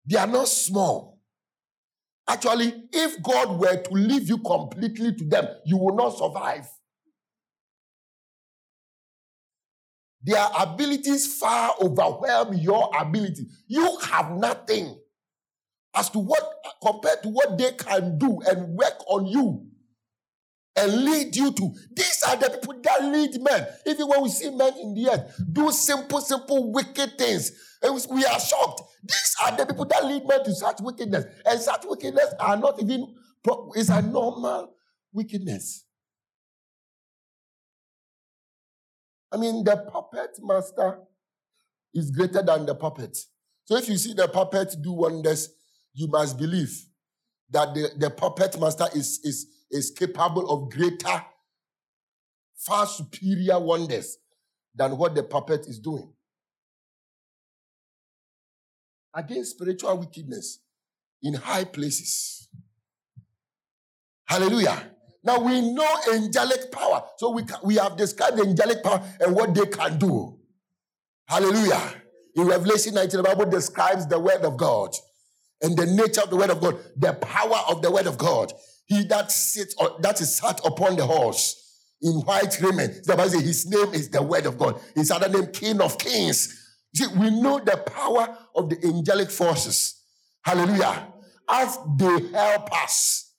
They 0.06 0.18
are 0.18 0.26
not 0.26 0.48
small. 0.48 1.13
Actually, 2.28 2.84
if 2.92 3.22
God 3.22 3.60
were 3.60 3.82
to 3.82 3.92
leave 3.92 4.28
you 4.28 4.38
completely 4.38 5.14
to 5.14 5.24
them, 5.24 5.46
you 5.66 5.76
will 5.76 5.94
not 5.94 6.16
survive. 6.16 6.66
Their 10.22 10.46
abilities 10.58 11.36
far 11.38 11.74
overwhelm 11.82 12.54
your 12.54 12.90
ability. 12.98 13.46
You 13.66 13.98
have 14.04 14.30
nothing 14.32 14.98
as 15.94 16.08
to 16.10 16.18
what, 16.18 16.42
compared 16.82 17.22
to 17.24 17.28
what 17.28 17.58
they 17.58 17.72
can 17.72 18.16
do 18.18 18.40
and 18.48 18.74
work 18.74 19.04
on 19.06 19.26
you 19.26 19.66
and 20.76 21.04
lead 21.04 21.36
you 21.36 21.52
to. 21.52 21.74
These 21.94 22.22
are 22.26 22.36
the 22.36 22.50
people 22.50 22.80
that 22.82 23.04
lead 23.04 23.40
men. 23.42 23.66
Even 23.86 24.08
when 24.08 24.22
we 24.22 24.28
see 24.30 24.50
men 24.50 24.72
in 24.80 24.94
the 24.94 25.10
earth 25.10 25.40
do 25.52 25.70
simple, 25.70 26.20
simple, 26.20 26.72
wicked 26.72 27.18
things, 27.18 27.52
we 28.10 28.24
are 28.24 28.40
shocked. 28.40 28.82
These 29.02 29.36
are 29.44 29.56
the 29.56 29.66
people 29.66 29.84
that 29.86 30.04
lead 30.04 30.26
men 30.26 30.44
to 30.44 30.54
such 30.54 30.80
wickedness. 30.80 31.24
And 31.44 31.60
such 31.60 31.84
wickedness 31.84 32.34
are 32.40 32.56
not 32.56 32.80
even, 32.80 33.14
it's 33.74 33.88
a 33.90 34.00
normal 34.00 34.74
wickedness. 35.12 35.84
I 39.32 39.36
mean, 39.36 39.64
the 39.64 39.76
puppet 39.76 40.30
master 40.40 41.00
is 41.92 42.10
greater 42.10 42.42
than 42.42 42.66
the 42.66 42.74
puppet. 42.74 43.16
So 43.64 43.76
if 43.76 43.88
you 43.88 43.96
see 43.96 44.14
the 44.14 44.28
puppet 44.28 44.76
do 44.82 44.92
wonders, 44.92 45.50
you 45.92 46.08
must 46.08 46.38
believe 46.38 46.72
that 47.50 47.74
the, 47.74 47.90
the 47.98 48.10
puppet 48.10 48.58
master 48.60 48.86
is, 48.94 49.20
is, 49.24 49.46
is 49.70 49.90
capable 49.90 50.50
of 50.50 50.70
greater, 50.70 51.24
far 52.56 52.86
superior 52.86 53.58
wonders 53.58 54.18
than 54.74 54.96
what 54.96 55.14
the 55.14 55.22
puppet 55.22 55.66
is 55.66 55.78
doing. 55.78 56.12
Against 59.14 59.52
spiritual 59.52 59.96
wickedness 59.98 60.58
in 61.22 61.34
high 61.34 61.64
places. 61.64 62.48
Hallelujah. 64.26 64.90
Now 65.22 65.40
we 65.40 65.60
know 65.72 65.88
angelic 66.12 66.70
power. 66.70 67.04
So 67.16 67.30
we, 67.30 67.44
we 67.62 67.76
have 67.76 67.96
described 67.96 68.38
angelic 68.38 68.82
power 68.82 69.02
and 69.20 69.34
what 69.34 69.54
they 69.54 69.66
can 69.66 69.98
do. 69.98 70.38
Hallelujah. 71.26 71.94
In 72.36 72.46
Revelation 72.46 72.94
19, 72.94 73.18
the 73.18 73.22
Bible 73.22 73.46
describes 73.46 74.06
the 74.06 74.18
word 74.18 74.44
of 74.44 74.56
God 74.56 74.94
and 75.62 75.76
the 75.76 75.86
nature 75.86 76.20
of 76.20 76.30
the 76.30 76.36
word 76.36 76.50
of 76.50 76.60
God, 76.60 76.78
the 76.96 77.14
power 77.14 77.60
of 77.68 77.80
the 77.80 77.90
word 77.90 78.06
of 78.06 78.18
God. 78.18 78.52
He 78.86 79.04
that 79.04 79.32
sits 79.32 79.74
or 79.78 79.96
that 80.00 80.20
is 80.20 80.36
sat 80.36 80.60
upon 80.66 80.96
the 80.96 81.06
horse 81.06 81.60
in 82.02 82.12
white 82.22 82.60
raiment. 82.60 83.04
The 83.04 83.16
Bible 83.16 83.30
says 83.30 83.42
his 83.42 83.66
name 83.66 83.94
is 83.94 84.10
the 84.10 84.22
word 84.22 84.44
of 84.44 84.58
God. 84.58 84.78
His 84.94 85.10
other 85.10 85.28
name, 85.28 85.46
King 85.52 85.80
of 85.80 85.96
Kings. 85.98 86.63
See, 86.94 87.06
we 87.18 87.30
know 87.30 87.58
the 87.58 87.76
power 87.76 88.38
of 88.54 88.70
the 88.70 88.78
angelic 88.86 89.30
forces. 89.30 90.00
Hallelujah. 90.42 91.12
As 91.48 91.78
they 91.98 92.28
help 92.32 92.72
us. 92.82 93.32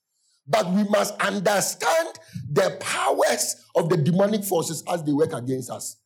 But 0.47 0.69
we 0.71 0.83
must 0.83 1.19
understand 1.21 2.19
the 2.51 2.77
powers 2.79 3.55
of 3.75 3.89
the 3.89 3.97
demonic 3.97 4.43
forces 4.43 4.83
as 4.87 5.03
they 5.03 5.11
work 5.11 5.33
against 5.33 5.71
us. 5.71 5.97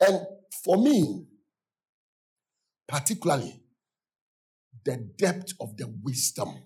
And 0.00 0.20
for 0.64 0.76
me, 0.76 1.26
particularly, 2.88 3.62
the 4.84 4.96
depth 4.96 5.52
of 5.60 5.76
the 5.76 5.92
wisdom 6.02 6.62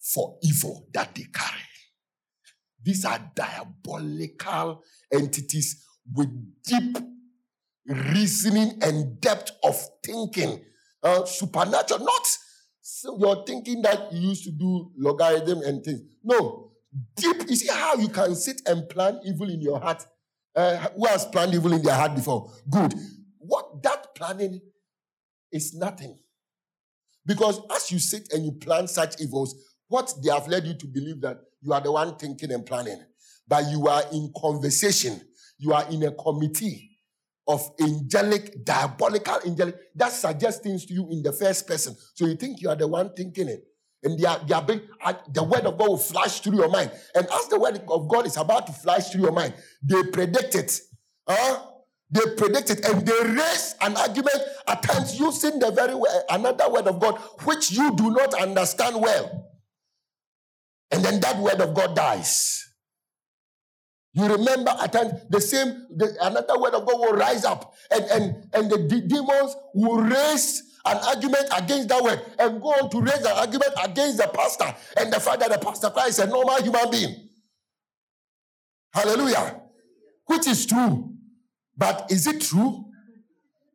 for 0.00 0.38
evil 0.42 0.86
that 0.92 1.14
they 1.14 1.24
carry. 1.32 1.60
These 2.82 3.04
are 3.04 3.32
diabolical 3.34 4.84
entities 5.12 5.84
with 6.12 6.28
deep 6.62 6.96
reasoning 7.88 8.78
and 8.82 9.20
depth 9.20 9.52
of 9.62 9.76
thinking, 10.04 10.64
uh, 11.02 11.24
supernatural, 11.24 12.04
not 12.04 12.26
so 12.88 13.18
you're 13.18 13.44
thinking 13.44 13.82
that 13.82 14.12
you 14.12 14.28
used 14.28 14.44
to 14.44 14.52
do 14.52 14.92
logarithm 14.96 15.60
and 15.62 15.84
things. 15.84 16.02
No, 16.22 16.70
deep. 17.16 17.48
You 17.48 17.56
see 17.56 17.72
how 17.72 17.96
you 17.96 18.08
can 18.08 18.34
sit 18.36 18.62
and 18.66 18.88
plan 18.88 19.18
evil 19.24 19.50
in 19.50 19.60
your 19.60 19.80
heart. 19.80 20.06
Uh, 20.54 20.76
who 20.94 21.04
has 21.06 21.26
planned 21.26 21.52
evil 21.52 21.72
in 21.72 21.82
their 21.82 21.96
heart 21.96 22.14
before? 22.14 22.52
Good. 22.70 22.94
What 23.38 23.82
that 23.82 24.14
planning 24.14 24.60
is 25.52 25.74
nothing. 25.74 26.16
Because 27.26 27.60
as 27.74 27.90
you 27.90 27.98
sit 27.98 28.32
and 28.32 28.44
you 28.44 28.52
plan 28.52 28.86
such 28.86 29.20
evils, 29.20 29.54
what 29.88 30.14
they 30.22 30.30
have 30.30 30.46
led 30.46 30.64
you 30.64 30.74
to 30.74 30.86
believe 30.86 31.20
that 31.22 31.38
you 31.60 31.72
are 31.72 31.80
the 31.80 31.90
one 31.90 32.16
thinking 32.16 32.52
and 32.52 32.64
planning, 32.64 33.00
but 33.48 33.64
you 33.68 33.88
are 33.88 34.04
in 34.12 34.32
conversation, 34.40 35.20
you 35.58 35.72
are 35.72 35.88
in 35.90 36.04
a 36.04 36.12
committee 36.12 36.95
of 37.48 37.70
angelic, 37.80 38.64
diabolical 38.64 39.38
angelic 39.46 39.76
that 39.94 40.12
suggests 40.12 40.60
things 40.62 40.84
to 40.86 40.94
you 40.94 41.08
in 41.10 41.22
the 41.22 41.32
first 41.32 41.66
person. 41.66 41.94
So 42.14 42.26
you 42.26 42.34
think 42.36 42.60
you 42.60 42.68
are 42.68 42.76
the 42.76 42.88
one 42.88 43.12
thinking 43.14 43.48
it. 43.48 43.64
And 44.02 44.18
they 44.18 44.26
are, 44.26 44.38
they 44.46 44.54
are 44.54 44.62
being, 44.62 44.82
uh, 45.04 45.14
the 45.32 45.42
word 45.42 45.64
of 45.64 45.78
God 45.78 45.88
will 45.88 45.96
flash 45.96 46.40
through 46.40 46.56
your 46.56 46.68
mind. 46.68 46.90
And 47.14 47.26
as 47.32 47.48
the 47.48 47.58
word 47.58 47.80
of 47.88 48.08
God 48.08 48.26
is 48.26 48.36
about 48.36 48.66
to 48.66 48.72
flash 48.72 49.10
through 49.10 49.22
your 49.22 49.32
mind, 49.32 49.54
they 49.82 50.02
predict 50.12 50.54
it. 50.54 50.80
Huh? 51.28 51.62
They 52.10 52.20
predict 52.36 52.70
it 52.70 52.84
and 52.84 53.04
they 53.04 53.20
raise 53.30 53.74
an 53.80 53.96
argument 53.96 54.38
at 54.68 54.82
times 54.82 55.18
using 55.18 55.58
the 55.58 55.72
very 55.72 55.94
word, 55.94 56.22
another 56.30 56.70
word 56.70 56.86
of 56.86 57.00
God, 57.00 57.16
which 57.44 57.72
you 57.72 57.96
do 57.96 58.10
not 58.10 58.34
understand 58.34 59.00
well. 59.00 59.50
And 60.92 61.04
then 61.04 61.20
that 61.20 61.38
word 61.38 61.60
of 61.60 61.74
God 61.74 61.96
dies. 61.96 62.65
You 64.16 64.28
remember 64.28 64.74
at 64.80 64.94
times 64.94 65.12
the 65.28 65.40
same, 65.42 65.88
the, 65.94 66.16
another 66.22 66.58
word 66.58 66.72
of 66.72 66.86
God 66.86 66.98
will 66.98 67.12
rise 67.12 67.44
up 67.44 67.74
and, 67.90 68.04
and, 68.04 68.48
and 68.54 68.70
the 68.70 68.78
de- 68.78 69.06
demons 69.06 69.54
will 69.74 70.00
raise 70.00 70.62
an 70.86 70.96
argument 70.96 71.44
against 71.54 71.88
that 71.88 72.02
word 72.02 72.22
and 72.38 72.62
go 72.62 72.68
on 72.68 72.88
to 72.88 73.00
raise 73.02 73.20
an 73.20 73.36
argument 73.36 73.72
against 73.84 74.16
the 74.16 74.26
pastor 74.28 74.74
and 74.98 75.12
the 75.12 75.20
fact 75.20 75.40
that 75.40 75.50
the 75.50 75.58
pastor 75.58 75.90
Christ 75.90 76.18
is 76.18 76.18
a 76.20 76.26
normal 76.28 76.62
human 76.62 76.90
being. 76.90 77.28
Hallelujah. 78.94 79.60
Which 80.24 80.46
is 80.46 80.64
true. 80.64 81.12
But 81.76 82.06
is 82.10 82.26
it 82.26 82.40
true? 82.40 82.86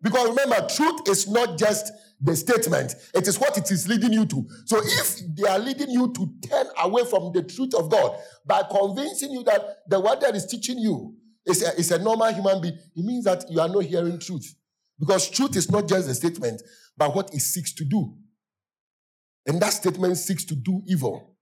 Because 0.02 0.30
remember, 0.30 0.68
truth 0.68 1.08
is 1.08 1.30
not 1.30 1.60
just 1.60 1.92
the 2.22 2.36
statement, 2.36 2.96
it 3.16 3.28
is 3.28 3.40
what 3.40 3.58
it 3.58 3.72
is 3.72 3.88
leading 3.88 4.14
you 4.14 4.26
to. 4.28 4.48
So 4.66 4.80
if 4.80 5.20
they 5.36 5.48
are 5.48 5.58
leading 5.58 5.90
you 5.90 6.14
to 6.14 6.48
turn 6.48 6.68
away 6.78 7.04
from 7.06 7.32
the 7.34 7.42
truth 7.42 7.74
of 7.74 7.90
God 7.90 8.18
by 8.46 8.64
convincing 8.70 9.32
you 9.32 9.44
that 9.44 9.80
the 9.88 10.00
word 10.00 10.22
that 10.22 10.36
is 10.36 10.46
teaching 10.46 10.78
you 10.78 11.16
is 11.46 11.64
a, 11.64 11.76
is 11.80 11.92
a 11.92 11.98
normal 11.98 12.32
human 12.32 12.62
being, 12.62 12.76
it 12.76 13.04
means 13.04 13.26
that 13.26 13.46
you 13.50 13.60
are 13.60 13.68
not 13.68 13.84
hearing 13.84 14.20
truth. 14.20 14.54
Because 15.00 15.30
truth 15.30 15.56
is 15.56 15.72
not 15.72 15.88
just 15.88 16.08
a 16.08 16.14
statement, 16.14 16.62
but 16.96 17.16
what 17.16 17.34
it 17.34 17.40
seeks 17.40 17.74
to 17.74 17.86
do. 17.86 18.16
And 19.48 19.60
that 19.60 19.74
statement 19.74 20.16
seeks 20.18 20.46
to 20.46 20.56
do 20.56 20.84
evil. 20.86 21.36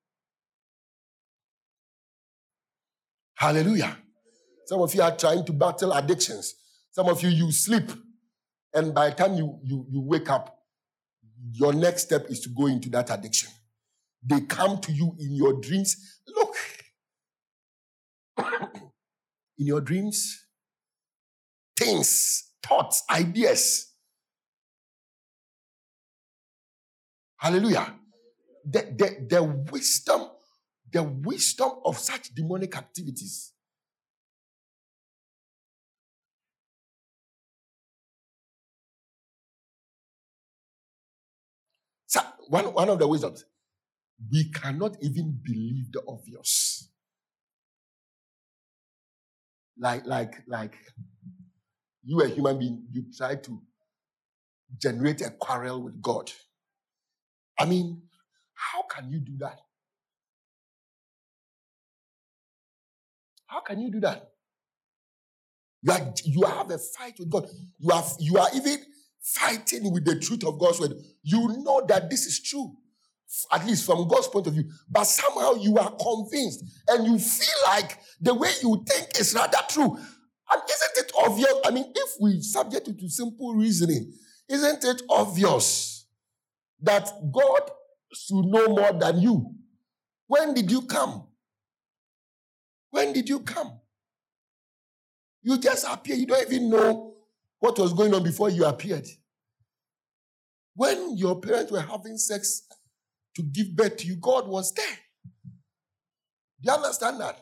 Hallelujah. 3.36 3.98
Some 4.66 4.82
of 4.82 4.94
you 4.94 5.02
are 5.02 5.16
trying 5.16 5.46
to 5.46 5.52
battle 5.52 5.92
addictions. 5.92 6.56
Some 6.92 7.08
of 7.08 7.22
you, 7.22 7.30
you 7.30 7.52
sleep. 7.52 7.92
And 8.74 8.94
by 8.94 9.10
the 9.10 9.16
time 9.16 9.36
you, 9.36 9.60
you, 9.64 9.86
you 9.90 10.02
wake 10.02 10.30
up, 10.30 10.59
your 11.54 11.74
next 11.74 12.04
step 12.04 12.26
is 12.30 12.40
to 12.42 12.50
go 12.50 12.68
into 12.68 12.90
that 12.90 13.10
addiction. 13.10 13.50
They 14.24 14.42
come 14.42 14.80
to 14.82 14.92
you 14.92 15.16
in 15.20 15.34
your 15.34 15.54
dreams. 15.62 16.20
Look, 16.28 16.56
in 19.58 19.66
your 19.66 19.82
dreams, 19.82 20.46
things, 21.78 22.52
thoughts, 22.62 23.04
ideas. 23.10 23.94
Hallelujah. 27.38 27.96
The, 28.66 28.82
the, 28.98 29.28
the 29.30 29.44
wisdom, 29.72 30.30
the 30.92 31.04
wisdom 31.04 31.72
of 31.86 31.98
such 31.98 32.34
demonic 32.36 32.76
activities 32.76 33.54
one, 42.50 42.66
one 42.74 42.90
of 42.90 42.98
the 42.98 43.08
wisdoms, 43.08 43.46
we 44.32 44.50
cannot 44.52 44.98
even 45.02 45.40
believe 45.44 45.92
the 45.92 46.02
obvious. 46.08 46.90
Like, 49.78 50.06
like, 50.06 50.44
like 50.48 50.76
you 52.04 52.22
a 52.22 52.28
human 52.28 52.58
being, 52.58 52.84
you 52.92 53.06
try 53.16 53.36
to 53.36 53.62
generate 54.78 55.22
a 55.22 55.30
quarrel 55.30 55.84
with 55.84 56.02
God. 56.02 56.32
I 57.58 57.66
mean, 57.66 58.02
how 58.54 58.82
can 58.84 59.10
you 59.10 59.20
do 59.20 59.38
that? 59.40 59.60
How 63.46 63.62
can 63.62 63.80
you 63.80 63.92
do 63.92 64.00
that? 64.02 64.32
You, 65.84 65.94
are, 65.94 66.14
you 66.24 66.46
have 66.46 66.72
a 66.72 66.78
fight 66.78 67.14
with 67.20 67.30
God. 67.30 67.48
You 67.78 67.94
have 67.94 68.12
you 68.20 68.38
are 68.38 68.50
even 68.56 68.80
fighting 69.22 69.92
with 69.92 70.06
the 70.06 70.20
truth 70.20 70.46
of 70.46 70.60
God's 70.60 70.80
word, 70.80 70.94
you 71.24 71.48
know 71.64 71.86
that 71.88 72.10
this 72.10 72.26
is 72.26 72.42
true, 72.42 72.76
at 73.52 73.66
least 73.66 73.86
from 73.86 74.08
God's 74.08 74.28
point 74.28 74.48
of 74.48 74.54
view. 74.54 74.70
But 74.90 75.06
somehow 75.06 75.54
you 75.56 75.78
are 75.78 75.92
convinced 75.92 76.64
and 76.88 77.06
you 77.06 77.20
feel 77.20 77.56
like 77.66 78.00
the 78.22 78.34
way 78.34 78.52
you 78.62 78.84
think 78.88 79.20
is 79.20 79.34
rather 79.34 79.60
true. 79.70 79.98
And 80.52 80.62
isn't 80.68 81.06
it 81.06 81.12
obvious? 81.24 81.54
I 81.66 81.72
mean, 81.72 81.92
if 81.96 82.10
we 82.20 82.42
subject 82.42 82.88
it 82.88 83.00
to 83.00 83.10
simple 83.10 83.54
reasoning, 83.54 84.12
isn't 84.48 84.84
it 84.84 85.04
obvious 85.10 86.08
that 86.82 87.10
God 87.32 87.72
should 88.14 88.46
know 88.46 88.68
more 88.70 88.94
than 88.94 89.20
you? 89.20 89.54
When 90.28 90.54
did 90.54 90.72
you 90.72 90.82
come? 90.84 91.28
When 92.90 93.14
did 93.14 93.30
you 93.30 93.42
come? 93.42 93.80
You 95.42 95.58
just 95.58 95.86
appear. 95.88 96.16
You 96.16 96.26
don't 96.26 96.52
even 96.52 96.70
know 96.70 97.16
what 97.60 97.78
was 97.78 97.94
going 97.94 98.14
on 98.14 98.24
before 98.24 98.50
you 98.50 98.66
appeared. 98.66 99.08
When 100.76 101.18
your 101.18 101.40
parents 101.40 101.72
were 101.72 101.82
having 101.82 102.18
sex 102.18 102.64
to 103.36 103.44
give 103.44 103.76
birth 103.76 103.98
to 103.98 104.08
you, 104.08 104.16
God 104.16 104.48
was 104.48 104.74
there. 104.74 104.98
Do 106.62 106.72
you 106.72 106.72
understand 106.72 107.20
that? 107.22 107.40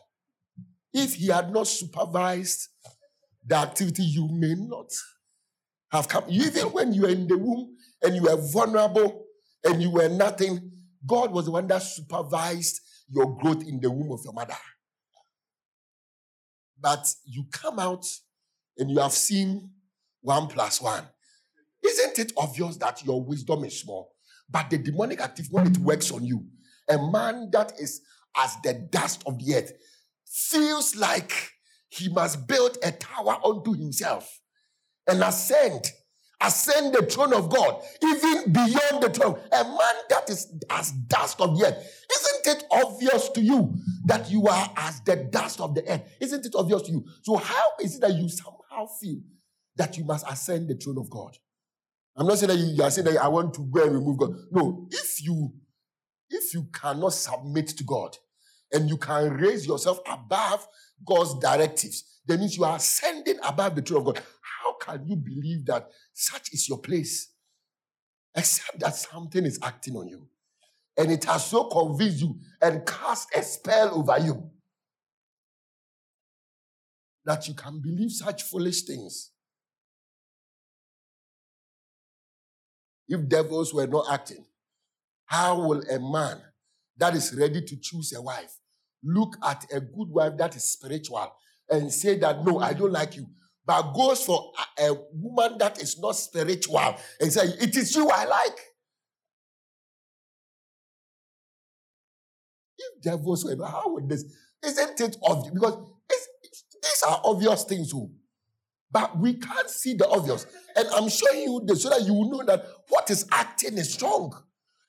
If 0.94 1.16
He 1.16 1.28
had 1.28 1.52
not 1.52 1.68
supervised 1.68 2.70
the 3.46 3.56
activity, 3.56 4.04
you 4.04 4.28
may 4.32 4.56
not 4.56 4.92
have 5.92 6.08
come. 6.08 6.26
Even 6.28 6.64
when 6.72 6.94
you 6.94 7.04
were 7.04 7.10
in 7.10 7.28
the 7.28 7.38
womb 7.38 7.76
and 8.02 8.16
you 8.16 8.24
were 8.24 8.36
vulnerable 8.52 9.26
and 9.64 9.82
you 9.82 9.92
were 9.92 10.10
nothing, 10.10 10.72
God 11.06 11.32
was 11.32 11.46
the 11.46 11.52
one 11.52 11.68
that 11.68 11.84
supervised 11.84 12.82
your 13.10 13.38
growth 13.38 13.64
in 13.68 13.80
the 13.80 13.90
womb 13.90 14.12
of 14.12 14.20
your 14.24 14.34
mother. 14.34 14.58
But 16.80 17.08
you 17.26 17.46
come 17.52 17.80
out 17.80 18.06
and 18.78 18.92
you 18.92 19.00
have 19.00 19.14
seen 19.14 19.72
one 20.22 20.48
plus 20.48 20.82
one, 20.82 21.04
isn't 21.86 22.20
it 22.20 22.34
obvious 22.38 22.78
that 22.78 23.04
your 23.06 23.24
wisdom 23.24 23.64
is 23.64 23.80
small? 23.80 24.14
But 24.50 24.70
the 24.70 24.78
demonic 24.78 25.22
activity, 25.22 25.54
when 25.54 25.68
it 25.68 25.78
works 25.78 26.12
on 26.12 26.26
you, 26.26 26.46
a 26.90 26.98
man 26.98 27.50
that 27.52 27.74
is 27.80 28.02
as 28.38 28.56
the 28.64 28.74
dust 28.74 29.24
of 29.26 29.38
the 29.40 29.56
earth 29.56 29.74
feels 30.26 30.96
like 30.96 31.32
he 31.90 32.10
must 32.10 32.48
build 32.48 32.78
a 32.84 32.92
tower 32.92 33.38
unto 33.44 33.74
himself 33.74 34.40
and 35.08 35.24
ascend, 35.24 35.92
ascend 36.42 36.94
the 36.94 37.06
throne 37.06 37.34
of 37.34 37.50
God, 37.50 37.82
even 38.04 38.52
beyond 38.52 39.04
the 39.04 39.10
throne. 39.10 39.40
A 39.52 39.64
man 39.64 39.96
that 40.10 40.30
is 40.30 40.54
as 40.70 40.92
dust 40.92 41.40
of 41.42 41.58
the 41.58 41.66
earth. 41.66 42.06
Isn't 42.16 42.58
it 42.58 42.64
obvious 42.72 43.30
to 43.30 43.42
you 43.42 43.74
that 44.06 44.30
you 44.30 44.48
are 44.48 44.72
as 44.76 45.02
the 45.02 45.16
dust 45.16 45.60
of 45.60 45.76
the 45.76 45.90
earth? 45.90 46.04
Isn't 46.20 46.46
it 46.46 46.54
obvious 46.56 46.84
to 46.84 46.92
you? 46.92 47.06
So, 47.24 47.38
how 47.38 47.66
is 47.82 47.96
it 47.96 48.02
that 48.02 48.14
you 48.14 48.30
somehow 48.30 48.88
feel 49.00 49.20
that 49.78 49.98
you 49.98 50.04
must 50.04 50.26
ascend 50.30 50.70
the 50.70 50.76
throne 50.76 50.98
of 50.98 51.10
God? 51.10 51.38
I'm 52.16 52.28
not 52.28 52.40
saying 52.40 52.50
that 52.50 52.58
you 52.58 52.84
are 52.84 52.92
saying 52.92 53.06
that 53.06 53.24
I 53.24 53.28
want 53.28 53.54
to 53.56 53.62
go 53.62 53.84
and 53.84 53.94
remove 53.94 54.18
God. 54.18 54.34
No, 54.52 54.88
if 54.92 55.24
you 55.24 55.54
if 56.30 56.54
you 56.54 56.68
cannot 56.74 57.14
submit 57.14 57.70
to 57.70 57.84
God 57.84 58.18
and 58.72 58.90
you 58.90 58.98
can 58.98 59.34
raise 59.34 59.66
yourself 59.66 60.00
above 60.06 60.68
God's 61.06 61.40
directives, 61.40 62.22
that 62.26 62.40
means 62.40 62.58
you 62.58 62.66
are 62.66 62.76
ascending 62.76 63.38
above 63.44 63.76
the 63.76 63.82
throne 63.82 64.00
of 64.02 64.06
God. 64.16 64.24
How 64.64 64.74
can 64.74 65.08
you 65.08 65.16
believe 65.16 65.66
that 65.68 65.88
such 66.14 66.52
is 66.54 66.68
your 66.68 66.80
place? 66.80 67.32
Except 68.36 68.80
that 68.80 68.96
something 68.96 69.46
is 69.46 69.60
acting 69.64 69.96
on 69.96 70.08
you. 70.08 70.28
And 70.98 71.12
it 71.12 71.24
has 71.26 71.46
so 71.46 71.66
convinced 71.66 72.22
you 72.22 72.38
and 72.62 72.86
cast 72.86 73.30
a 73.36 73.44
spell 73.44 73.96
over 73.96 74.20
you 74.20 74.50
that 77.26 77.48
you 77.48 77.54
can 77.54 77.80
believe 77.80 78.12
such 78.12 78.44
foolish 78.44 78.82
things. 78.84 79.32
If 83.08 83.28
devils 83.28 83.74
were 83.74 83.88
not 83.88 84.06
acting, 84.12 84.46
how 85.26 85.60
will 85.60 85.82
a 85.90 86.00
man 86.00 86.42
that 86.98 87.16
is 87.16 87.34
ready 87.34 87.62
to 87.62 87.78
choose 87.78 88.14
a 88.14 88.22
wife 88.22 88.58
look 89.04 89.36
at 89.44 89.66
a 89.72 89.80
good 89.80 90.10
wife 90.10 90.34
that 90.38 90.56
is 90.56 90.64
spiritual 90.64 91.32
and 91.70 91.92
say 91.92 92.18
that, 92.18 92.44
no, 92.44 92.60
I 92.60 92.74
don't 92.74 92.92
like 92.92 93.16
you, 93.16 93.28
but 93.66 93.94
goes 93.94 94.24
for 94.24 94.52
a, 94.80 94.86
a 94.86 94.94
woman 95.14 95.58
that 95.60 95.82
is 95.82 96.00
not 96.00 96.16
spiritual 96.16 96.96
and 97.20 97.32
say, 97.32 97.46
it 97.46 97.76
is 97.76 97.96
you 97.96 98.10
I 98.10 98.26
like? 98.26 98.60
If 102.78 103.02
devils 103.02 103.44
were, 103.44 103.66
how 103.66 103.94
would 103.94 104.10
this? 104.10 104.24
Isn't 104.66 105.00
it 105.00 105.18
obvious? 105.24 105.54
Because 105.54 105.78
these 106.82 107.04
are 107.08 107.22
obvious 107.24 107.64
things, 107.64 107.92
too. 107.92 108.10
But 108.92 109.18
we 109.18 109.34
can't 109.34 109.70
see 109.70 109.94
the 109.94 110.08
obvious. 110.08 110.46
And 110.76 110.88
I'm 110.90 111.10
showing 111.10 111.42
you 111.42 111.62
this 111.66 111.84
so 111.84 111.90
that 111.90 112.04
you 112.04 112.14
know 112.14 112.44
that 112.46 112.66
what 112.90 113.10
is 113.10 113.28
acting 113.32 113.78
is 113.78 113.94
strong. 113.94 114.34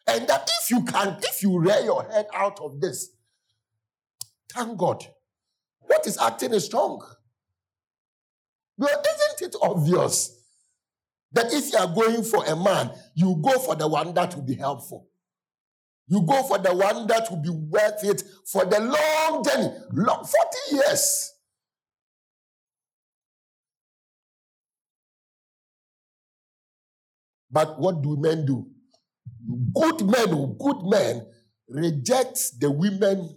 And 0.06 0.26
that 0.28 0.48
if 0.62 0.70
you 0.70 0.84
can, 0.84 1.18
if 1.22 1.42
you 1.42 1.58
rear 1.58 1.80
your 1.80 2.04
head 2.04 2.26
out 2.32 2.60
of 2.60 2.80
this, 2.80 3.10
thank 4.52 4.78
God. 4.78 5.04
What 5.80 6.06
is 6.06 6.18
acting 6.18 6.54
is 6.54 6.64
strong. 6.66 7.04
Well, 8.76 8.88
isn't 8.90 9.48
it 9.48 9.56
obvious 9.60 10.34
that 11.32 11.52
if 11.52 11.72
you 11.72 11.78
are 11.78 11.92
going 11.92 12.22
for 12.22 12.44
a 12.44 12.56
man, 12.56 12.92
you 13.14 13.40
go 13.42 13.58
for 13.58 13.74
the 13.74 13.88
one 13.88 14.14
that 14.14 14.34
will 14.34 14.44
be 14.44 14.54
helpful? 14.54 15.08
You 16.06 16.22
go 16.22 16.42
for 16.44 16.58
the 16.58 16.74
one 16.74 17.06
that 17.08 17.30
will 17.30 17.42
be 17.42 17.50
worth 17.50 18.02
it 18.04 18.22
for 18.46 18.64
the 18.64 18.80
long 18.80 19.44
journey, 19.44 19.74
long, 19.92 20.24
40 20.24 20.76
years. 20.76 21.32
But 27.58 27.76
what 27.80 28.02
do 28.02 28.16
men 28.16 28.46
do? 28.46 28.68
Good 29.74 30.06
men, 30.06 30.56
good 30.60 30.82
men 30.84 31.26
reject 31.68 32.38
the 32.60 32.70
women 32.70 33.36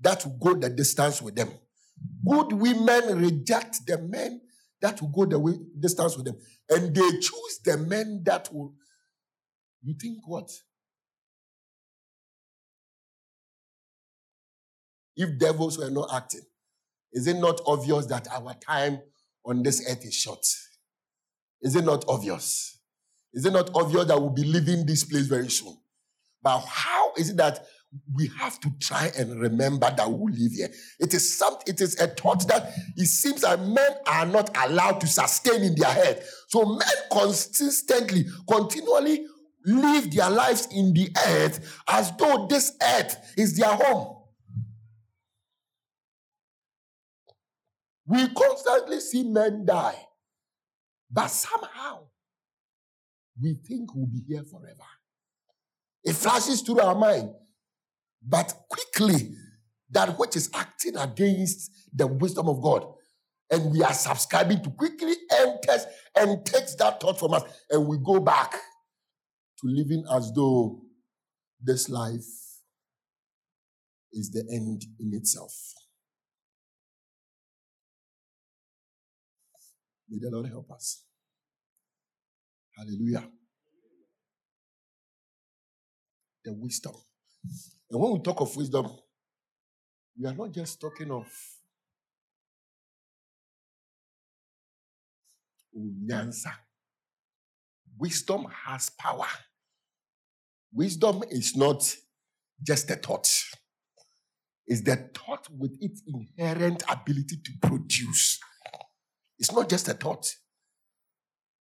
that 0.00 0.24
will 0.24 0.38
go 0.38 0.54
the 0.58 0.70
distance 0.70 1.20
with 1.20 1.34
them. 1.34 1.50
Good 2.26 2.54
women 2.54 3.18
reject 3.18 3.86
the 3.86 3.98
men 3.98 4.40
that 4.80 5.02
will 5.02 5.10
go 5.10 5.26
the 5.26 5.38
way, 5.38 5.52
distance 5.78 6.16
with 6.16 6.24
them. 6.24 6.38
And 6.70 6.96
they 6.96 7.10
choose 7.20 7.60
the 7.62 7.76
men 7.76 8.22
that 8.24 8.48
will. 8.50 8.72
You 9.82 9.94
think 10.00 10.26
what? 10.26 10.50
If 15.14 15.38
devils 15.38 15.76
were 15.76 15.90
not 15.90 16.08
acting, 16.14 16.46
is 17.12 17.26
it 17.26 17.36
not 17.36 17.60
obvious 17.66 18.06
that 18.06 18.28
our 18.32 18.54
time 18.54 19.02
on 19.44 19.62
this 19.62 19.86
earth 19.86 20.06
is 20.06 20.14
short? 20.14 20.46
Is 21.60 21.76
it 21.76 21.84
not 21.84 22.06
obvious? 22.08 22.77
Is 23.34 23.44
it 23.44 23.52
not 23.52 23.70
obvious 23.74 24.06
that 24.06 24.18
we'll 24.18 24.30
be 24.30 24.44
leaving 24.44 24.86
this 24.86 25.04
place 25.04 25.26
very 25.26 25.50
soon? 25.50 25.76
But 26.42 26.60
how 26.60 27.12
is 27.16 27.30
it 27.30 27.36
that 27.36 27.64
we 28.14 28.30
have 28.38 28.60
to 28.60 28.70
try 28.80 29.10
and 29.18 29.40
remember 29.40 29.90
that 29.94 30.10
we 30.10 30.32
live 30.32 30.52
here? 30.52 30.70
It 30.98 31.12
is 31.14 31.38
some, 31.38 31.56
it 31.66 31.80
is 31.80 32.00
a 32.00 32.06
thought 32.08 32.46
that 32.48 32.72
it 32.96 33.06
seems 33.06 33.42
that 33.42 33.60
men 33.60 33.90
are 34.06 34.26
not 34.26 34.56
allowed 34.64 35.00
to 35.00 35.06
sustain 35.06 35.62
in 35.62 35.74
their 35.74 35.90
head. 35.90 36.24
So 36.48 36.64
men 36.64 36.88
consistently, 37.12 38.26
continually 38.48 39.26
live 39.64 40.10
their 40.10 40.30
lives 40.30 40.68
in 40.70 40.92
the 40.94 41.10
earth 41.26 41.82
as 41.88 42.12
though 42.16 42.46
this 42.48 42.72
earth 42.82 43.34
is 43.36 43.56
their 43.56 43.74
home. 43.74 44.16
We 48.06 48.26
constantly 48.28 49.00
see 49.00 49.22
men 49.24 49.66
die, 49.66 49.98
but 51.10 51.28
somehow 51.28 52.04
we 53.40 53.54
think 53.66 53.94
we'll 53.94 54.06
be 54.06 54.22
here 54.26 54.44
forever. 54.44 54.88
It 56.04 56.14
flashes 56.14 56.62
through 56.62 56.80
our 56.80 56.94
mind. 56.94 57.30
But 58.26 58.52
quickly, 58.68 59.34
that 59.90 60.18
which 60.18 60.36
is 60.36 60.50
acting 60.54 60.96
against 60.96 61.70
the 61.94 62.06
wisdom 62.06 62.48
of 62.48 62.62
God, 62.62 62.86
and 63.50 63.72
we 63.72 63.82
are 63.82 63.92
subscribing 63.92 64.62
to 64.62 64.70
quickly 64.70 65.14
enters 65.30 65.86
and 66.16 66.44
takes 66.44 66.74
that 66.76 67.00
thought 67.00 67.18
from 67.18 67.34
us, 67.34 67.44
and 67.70 67.86
we 67.86 67.96
go 68.04 68.20
back 68.20 68.52
to 68.52 69.66
living 69.66 70.04
as 70.12 70.32
though 70.32 70.82
this 71.60 71.88
life 71.88 72.26
is 74.12 74.30
the 74.30 74.44
end 74.52 74.84
in 74.98 75.14
itself. 75.14 75.74
May 80.08 80.18
the 80.20 80.30
Lord 80.30 80.48
help 80.48 80.70
us. 80.70 81.04
Hallelujah. 82.78 83.28
The 86.44 86.52
wisdom. 86.52 86.94
And 87.90 88.00
when 88.00 88.12
we 88.12 88.20
talk 88.20 88.40
of 88.40 88.56
wisdom, 88.56 88.88
we 90.16 90.28
are 90.28 90.34
not 90.34 90.52
just 90.52 90.80
talking 90.80 91.10
of 91.10 91.26
nyansa. 95.76 96.52
Wisdom 97.98 98.46
has 98.66 98.90
power. 98.90 99.26
Wisdom 100.72 101.24
is 101.30 101.56
not 101.56 101.96
just 102.62 102.90
a 102.90 102.96
thought. 102.96 103.28
It's 104.66 104.82
the 104.82 105.10
thought 105.14 105.48
with 105.50 105.76
its 105.80 106.02
inherent 106.06 106.82
ability 106.88 107.38
to 107.44 107.52
produce. 107.68 108.38
It's 109.38 109.52
not 109.52 109.68
just 109.68 109.88
a 109.88 109.94
thought. 109.94 110.32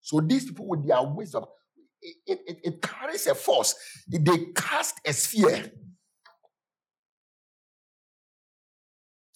So 0.04 0.20
these 0.20 0.46
people 0.46 0.68
with 0.68 0.86
their 0.86 1.02
wisdom, 1.02 1.46
it, 2.02 2.40
it, 2.46 2.58
it 2.62 2.82
carries 2.82 3.26
a 3.26 3.34
force. 3.34 3.74
They 4.06 4.20
cast 4.54 5.00
a 5.06 5.14
sphere. 5.14 5.72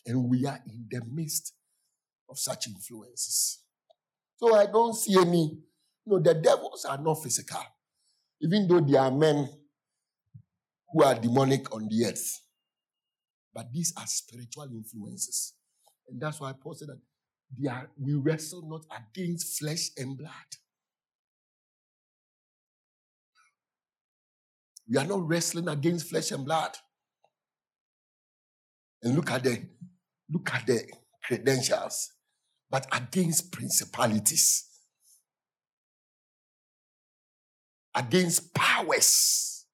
And 0.05 0.29
we 0.29 0.45
are 0.45 0.59
in 0.67 0.87
the 0.91 1.01
midst 1.09 1.53
of 2.29 2.37
such 2.37 2.67
influences. 2.67 3.61
So 4.35 4.55
I 4.55 4.65
don't 4.65 4.93
see 4.93 5.17
any, 5.17 5.57
you 6.05 6.13
know, 6.13 6.19
the 6.19 6.33
devils 6.33 6.83
are 6.83 6.97
not 6.97 7.23
physical, 7.23 7.63
even 8.41 8.67
though 8.67 8.81
there 8.81 9.01
are 9.01 9.11
men 9.11 9.49
who 10.91 11.03
are 11.03 11.15
demonic 11.15 11.73
on 11.73 11.87
the 11.89 12.05
earth. 12.05 12.41
But 13.53 13.71
these 13.71 13.93
are 13.97 14.05
spiritual 14.05 14.67
influences. 14.71 15.53
And 16.09 16.21
that's 16.21 16.41
why 16.41 16.53
Paul 16.61 16.73
said 16.73 16.89
that 16.89 16.99
are, 17.69 17.89
we 17.99 18.13
wrestle 18.13 18.67
not 18.67 18.85
against 18.95 19.59
flesh 19.59 19.89
and 19.97 20.17
blood. 20.17 20.31
We 24.89 24.97
are 24.97 25.05
not 25.05 25.27
wrestling 25.27 25.67
against 25.67 26.09
flesh 26.09 26.31
and 26.31 26.45
blood. 26.45 26.77
And 29.03 29.15
look 29.15 29.31
at 29.31 29.43
the 29.43 29.61
look 30.29 30.53
at 30.53 30.65
the 30.65 30.83
credentials, 31.23 32.11
but 32.69 32.87
against 32.91 33.51
principalities, 33.51 34.65
against 37.95 38.53
powers, 38.53 39.65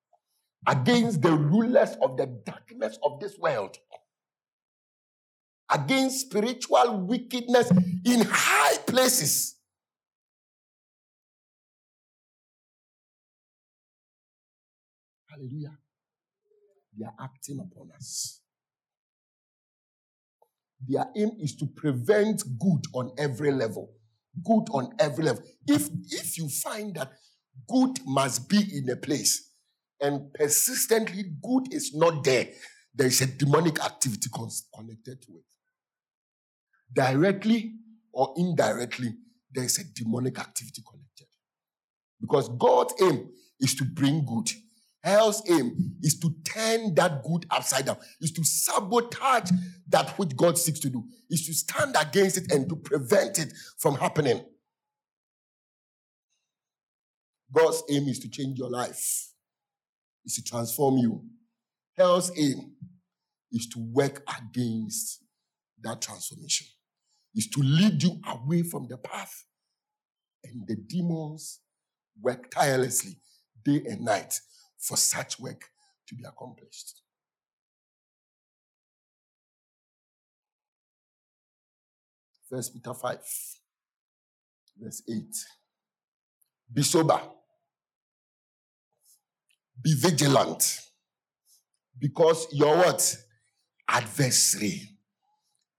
against 0.67 1.21
the 1.21 1.32
rulers 1.32 1.95
of 2.01 2.17
the 2.17 2.26
darkness 2.26 2.97
of 3.03 3.19
this 3.19 3.38
world 3.38 3.78
against 5.72 6.28
spiritual 6.28 7.01
wickedness 7.01 7.72
in 8.05 8.22
high 8.22 8.78
places. 8.86 9.55
Hallelujah. 15.30 15.78
They 16.97 17.05
are 17.05 17.16
acting 17.20 17.59
upon 17.59 17.89
us. 17.95 18.41
Their 20.88 21.05
aim 21.16 21.32
is 21.39 21.55
to 21.55 21.66
prevent 21.66 22.43
good 22.59 22.84
on 22.93 23.11
every 23.18 23.51
level. 23.51 23.91
Good 24.43 24.68
on 24.72 24.93
every 24.99 25.24
level. 25.24 25.43
If, 25.68 25.89
if 26.09 26.38
you 26.38 26.49
find 26.49 26.95
that 26.95 27.14
good 27.68 27.99
must 28.05 28.49
be 28.49 28.59
in 28.78 28.89
a 28.89 28.95
place 28.95 29.51
and 30.01 30.34
persistently 30.34 31.24
good 31.41 31.74
is 31.74 31.95
not 31.95 32.24
there, 32.24 32.49
there 32.93 33.07
is 33.07 33.21
a 33.21 33.27
demonic 33.27 33.83
activity 33.83 34.29
connected 34.75 35.21
to 35.23 35.37
it. 35.37 35.45
Directly 36.93 37.73
or 38.11 38.33
indirectly, 38.37 39.13
there 39.51 39.63
is 39.63 39.79
a 39.79 39.83
demonic 39.83 40.39
activity 40.39 40.83
connected. 40.87 41.27
Because 42.21 42.49
God's 42.49 42.93
aim 43.01 43.29
is 43.59 43.75
to 43.75 43.85
bring 43.85 44.25
good. 44.25 44.49
Hell's 45.03 45.43
aim 45.49 45.97
is 46.01 46.17
to 46.19 46.33
turn 46.45 46.95
that 46.95 47.23
good 47.23 47.45
upside 47.49 47.87
down, 47.87 47.97
is 48.21 48.31
to 48.31 48.43
sabotage 48.43 49.51
that 49.89 50.17
which 50.17 50.35
God 50.35 50.57
seeks 50.57 50.79
to 50.79 50.89
do, 50.89 51.03
is 51.29 51.45
to 51.47 51.53
stand 51.53 51.95
against 51.99 52.37
it 52.37 52.51
and 52.51 52.69
to 52.69 52.75
prevent 52.77 53.37
it 53.37 53.51
from 53.79 53.95
happening. 53.95 54.41
God's 57.51 57.83
aim 57.89 58.07
is 58.07 58.19
to 58.19 58.29
change 58.29 58.57
your 58.57 58.69
life, 58.69 59.31
is 60.25 60.35
to 60.35 60.43
transform 60.43 60.97
you. 60.97 61.25
Hell's 61.97 62.31
aim 62.37 62.71
is 63.54 63.68
to 63.68 63.80
work 63.80 64.24
against 64.39 65.24
that 65.82 66.01
transformation, 66.01 66.68
is 67.36 67.47
to 67.49 67.62
lead 67.62 68.01
you 68.01 68.20
away 68.28 68.64
from 68.64 68.88
the 68.89 68.97
path. 68.97 69.45
And 70.43 70.68
the 70.68 70.76
demons 70.76 71.60
work 72.22 72.51
tirelessly 72.51 73.18
day 73.64 73.82
and 73.88 74.01
night 74.01 74.39
for 74.78 74.97
such 74.97 75.39
work 75.39 75.64
to 76.08 76.16
be 76.16 76.24
accomplished. 76.26 77.01
First 82.49 82.74
Peter 82.74 82.93
5, 82.93 83.20
verse 84.78 85.04
8. 85.10 85.24
Be 86.74 86.84
sober. 86.84 87.20
Be 89.82 89.95
vigilant. 89.95 90.82
Because 91.97 92.47
your 92.51 92.78
what? 92.78 93.18
Adversary. 93.88 94.81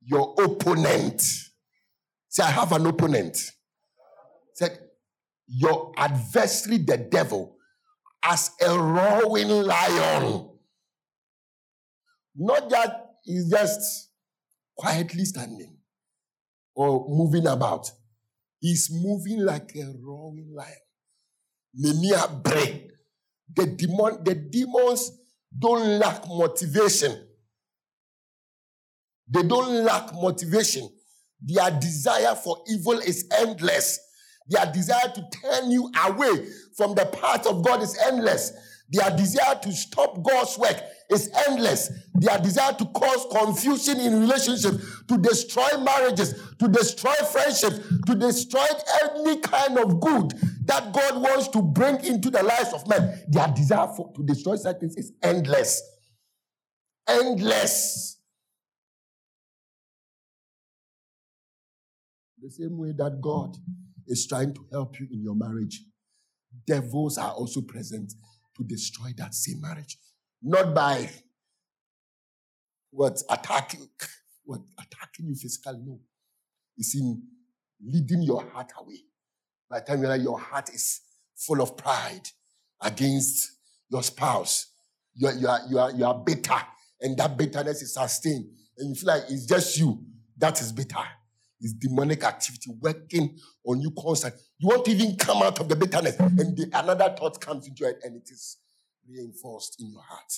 Your 0.03 0.35
opponent. 0.43 1.21
Say, 2.29 2.43
I 2.43 2.51
have 2.51 2.73
an 2.73 2.87
opponent. 2.87 3.39
Said, 4.55 4.79
your 5.47 5.93
adversary, 5.97 6.79
the 6.79 6.97
devil, 6.97 7.57
as 8.23 8.51
a 8.61 8.79
roaring 8.79 9.49
lion. 9.49 10.51
Not 12.37 12.71
that 12.71 13.17
he's 13.23 13.51
just 13.51 14.11
quietly 14.77 15.25
standing 15.25 15.77
or 16.75 17.07
moving 17.09 17.47
about. 17.47 17.91
He's 18.61 18.91
moving 18.91 19.45
like 19.45 19.73
a 19.77 19.93
roaring 20.03 20.53
lion. 20.55 20.75
Nemia 21.79 22.43
brain. 22.43 22.91
The 23.55 23.67
demon, 23.67 24.25
the 24.25 24.35
demons 24.35 25.13
don't 25.57 25.99
lack 25.99 26.27
motivation. 26.27 27.29
They 29.29 29.43
don't 29.43 29.85
lack 29.85 30.13
motivation. 30.15 30.89
Their 31.41 31.71
desire 31.71 32.35
for 32.35 32.59
evil 32.69 32.99
is 32.99 33.29
endless. 33.37 33.99
Their 34.49 34.67
desire 34.73 35.09
to 35.15 35.25
turn 35.43 35.71
you 35.71 35.91
away 36.07 36.47
from 36.77 36.95
the 36.95 37.07
path 37.07 37.47
of 37.47 37.65
God 37.65 37.83
is 37.83 37.99
endless. 37.99 38.53
Their 38.91 39.11
desire 39.17 39.59
to 39.63 39.73
stop 39.73 40.23
God's 40.23 40.59
work 40.59 40.77
is 41.11 41.31
endless. 41.49 41.91
Their 42.15 42.39
desire 42.39 42.75
to 42.75 42.85
cause 42.87 43.27
confusion 43.31 43.99
in 43.99 44.21
relationships, 44.21 45.03
to 45.09 45.19
destroy 45.19 45.69
marriages, 45.83 46.35
to 46.59 46.69
destroy 46.69 47.15
friendships, 47.33 47.81
to 48.07 48.15
destroy 48.15 48.67
any 49.03 49.39
kind 49.41 49.79
of 49.79 50.01
good 50.01 50.35
that 50.67 50.93
God 50.93 51.21
wants 51.21 51.49
to 51.49 51.63
bring 51.63 52.05
into 52.05 52.31
the 52.31 52.43
lives 52.43 52.73
of 52.75 52.87
men. 52.87 53.23
Their 53.29 53.49
desire 53.49 53.89
for, 53.97 54.13
to 54.13 54.23
destroy 54.23 54.57
such 54.57 54.81
things 54.81 54.97
is 54.97 55.13
endless. 55.23 55.83
Endless. 57.09 58.19
The 62.45 62.51
same 62.51 62.77
way 62.77 62.93
that 62.99 63.23
God 63.23 63.57
is 64.07 64.27
trying 64.27 64.53
to 64.53 64.61
help 64.71 65.01
you 65.01 65.09
in 65.11 65.23
your 65.23 65.35
marriage, 65.35 65.81
devils 66.67 67.17
are 67.17 67.31
also 67.31 67.63
present 67.63 68.13
to 68.59 68.65
destroy 68.65 69.13
that 69.17 69.35
same 69.35 69.63
marriage. 69.63 69.97
Not 70.43 70.75
by 70.75 71.09
what 72.91 73.23
attacking, 73.31 73.89
what 74.45 74.61
attacking 74.79 75.27
you 75.29 75.35
physically, 75.35 75.79
no. 75.87 75.99
It's 76.77 76.95
in 76.95 77.23
leading 77.83 78.21
your 78.21 78.45
heart 78.51 78.73
away. 78.79 78.99
By 79.71 79.81
the 79.81 79.87
time 79.87 80.03
you 80.03 80.23
your 80.23 80.39
heart 80.39 80.69
is 80.69 81.01
full 81.35 81.63
of 81.63 81.79
pride 81.79 82.29
against 82.83 83.53
your 83.89 84.03
spouse, 84.03 84.67
you 85.15 85.29
are, 85.29 85.35
you 85.35 85.49
are, 85.49 85.61
you 85.71 85.79
are, 85.79 85.93
you 85.93 86.05
are 86.05 86.23
bitter, 86.23 86.61
and 87.01 87.17
that 87.17 87.39
bitterness 87.39 87.81
is 87.81 87.95
sustained, 87.95 88.45
and 88.77 88.91
you 88.91 88.95
feel 88.95 89.15
like 89.15 89.23
it's 89.31 89.47
just 89.47 89.79
you 89.79 90.05
that 90.37 90.61
is 90.61 90.73
bitter 90.73 91.07
is 91.61 91.73
demonic 91.75 92.25
activity 92.25 92.71
working 92.81 93.39
on 93.65 93.81
you 93.81 93.91
constantly. 93.99 94.41
You 94.59 94.69
won't 94.69 94.89
even 94.89 95.17
come 95.17 95.43
out 95.43 95.61
of 95.61 95.69
the 95.69 95.77
bitterness, 95.77 96.19
and 96.19 96.57
the, 96.57 96.71
another 96.73 97.15
thought 97.17 97.41
comes 97.41 97.67
into 97.67 97.87
it, 97.87 97.99
and 98.03 98.17
it 98.17 98.29
is 98.31 98.59
reinforced 99.09 99.81
in 99.81 99.91
your 99.91 100.03
heart. 100.03 100.33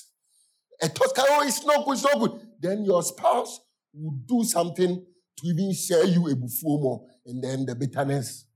A 0.83 0.89
thought 0.89 1.15
comes, 1.15 1.29
oh, 1.31 1.47
it's 1.47 1.65
not 1.65 1.85
good, 1.85 1.93
it's 1.95 2.05
not 2.05 2.19
good. 2.19 2.41
Then 2.61 2.85
your 2.85 3.03
spouse 3.03 3.61
will 3.95 4.19
do 4.27 4.45
something 4.45 5.05
to 5.39 5.47
even 5.47 5.75
share 5.75 6.05
you 6.05 6.29
a 6.29 6.37
buffo 6.37 6.79
more, 6.79 7.07
and 7.25 7.43
then 7.43 7.67
the 7.67 7.75
bitterness 7.75 8.47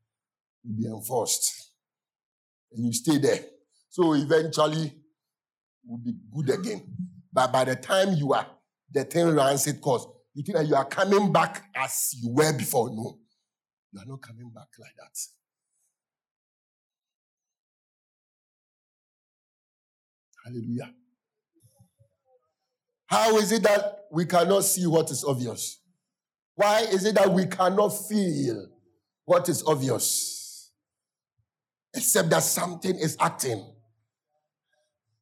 will 0.64 0.76
be 0.76 0.86
enforced. 0.86 1.72
And 2.72 2.86
you 2.86 2.92
stay 2.92 3.18
there. 3.18 3.40
So 3.88 4.14
eventually, 4.14 4.94
will 5.84 5.98
be 5.98 6.14
good 6.32 6.50
again. 6.50 6.82
But 7.32 7.52
by 7.52 7.64
the 7.64 7.76
time 7.76 8.14
you 8.14 8.32
are, 8.32 8.46
the 8.92 9.04
thing 9.04 9.34
runs 9.34 9.66
its 9.66 9.78
course 9.80 10.06
you 10.34 10.42
think 10.42 10.58
that 10.58 10.66
you 10.66 10.74
are 10.74 10.84
coming 10.84 11.32
back 11.32 11.64
as 11.74 12.14
you 12.20 12.30
were 12.30 12.52
before. 12.52 12.90
No, 12.90 13.18
you 13.92 14.00
are 14.00 14.06
not 14.06 14.22
coming 14.22 14.50
back 14.54 14.68
like 14.78 14.94
that. 14.96 15.18
Hallelujah. 20.44 20.94
How 23.06 23.36
is 23.38 23.50
it 23.50 23.64
that 23.64 24.06
we 24.12 24.24
cannot 24.24 24.64
see 24.64 24.86
what 24.86 25.10
is 25.10 25.24
obvious? 25.24 25.80
Why 26.54 26.80
is 26.80 27.04
it 27.04 27.16
that 27.16 27.30
we 27.30 27.46
cannot 27.46 27.88
feel 27.88 28.68
what 29.24 29.48
is 29.48 29.64
obvious? 29.66 30.70
Except 31.94 32.30
that 32.30 32.44
something 32.44 32.94
is 32.94 33.16
acting. 33.18 33.66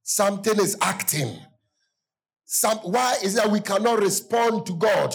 Something 0.03 0.59
is 0.59 0.77
acting. 0.83 1.39
Some, 2.51 2.79
why 2.79 3.17
is 3.23 3.35
that 3.35 3.51
we 3.51 3.61
cannot 3.61 4.01
respond 4.01 4.65
to 4.67 4.75
God? 4.75 5.15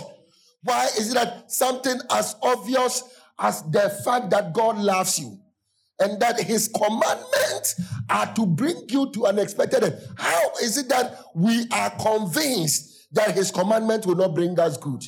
Why 0.61 0.85
is 0.99 1.09
it 1.09 1.15
that 1.15 1.51
something 1.51 1.99
as 2.11 2.35
obvious 2.43 3.03
as 3.39 3.63
the 3.63 3.89
fact 4.05 4.29
that 4.29 4.53
God 4.53 4.77
loves 4.77 5.17
you 5.17 5.39
and 5.99 6.21
that 6.21 6.39
his 6.39 6.67
commandments 6.67 7.81
are 8.07 8.31
to 8.35 8.45
bring 8.45 8.85
you 8.87 9.11
to 9.13 9.25
an 9.25 9.39
expected 9.39 9.83
end? 9.83 9.99
How 10.15 10.51
is 10.61 10.77
it 10.77 10.89
that 10.89 11.17
we 11.33 11.65
are 11.71 11.89
convinced 11.99 13.07
that 13.13 13.33
his 13.33 13.49
commandments 13.49 14.05
will 14.05 14.15
not 14.15 14.35
bring 14.35 14.57
us 14.59 14.77
good? 14.77 15.03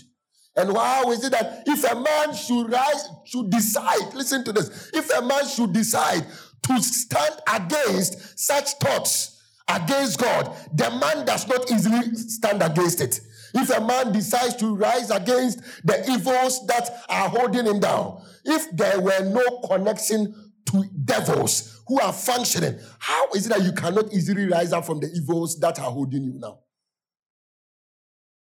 And 0.55 0.75
how 0.75 1.11
is 1.11 1.23
it 1.23 1.31
that 1.31 1.61
if 1.67 1.83
a 1.83 1.93
man 1.93 2.33
should 2.33 2.71
rise, 2.71 3.07
should 3.25 3.51
decide, 3.51 4.15
listen 4.15 4.43
to 4.45 4.51
this, 4.51 4.89
if 4.95 5.15
a 5.15 5.21
man 5.21 5.45
should 5.47 5.73
decide 5.73 6.25
to 6.63 6.81
stand 6.81 7.35
against 7.53 8.39
such 8.39 8.71
thoughts, 8.81 9.34
against 9.67 10.19
God, 10.19 10.55
the 10.73 10.89
man 10.89 11.25
does 11.25 11.47
not 11.47 11.71
easily 11.71 12.15
stand 12.15 12.61
against 12.61 13.01
it. 13.01 13.19
If 13.53 13.69
a 13.69 13.81
man 13.81 14.11
decides 14.11 14.55
to 14.57 14.75
rise 14.75 15.09
against 15.09 15.59
the 15.85 16.11
evils 16.11 16.65
that 16.67 16.89
are 17.07 17.29
holding 17.29 17.65
him 17.65 17.79
down, 17.79 18.21
if 18.43 18.69
there 18.75 18.99
were 18.99 19.23
no 19.23 19.59
connection 19.67 20.51
to 20.67 20.83
devils 21.03 21.81
who 21.87 21.99
are 21.99 22.11
functioning, 22.11 22.77
how 22.99 23.29
is 23.31 23.45
it 23.45 23.49
that 23.49 23.63
you 23.63 23.71
cannot 23.71 24.11
easily 24.13 24.45
rise 24.45 24.73
up 24.73 24.85
from 24.85 24.99
the 24.99 25.07
evils 25.07 25.59
that 25.59 25.79
are 25.79 25.91
holding 25.91 26.23
you 26.23 26.33
now? 26.33 26.59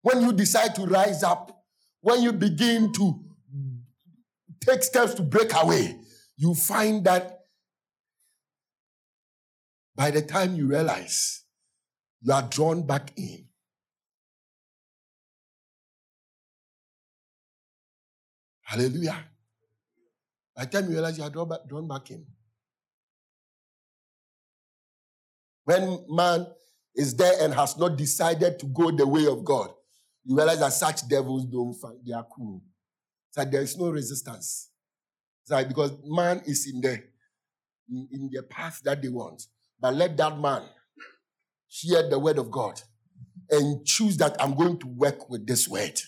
When 0.01 0.22
you 0.22 0.34
decide 0.34 0.76
to 0.76 0.86
rise 0.86 1.24
up, 1.24 1.65
when 2.01 2.22
you 2.24 2.34
begin 2.34 2.91
to 2.93 3.19
take 4.61 4.84
steps 4.84 5.13
to 5.15 5.24
break 5.24 5.51
away, 5.55 5.97
you 6.38 6.55
find 6.55 7.03
that 7.05 7.41
by 9.96 10.12
the 10.12 10.22
time 10.22 10.56
you 10.56 10.68
realize 10.68 11.44
you 12.22 12.34
are 12.34 12.44
drawn 12.44 12.86
back 12.86 13.12
in, 13.18 13.46
Hallelujah. 18.72 19.18
By 20.56 20.64
the 20.64 20.72
time 20.72 20.86
you 20.86 20.92
realize 20.92 21.18
you 21.18 21.26
are 21.26 21.30
drawn 21.30 21.89
back, 21.89 22.10
in. 22.10 22.26
When 25.66 26.06
man 26.08 26.48
is 26.96 27.14
there 27.18 27.34
and 27.42 27.54
has 27.54 27.78
not 27.78 27.98
decided 27.98 28.60
to 28.60 28.68
go 28.68 28.89
the 28.92 29.06
way 29.06 29.26
of 29.26 29.44
God, 29.44 29.72
you 30.24 30.38
realize 30.38 30.60
that 30.60 30.72
such 30.72 31.06
devils 31.10 31.46
don't 31.48 31.74
find 31.74 31.98
they 32.06 32.14
are 32.14 32.26
cool. 32.34 32.64
So 33.32 33.44
there 33.44 33.62
is 33.62 33.78
no 33.78 33.89
resistance. 33.89 34.70
Like 35.50 35.68
because 35.68 35.92
man 36.06 36.42
is 36.46 36.72
in 36.74 36.80
the 36.80 37.04
in 37.89 38.30
the 38.32 38.44
path 38.44 38.80
that 38.86 39.02
they 39.02 39.10
want. 39.10 39.44
But 39.82 39.95
let 39.95 40.15
that 40.17 40.38
man 40.38 40.63
hear 41.67 42.07
the 42.07 42.19
word 42.19 42.38
of 42.38 42.51
God 42.51 42.79
and 43.49 43.86
choose 43.86 44.17
that 44.17 44.36
I'm 44.39 44.55
going 44.55 44.77
to 44.79 44.88
work 44.88 45.29
with 45.29 45.47
this 45.47 45.67
word. 45.67 45.99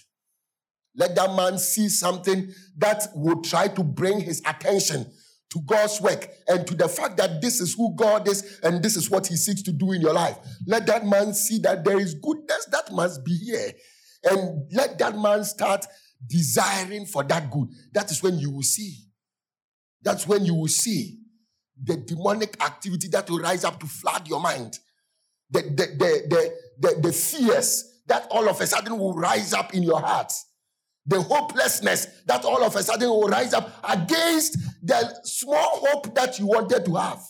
Let 0.95 1.15
that 1.15 1.33
man 1.33 1.57
see 1.57 1.89
something 1.89 2.53
that 2.77 3.07
will 3.15 3.41
try 3.41 3.67
to 3.69 3.83
bring 3.83 4.21
his 4.21 4.41
attention 4.45 5.11
to 5.49 5.59
God's 5.65 5.99
work 5.99 6.29
and 6.47 6.65
to 6.67 6.75
the 6.75 6.87
fact 6.87 7.17
that 7.17 7.41
this 7.41 7.59
is 7.59 7.73
who 7.73 7.95
God 7.95 8.27
is 8.27 8.59
and 8.63 8.83
this 8.83 8.95
is 8.95 9.09
what 9.09 9.25
he 9.27 9.35
seeks 9.35 9.63
to 9.63 9.71
do 9.71 9.91
in 9.91 10.01
your 10.01 10.13
life. 10.13 10.37
Let 10.67 10.85
that 10.87 11.05
man 11.05 11.33
see 11.33 11.59
that 11.59 11.83
there 11.83 11.99
is 11.99 12.13
goodness 12.13 12.67
that 12.71 12.91
must 12.91 13.25
be 13.25 13.35
here. 13.35 13.71
And 14.23 14.71
let 14.71 14.97
that 14.99 15.17
man 15.17 15.43
start 15.43 15.85
desiring 16.27 17.05
for 17.05 17.23
that 17.23 17.51
good. 17.51 17.69
That 17.93 18.11
is 18.11 18.21
when 18.21 18.37
you 18.37 18.51
will 18.51 18.63
see. 18.63 18.95
That's 20.01 20.27
when 20.27 20.45
you 20.45 20.53
will 20.53 20.67
see 20.67 21.22
the 21.81 21.97
demonic 21.97 22.61
activity 22.63 23.07
that 23.09 23.29
will 23.29 23.39
rise 23.39 23.63
up 23.63 23.79
to 23.79 23.85
flood 23.85 24.27
your 24.27 24.39
mind. 24.39 24.79
The, 25.49 25.61
the, 25.61 25.87
the, 25.97 26.27
the, 26.29 26.53
the, 26.79 27.01
the 27.01 27.13
fears 27.13 27.99
that 28.07 28.27
all 28.29 28.49
of 28.49 28.59
a 28.59 28.67
sudden 28.67 28.97
will 28.97 29.13
rise 29.13 29.53
up 29.53 29.73
in 29.73 29.83
your 29.83 29.99
heart 29.99 30.31
the 31.05 31.21
hopelessness 31.21 32.07
that 32.25 32.45
all 32.45 32.63
of 32.63 32.75
a 32.75 32.83
sudden 32.83 33.09
will 33.09 33.27
rise 33.27 33.53
up 33.53 33.69
against 33.83 34.57
the 34.81 35.19
small 35.23 35.85
hope 35.85 36.15
that 36.15 36.39
you 36.39 36.47
wanted 36.47 36.85
to 36.85 36.95
have. 36.95 37.21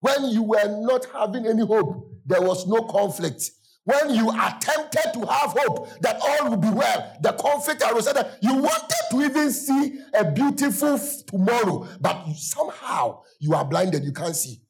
When 0.00 0.30
you 0.30 0.42
were 0.42 0.80
not 0.80 1.04
having 1.12 1.46
any 1.46 1.64
hope, 1.64 2.10
there 2.24 2.40
was 2.40 2.66
no 2.66 2.84
conflict. 2.84 3.50
When 3.90 4.14
you 4.14 4.30
attempted 4.30 5.12
to 5.14 5.26
have 5.26 5.56
hope 5.58 5.88
that 6.00 6.20
all 6.22 6.50
will 6.50 6.56
be 6.56 6.70
well, 6.70 7.16
the 7.20 7.32
conflict 7.32 7.82
arose. 7.82 8.04
That 8.04 8.38
you 8.40 8.54
wanted 8.54 8.96
to 9.10 9.22
even 9.22 9.50
see 9.50 9.98
a 10.14 10.30
beautiful 10.30 10.98
tomorrow, 11.26 11.88
but 12.00 12.32
somehow 12.36 13.22
you 13.40 13.54
are 13.54 13.64
blinded, 13.64 14.04
you 14.04 14.12
can't 14.12 14.36
see. 14.36 14.60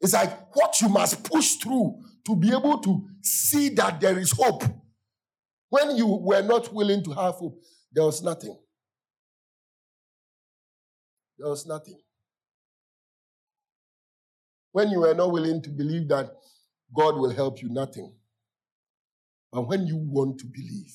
It's 0.00 0.14
like 0.14 0.56
what 0.56 0.80
you 0.80 0.88
must 0.88 1.22
push 1.22 1.56
through 1.56 2.02
to 2.26 2.36
be 2.36 2.48
able 2.48 2.78
to 2.78 3.08
see 3.20 3.68
that 3.70 4.00
there 4.00 4.18
is 4.18 4.32
hope. 4.32 4.64
When 5.68 5.96
you 5.96 6.06
were 6.06 6.42
not 6.42 6.72
willing 6.72 7.02
to 7.04 7.10
have 7.12 7.34
hope, 7.34 7.60
there 7.92 8.04
was 8.04 8.22
nothing. 8.22 8.56
There 11.38 11.48
was 11.48 11.66
nothing. 11.66 11.98
When 14.70 14.88
you 14.88 15.00
were 15.00 15.14
not 15.14 15.30
willing 15.30 15.60
to 15.62 15.70
believe 15.70 16.08
that 16.08 16.32
God 16.96 17.16
will 17.16 17.30
help 17.30 17.60
you, 17.60 17.68
nothing. 17.68 18.14
But 19.52 19.68
when 19.68 19.86
you 19.86 19.96
want 19.96 20.38
to 20.38 20.46
believe, 20.46 20.94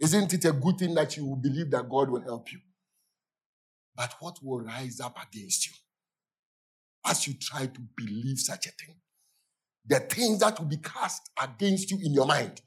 isn't 0.00 0.32
it 0.32 0.44
a 0.46 0.52
good 0.52 0.78
thing 0.78 0.94
that 0.94 1.16
you 1.16 1.26
will 1.26 1.36
believe 1.36 1.70
that 1.70 1.88
God 1.88 2.10
will 2.10 2.22
help 2.22 2.50
you? 2.50 2.58
But 3.94 4.14
what 4.18 4.38
will 4.42 4.60
rise 4.60 4.98
up 5.00 5.16
against 5.22 5.66
you 5.66 5.74
as 7.06 7.26
you 7.26 7.34
try 7.34 7.66
to 7.66 7.80
believe 7.96 8.38
such 8.38 8.66
a 8.66 8.70
thing? 8.70 8.96
The 9.86 10.00
things 10.00 10.40
that 10.40 10.58
will 10.58 10.66
be 10.66 10.78
cast 10.78 11.30
against 11.40 11.90
you 11.90 11.98
in 12.02 12.14
your 12.14 12.26
mind 12.26 12.62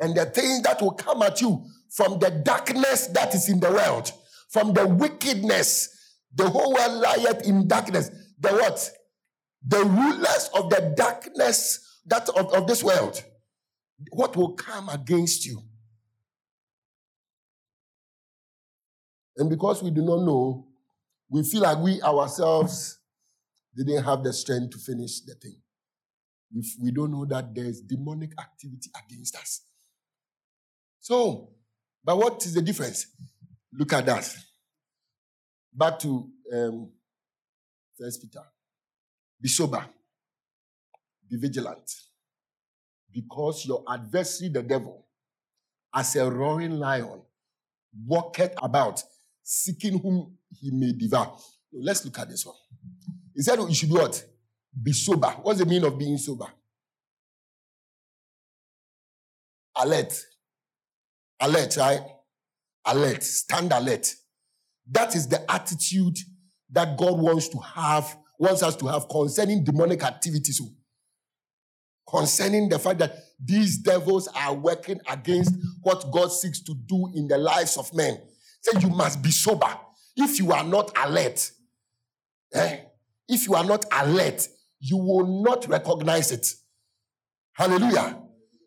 and 0.00 0.16
the 0.16 0.26
things 0.26 0.62
that 0.62 0.82
will 0.82 0.92
come 0.92 1.22
at 1.22 1.40
you 1.40 1.64
from 1.88 2.18
the 2.18 2.30
darkness 2.30 3.06
that 3.08 3.34
is 3.34 3.48
in 3.48 3.60
the 3.60 3.70
world, 3.70 4.12
from 4.50 4.72
the 4.72 4.86
wickedness. 4.86 5.90
The 6.34 6.48
whole 6.48 6.74
world 6.74 7.04
lieth 7.18 7.46
in 7.46 7.68
darkness. 7.68 8.10
The 8.40 8.48
what? 8.48 8.90
The 9.66 9.84
rulers 9.84 10.50
of 10.54 10.70
the 10.70 10.92
darkness 10.96 12.00
that 12.06 12.28
of, 12.30 12.52
of 12.52 12.66
this 12.66 12.82
world. 12.82 13.22
What 14.10 14.36
will 14.36 14.52
come 14.52 14.88
against 14.88 15.46
you? 15.46 15.62
And 19.36 19.48
because 19.48 19.82
we 19.82 19.90
do 19.90 20.02
not 20.02 20.22
know, 20.24 20.66
we 21.28 21.42
feel 21.42 21.62
like 21.62 21.78
we 21.78 22.02
ourselves 22.02 22.98
didn't 23.74 24.04
have 24.04 24.22
the 24.22 24.32
strength 24.32 24.70
to 24.72 24.78
finish 24.78 25.20
the 25.20 25.34
thing. 25.34 25.56
If 26.54 26.74
we 26.80 26.90
don't 26.90 27.10
know 27.10 27.24
that 27.24 27.54
there's 27.54 27.80
demonic 27.80 28.32
activity 28.38 28.90
against 29.06 29.36
us. 29.36 29.62
So, 31.00 31.48
but 32.04 32.18
what 32.18 32.44
is 32.44 32.52
the 32.52 32.60
difference? 32.60 33.06
Look 33.72 33.92
at 33.94 34.04
that. 34.04 34.36
Back 35.72 35.98
to 36.00 36.28
um, 36.52 36.90
First 37.98 38.20
Peter. 38.20 38.44
Be 39.40 39.48
sober. 39.48 39.84
Be 41.28 41.36
vigilant. 41.38 41.90
Because 43.12 43.66
your 43.66 43.84
adversary, 43.88 44.48
the 44.50 44.62
devil, 44.62 45.06
as 45.94 46.16
a 46.16 46.30
roaring 46.30 46.72
lion, 46.72 47.22
walketh 48.06 48.54
about, 48.62 49.02
seeking 49.42 49.98
whom 49.98 50.36
he 50.50 50.70
may 50.70 50.92
devour. 50.92 51.36
Let's 51.72 52.04
look 52.04 52.18
at 52.18 52.28
this 52.28 52.46
one. 52.46 52.56
He 53.34 53.42
said 53.42 53.58
you 53.58 53.74
should 53.74 53.90
what? 53.90 54.24
Be 54.82 54.92
sober. 54.92 55.28
What's 55.42 55.58
the 55.58 55.66
meaning 55.66 55.84
of 55.84 55.98
being 55.98 56.16
sober? 56.16 56.46
Alert 59.76 60.24
alert, 61.42 61.76
right? 61.76 62.00
Alert, 62.86 63.22
stand 63.22 63.72
alert. 63.72 64.14
That 64.90 65.14
is 65.14 65.28
the 65.28 65.50
attitude 65.50 66.18
that 66.70 66.96
God 66.96 67.18
wants 67.18 67.48
to 67.48 67.58
have, 67.58 68.16
wants 68.38 68.62
us 68.62 68.76
to 68.76 68.86
have 68.86 69.08
concerning 69.08 69.62
demonic 69.64 70.02
activities. 70.02 70.60
Concerning 72.12 72.68
the 72.68 72.78
fact 72.78 72.98
that 72.98 73.16
these 73.42 73.78
devils 73.78 74.28
are 74.36 74.54
working 74.54 75.00
against 75.08 75.54
what 75.80 76.10
God 76.12 76.28
seeks 76.28 76.60
to 76.60 76.74
do 76.74 77.10
in 77.14 77.26
the 77.26 77.38
lives 77.38 77.76
of 77.76 77.92
men. 77.94 78.20
Say 78.60 78.80
you 78.80 78.90
must 78.90 79.22
be 79.22 79.30
sober. 79.30 79.74
If 80.16 80.38
you 80.38 80.52
are 80.52 80.64
not 80.64 80.92
alert, 81.04 81.50
eh? 82.54 82.78
if 83.28 83.46
you 83.46 83.54
are 83.54 83.64
not 83.64 83.86
alert, 83.92 84.46
you 84.78 84.98
will 84.98 85.42
not 85.42 85.66
recognize 85.68 86.30
it. 86.32 86.54
Hallelujah 87.54 88.22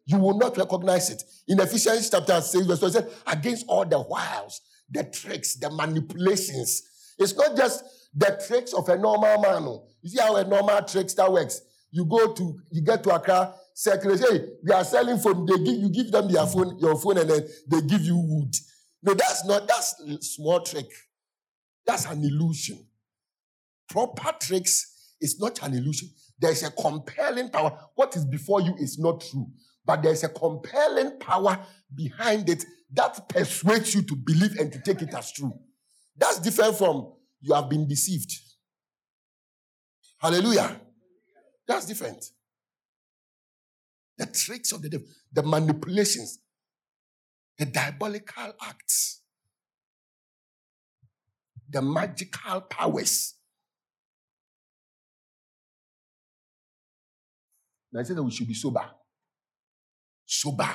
you 0.06 0.18
will 0.18 0.38
not 0.38 0.58
recognize 0.58 1.10
it. 1.10 1.24
In 1.48 1.60
Ephesians 1.60 2.10
chapter 2.10 2.40
6, 2.40 2.66
verse 2.66 2.80
12, 2.80 2.96
it 2.96 3.00
said, 3.00 3.12
against 3.28 3.66
all 3.68 3.86
the 3.86 4.00
wiles, 4.00 4.62
the 4.90 5.04
tricks, 5.04 5.56
the 5.56 5.70
manipulations. 5.70 6.84
It's 7.18 7.36
not 7.36 7.58
just 7.58 7.84
the 8.14 8.42
tricks 8.48 8.74
of 8.74 8.88
a 8.90 8.98
normal 8.98 9.42
man. 9.42 9.64
You 10.02 10.10
see 10.10 10.22
how 10.22 10.36
a 10.36 10.44
normal 10.44 10.82
trickster 10.84 11.30
works. 11.30 11.62
You 11.96 12.06
go 12.06 12.34
to, 12.34 12.60
you 12.72 12.82
get 12.82 13.04
to 13.04 13.16
Accra, 13.16 13.54
circulate, 13.74 14.20
hey, 14.20 14.46
they 14.64 14.74
are 14.74 14.84
selling 14.84 15.18
phone, 15.18 15.46
they 15.46 15.58
give, 15.58 15.82
you 15.82 15.90
give 15.90 16.12
them 16.12 16.30
their 16.32 16.46
phone, 16.46 16.78
your 16.80 16.98
phone, 17.00 17.20
and 17.20 17.30
then 17.30 17.48
they 17.68 17.82
give 17.82 18.02
you 18.02 18.18
wood. 18.18 18.54
No, 19.02 19.14
that's 19.14 19.46
not, 19.46 19.68
that's 19.68 19.96
small 20.22 20.60
trick. 20.60 20.90
That's 21.86 22.06
an 22.06 22.24
illusion. 22.24 22.86
Proper 23.90 24.34
tricks 24.42 25.14
is 25.22 25.40
not 25.40 25.62
an 25.64 25.74
illusion. 25.74 26.10
There's 26.38 26.64
a 26.64 26.72
compelling 26.72 27.50
power. 27.50 27.78
What 27.96 28.16
is 28.18 28.26
before 28.26 28.60
you 28.62 28.76
is 28.78 29.00
not 29.00 29.22
true 29.22 29.48
but 29.86 30.02
there's 30.02 30.24
a 30.24 30.30
compelling 30.30 31.20
power 31.20 31.60
behind 31.94 32.50
it 32.50 32.66
that 32.94 33.30
persuades 33.30 33.94
you 33.94 34.02
to 34.02 34.16
believe 34.16 34.58
and 34.58 34.72
to 34.72 34.80
take 34.80 35.02
it 35.02 35.14
as 35.14 35.32
true. 35.32 35.54
That's 36.18 36.40
different 36.40 36.76
from 36.76 37.14
you 37.42 37.54
have 37.54 37.70
been 37.70 37.88
deceived. 37.88 38.32
Hallelujah. 40.18 40.82
That's 41.68 41.86
different. 41.86 42.24
The 44.18 44.26
tricks 44.28 44.72
of 44.72 44.82
the 44.82 44.90
devil, 44.90 45.08
the 45.32 45.44
manipulations, 45.44 46.40
the 47.58 47.66
diabolical 47.66 48.54
acts, 48.62 49.22
the 51.70 51.82
magical 51.82 52.62
powers. 52.62 53.34
I 57.98 58.04
said 58.04 58.18
that 58.18 58.24
we 58.24 58.32
should 58.32 58.48
be 58.48 58.54
sober 58.54 58.90
sober. 60.26 60.70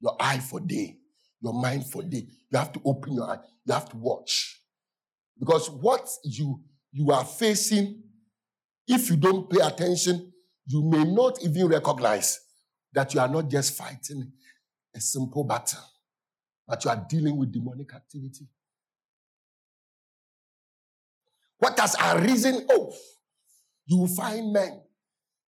Your 0.00 0.16
eye 0.20 0.38
for 0.38 0.60
day, 0.60 0.98
your 1.40 1.54
mind 1.54 1.86
for 1.86 2.02
day. 2.02 2.26
You 2.50 2.58
have 2.58 2.72
to 2.72 2.80
open 2.84 3.14
your 3.14 3.30
eye. 3.30 3.38
You 3.64 3.72
have 3.72 3.88
to 3.90 3.96
watch. 3.96 4.60
Because 5.38 5.70
what 5.70 6.08
you, 6.24 6.60
you 6.92 7.10
are 7.10 7.24
facing, 7.24 8.02
if 8.86 9.10
you 9.10 9.16
don't 9.16 9.48
pay 9.48 9.60
attention, 9.60 10.32
you 10.66 10.82
may 10.82 11.04
not 11.04 11.42
even 11.42 11.68
recognize 11.68 12.40
that 12.92 13.12
you 13.14 13.20
are 13.20 13.28
not 13.28 13.48
just 13.50 13.76
fighting 13.76 14.32
a 14.94 15.00
simple 15.00 15.44
battle, 15.44 15.80
but 16.66 16.84
you 16.84 16.90
are 16.90 17.04
dealing 17.08 17.36
with 17.36 17.52
demonic 17.52 17.92
activity. 17.94 18.46
What 21.58 21.78
has 21.78 21.96
arisen? 21.96 22.66
Oh, 22.70 22.92
you 23.86 23.98
will 23.98 24.14
find 24.14 24.52
men 24.52 24.80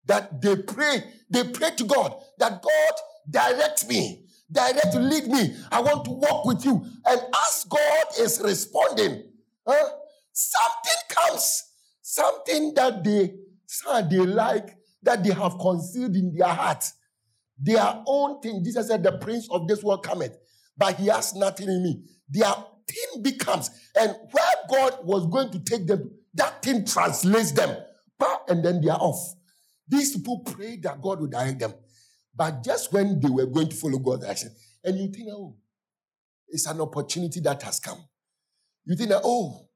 that 0.05 0.41
they 0.41 0.55
pray, 0.55 1.03
they 1.29 1.43
pray 1.45 1.71
to 1.71 1.86
God 1.86 2.15
that 2.38 2.61
God 2.61 2.93
direct 3.29 3.88
me, 3.88 4.25
direct, 4.51 4.95
lead 4.95 5.27
me. 5.27 5.55
I 5.71 5.81
want 5.81 6.05
to 6.05 6.11
walk 6.11 6.45
with 6.45 6.65
you. 6.65 6.86
And 7.05 7.21
as 7.21 7.65
God 7.69 8.05
is 8.19 8.41
responding, 8.43 9.23
huh, 9.67 9.89
something 10.31 11.01
comes, 11.09 11.63
something 12.03 12.73
that 12.75 13.03
they, 13.03 13.33
they 14.09 14.25
like, 14.25 14.77
that 15.01 15.23
they 15.23 15.33
have 15.33 15.57
concealed 15.57 16.15
in 16.15 16.35
their 16.35 16.47
heart. 16.47 16.85
Their 17.59 18.03
own 18.05 18.41
thing. 18.41 18.61
Jesus 18.63 18.87
said, 18.87 19.01
The 19.01 19.13
prince 19.13 19.47
of 19.49 19.67
this 19.67 19.83
world 19.83 20.03
cometh, 20.03 20.37
but 20.77 20.95
he 20.97 21.07
has 21.07 21.33
nothing 21.33 21.69
in 21.69 21.81
me. 21.81 22.03
Their 22.29 22.53
thing 22.87 23.23
becomes, 23.23 23.69
and 23.99 24.15
where 24.31 24.53
God 24.69 24.99
was 25.03 25.25
going 25.27 25.51
to 25.51 25.59
take 25.59 25.87
them, 25.87 26.11
that 26.35 26.61
thing 26.61 26.85
translates 26.85 27.51
them. 27.51 27.75
And 28.47 28.63
then 28.63 28.81
they 28.81 28.89
are 28.89 28.99
off. 28.99 29.33
These 29.87 30.15
people 30.15 30.39
prayed 30.39 30.83
that 30.83 31.01
God 31.01 31.19
would 31.19 31.31
direct 31.31 31.59
them. 31.59 31.73
But 32.35 32.63
just 32.63 32.91
when 32.93 33.19
they 33.19 33.29
were 33.29 33.45
going 33.45 33.67
to 33.69 33.75
follow 33.75 33.99
God's 33.99 34.25
action, 34.25 34.49
and 34.83 34.97
you 34.97 35.11
think, 35.11 35.27
oh, 35.29 35.55
it's 36.47 36.65
an 36.65 36.81
opportunity 36.81 37.39
that 37.41 37.61
has 37.63 37.79
come. 37.79 38.03
You 38.85 38.95
think 38.95 39.09
that, 39.09 39.21
oh, 39.23 39.67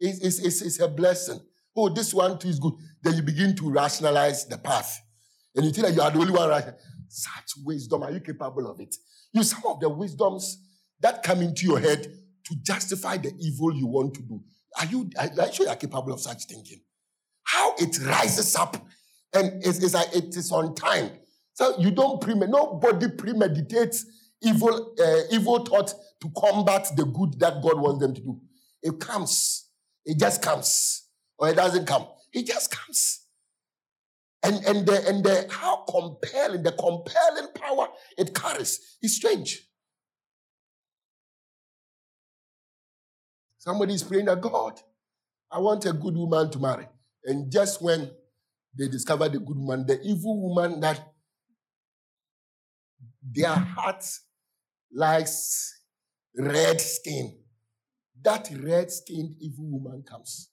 it's, 0.00 0.18
it's, 0.20 0.38
it's, 0.40 0.62
it's 0.62 0.80
a 0.80 0.88
blessing. 0.88 1.40
Oh, 1.76 1.88
this 1.88 2.14
one 2.14 2.38
too 2.38 2.48
is 2.48 2.58
good. 2.58 2.74
Then 3.02 3.14
you 3.14 3.22
begin 3.22 3.56
to 3.56 3.70
rationalize 3.70 4.46
the 4.46 4.58
path. 4.58 5.00
And 5.54 5.64
you 5.64 5.72
think 5.72 5.86
that 5.86 5.94
you 5.94 6.02
are 6.02 6.10
the 6.10 6.18
only 6.18 6.32
one 6.32 6.48
right. 6.48 6.64
Such 7.08 7.52
wisdom, 7.64 8.02
are 8.02 8.10
you 8.10 8.20
capable 8.20 8.70
of 8.70 8.80
it? 8.80 8.94
You 9.32 9.42
some 9.42 9.62
of 9.66 9.80
the 9.80 9.88
wisdoms 9.88 10.58
that 11.00 11.22
come 11.22 11.42
into 11.42 11.66
your 11.66 11.78
head 11.78 12.02
to 12.04 12.54
justify 12.62 13.16
the 13.16 13.32
evil 13.40 13.74
you 13.74 13.86
want 13.86 14.14
to 14.14 14.22
do. 14.22 14.42
Are 14.78 14.86
you, 14.86 15.10
are 15.18 15.26
you 15.26 15.52
sure 15.52 15.66
you 15.66 15.72
are 15.72 15.76
capable 15.76 16.12
of 16.12 16.20
such 16.20 16.44
thinking? 16.46 16.80
How 17.44 17.74
it 17.78 17.98
rises 18.00 18.56
up 18.56 18.76
and 19.32 19.62
it's, 19.64 19.82
it's 19.82 19.94
like 19.94 20.14
it 20.14 20.36
is 20.36 20.50
on 20.52 20.74
time. 20.74 21.10
So 21.54 21.78
you 21.78 21.90
don't 21.90 22.20
premeditate, 22.20 22.50
nobody 22.50 23.08
premeditates 23.08 24.04
evil, 24.42 24.94
uh, 25.00 25.20
evil 25.30 25.64
thought 25.64 25.92
to 26.20 26.30
combat 26.36 26.88
the 26.96 27.04
good 27.04 27.38
that 27.40 27.62
God 27.62 27.80
wants 27.80 28.00
them 28.00 28.14
to 28.14 28.20
do. 28.20 28.40
It 28.82 28.98
comes. 28.98 29.68
It 30.04 30.18
just 30.18 30.42
comes. 30.42 31.03
Or 31.44 31.50
it 31.50 31.56
doesn't 31.56 31.86
come. 31.86 32.06
He 32.32 32.42
just 32.42 32.70
comes. 32.70 33.26
And, 34.42 34.64
and, 34.64 34.86
the, 34.86 35.06
and 35.06 35.22
the, 35.22 35.46
how 35.50 35.84
compelling, 35.86 36.62
the 36.62 36.72
compelling 36.72 37.52
power 37.54 37.88
it 38.16 38.34
carries 38.34 38.96
is 39.02 39.16
strange. 39.16 39.62
Somebody 43.58 43.92
is 43.92 44.02
praying 44.02 44.24
that 44.24 44.40
God, 44.40 44.80
I 45.52 45.58
want 45.58 45.84
a 45.84 45.92
good 45.92 46.16
woman 46.16 46.50
to 46.50 46.58
marry. 46.58 46.88
And 47.24 47.52
just 47.52 47.82
when 47.82 48.10
they 48.78 48.88
discover 48.88 49.28
the 49.28 49.38
good 49.38 49.58
woman, 49.58 49.84
the 49.86 50.00
evil 50.00 50.48
woman 50.48 50.80
that 50.80 51.12
their 53.22 53.54
heart 53.54 54.02
likes 54.90 55.78
red 56.34 56.80
skin, 56.80 57.38
that 58.22 58.48
red 58.62 58.90
skinned 58.90 59.34
evil 59.40 59.66
woman 59.66 60.02
comes. 60.08 60.48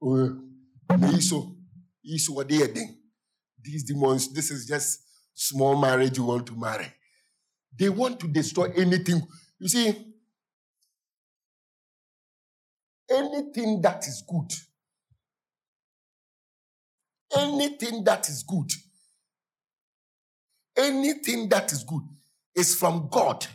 Oh, 0.00 0.38
Iso, 0.90 1.56
Iso, 2.04 2.30
what 2.30 2.48
they 2.48 2.62
are? 2.62 2.68
These 3.62 3.84
demons, 3.84 4.32
this 4.32 4.50
is 4.50 4.66
just 4.66 5.00
small 5.34 5.76
marriage 5.80 6.16
you 6.16 6.24
want 6.24 6.46
to 6.46 6.56
marry. 6.56 6.86
They 7.78 7.88
want 7.88 8.18
to 8.20 8.28
destroy 8.28 8.70
anything 8.76 9.20
you 9.60 9.68
see, 9.68 9.88
anything 13.10 13.82
that 13.82 14.06
is 14.06 14.22
good, 14.28 14.52
anything 17.36 18.04
that 18.04 18.28
is 18.28 18.44
good, 18.44 18.70
anything 20.76 21.48
that 21.48 21.72
is 21.72 21.82
good 21.82 22.02
is 22.54 22.76
from 22.76 23.08
God. 23.10 23.46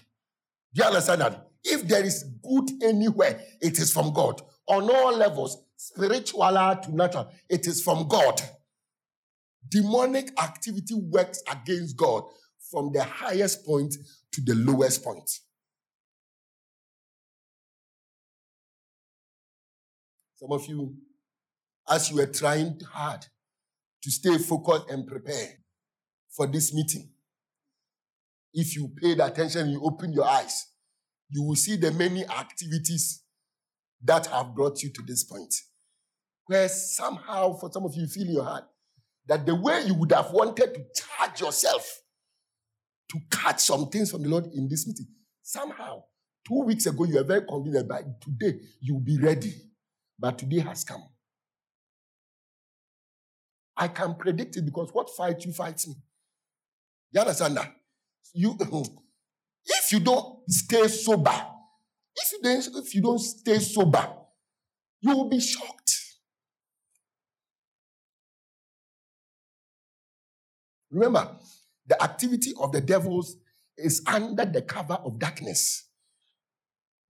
Do 0.73 0.81
you 0.81 0.87
understand 0.87 1.21
that? 1.21 1.47
If 1.63 1.87
there 1.87 2.03
is 2.03 2.23
good 2.43 2.69
anywhere, 2.83 3.41
it 3.61 3.79
is 3.79 3.93
from 3.93 4.11
God. 4.11 4.41
On 4.67 4.89
all 4.89 5.15
levels, 5.15 5.63
spiritual 5.83 6.77
to 6.83 6.95
natural, 6.95 7.29
it 7.49 7.67
is 7.67 7.83
from 7.83 8.07
God. 8.07 8.41
Demonic 9.69 10.31
activity 10.41 10.93
works 10.95 11.41
against 11.51 11.97
God 11.97 12.23
from 12.71 12.91
the 12.93 13.03
highest 13.03 13.65
point 13.65 13.93
to 14.31 14.41
the 14.41 14.55
lowest 14.55 15.03
point. 15.03 15.29
Some 20.35 20.51
of 20.51 20.65
you, 20.67 20.95
as 21.89 22.09
you 22.09 22.17
were 22.17 22.27
trying 22.27 22.79
hard 22.89 23.25
to 24.03 24.11
stay 24.11 24.37
focused 24.37 24.89
and 24.89 25.05
prepare 25.05 25.59
for 26.29 26.47
this 26.47 26.73
meeting, 26.73 27.09
if 28.53 28.75
you 28.75 28.89
paid 29.01 29.19
attention, 29.19 29.69
you 29.69 29.81
open 29.83 30.13
your 30.13 30.25
eyes, 30.25 30.67
you 31.29 31.43
will 31.43 31.55
see 31.55 31.75
the 31.75 31.91
many 31.91 32.25
activities 32.25 33.23
that 34.01 34.27
have 34.27 34.55
brought 34.55 34.81
you 34.81 34.89
to 34.89 35.01
this 35.01 35.23
point. 35.23 35.53
Where 36.47 36.67
somehow, 36.67 37.53
for 37.53 37.71
some 37.71 37.85
of 37.85 37.95
you, 37.95 38.05
feel 38.07 38.27
in 38.27 38.33
your 38.33 38.43
heart 38.43 38.65
that 39.27 39.45
the 39.45 39.55
way 39.55 39.83
you 39.85 39.93
would 39.95 40.11
have 40.11 40.31
wanted 40.31 40.73
to 40.73 41.01
charge 41.01 41.39
yourself 41.41 42.01
to 43.11 43.19
catch 43.31 43.61
some 43.61 43.89
things 43.89 44.11
from 44.11 44.23
the 44.23 44.29
Lord 44.29 44.47
in 44.53 44.67
this 44.67 44.87
meeting, 44.87 45.07
somehow, 45.41 46.03
two 46.47 46.63
weeks 46.63 46.85
ago, 46.85 47.05
you 47.05 47.15
were 47.15 47.23
very 47.23 47.45
convinced 47.45 47.87
by 47.87 48.01
today 48.21 48.59
you'll 48.81 48.99
be 48.99 49.17
ready. 49.17 49.53
But 50.19 50.37
today 50.37 50.59
has 50.59 50.83
come. 50.83 51.03
I 53.75 53.87
can 53.87 54.15
predict 54.15 54.55
it 54.57 54.65
because 54.65 54.89
what 54.93 55.09
fight 55.09 55.43
you 55.45 55.51
fight 55.51 55.83
me. 55.87 55.95
You 57.11 57.21
understand 57.21 57.57
that? 57.57 57.73
You, 58.33 58.57
if 59.65 59.91
you 59.91 59.99
don't 59.99 60.39
stay 60.49 60.87
sober, 60.87 61.45
if 62.15 62.31
you 62.31 62.39
don't, 62.41 62.67
if 62.75 62.95
you 62.95 63.01
don't 63.01 63.19
stay 63.19 63.59
sober, 63.59 64.07
you 65.01 65.15
will 65.15 65.29
be 65.29 65.39
shocked. 65.39 66.02
Remember, 70.93 71.35
the 71.87 72.01
activity 72.01 72.53
of 72.59 72.71
the 72.71 72.79
devils 72.79 73.35
is 73.77 74.01
under 74.07 74.45
the 74.45 74.61
cover 74.61 74.93
of 74.93 75.19
darkness. 75.19 75.89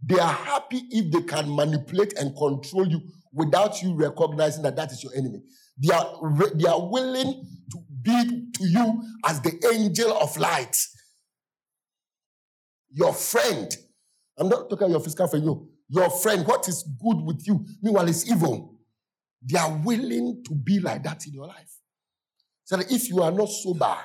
They 0.01 0.19
are 0.19 0.33
happy 0.33 0.81
if 0.89 1.11
they 1.11 1.21
can 1.21 1.53
manipulate 1.53 2.13
and 2.17 2.35
control 2.35 2.87
you 2.87 3.01
without 3.31 3.81
you 3.81 3.93
recognizing 3.95 4.63
that 4.63 4.75
that 4.77 4.91
is 4.91 5.03
your 5.03 5.13
enemy. 5.15 5.41
They 5.77 5.93
are, 5.93 6.19
they 6.55 6.67
are 6.67 6.89
willing 6.89 7.45
to 7.71 7.77
be 8.01 8.47
to 8.53 8.67
you 8.67 9.03
as 9.25 9.41
the 9.41 9.53
angel 9.73 10.11
of 10.13 10.35
light. 10.37 10.77
Your 12.91 13.13
friend. 13.13 13.75
I'm 14.37 14.49
not 14.49 14.69
talking 14.69 14.89
your 14.89 14.99
physical 14.99 15.27
friend, 15.27 15.45
you. 15.45 15.69
Your 15.89 16.09
friend, 16.09 16.45
what 16.47 16.67
is 16.67 16.83
good 17.01 17.21
with 17.21 17.45
you, 17.47 17.65
meanwhile, 17.81 18.07
is 18.07 18.29
evil. 18.29 18.75
They 19.41 19.59
are 19.59 19.77
willing 19.83 20.43
to 20.47 20.55
be 20.55 20.79
like 20.79 21.03
that 21.03 21.25
in 21.27 21.33
your 21.33 21.47
life. 21.47 21.71
So 22.65 22.77
that 22.77 22.91
if 22.91 23.09
you 23.09 23.21
are 23.21 23.31
not 23.31 23.49
sober, 23.49 23.97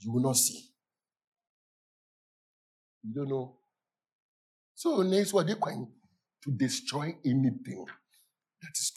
you 0.00 0.12
will 0.12 0.22
not 0.22 0.36
see. 0.36 0.64
You 3.02 3.14
don't 3.14 3.28
know 3.28 3.58
so 4.78 5.02
next 5.02 5.32
what 5.32 5.48
they 5.48 5.54
going 5.54 5.88
to 6.44 6.50
destroy 6.52 7.12
anything 7.24 7.84
that 8.62 8.70
is 8.78 8.92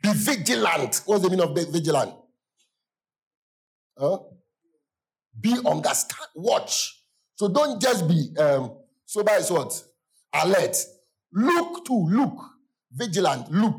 good. 0.00 0.08
Be 0.14 0.18
vigilant. 0.18 1.02
What's 1.04 1.22
the 1.22 1.28
meaning 1.28 1.44
of 1.44 1.54
be 1.54 1.66
vigilant? 1.66 2.14
Huh? 3.98 4.18
Be 5.38 5.50
on 5.50 5.82
the 5.82 5.88
understand. 5.88 6.30
Watch. 6.36 7.02
So 7.34 7.48
don't 7.48 7.78
just 7.82 8.08
be 8.08 8.34
um 8.38 8.78
sober 9.04 9.34
is 9.34 9.50
what? 9.50 9.78
Alert. 10.32 10.78
Look 11.30 11.84
to 11.84 11.92
look. 11.92 12.38
Vigilant. 12.92 13.50
Look. 13.50 13.76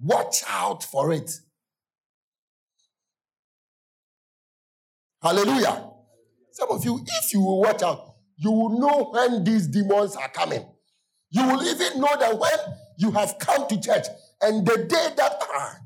Watch 0.00 0.42
out 0.48 0.84
for 0.84 1.12
it. 1.12 1.30
Hallelujah. 5.22 5.90
Some 6.52 6.70
of 6.70 6.84
you, 6.84 7.00
if 7.04 7.32
you 7.32 7.40
will 7.40 7.60
watch 7.60 7.82
out, 7.82 8.14
you 8.36 8.50
will 8.50 8.78
know 8.78 9.10
when 9.12 9.44
these 9.44 9.66
demons 9.66 10.14
are 10.16 10.28
coming. 10.28 10.64
You 11.30 11.46
will 11.46 11.62
even 11.62 12.00
know 12.00 12.14
that 12.18 12.38
when 12.38 12.58
you 12.98 13.10
have 13.12 13.38
come 13.38 13.66
to 13.68 13.80
church 13.80 14.06
and 14.40 14.66
the 14.66 14.76
day 14.76 15.08
that 15.16 15.36
ah, 15.42 15.76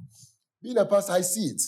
being 0.62 0.78
a 0.78 0.84
pastor, 0.84 1.12
I 1.12 1.22
see 1.22 1.46
it. 1.46 1.62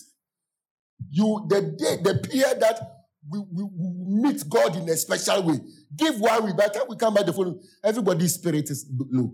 You 1.10 1.46
the 1.48 1.62
day, 1.62 1.96
the 2.02 2.18
period 2.18 2.60
that 2.60 2.80
we, 3.28 3.38
we, 3.38 3.62
we 3.62 4.22
meet 4.22 4.48
God 4.48 4.76
in 4.76 4.88
a 4.88 4.96
special 4.96 5.42
way. 5.44 5.60
Give 5.96 6.20
one 6.20 6.46
week, 6.46 6.56
by 6.56 6.68
time 6.68 6.84
we 6.88 6.96
come 6.96 7.14
back 7.14 7.26
the 7.26 7.32
phone, 7.32 7.60
everybody's 7.82 8.34
spirit 8.34 8.68
is 8.70 8.86
low. 8.90 9.32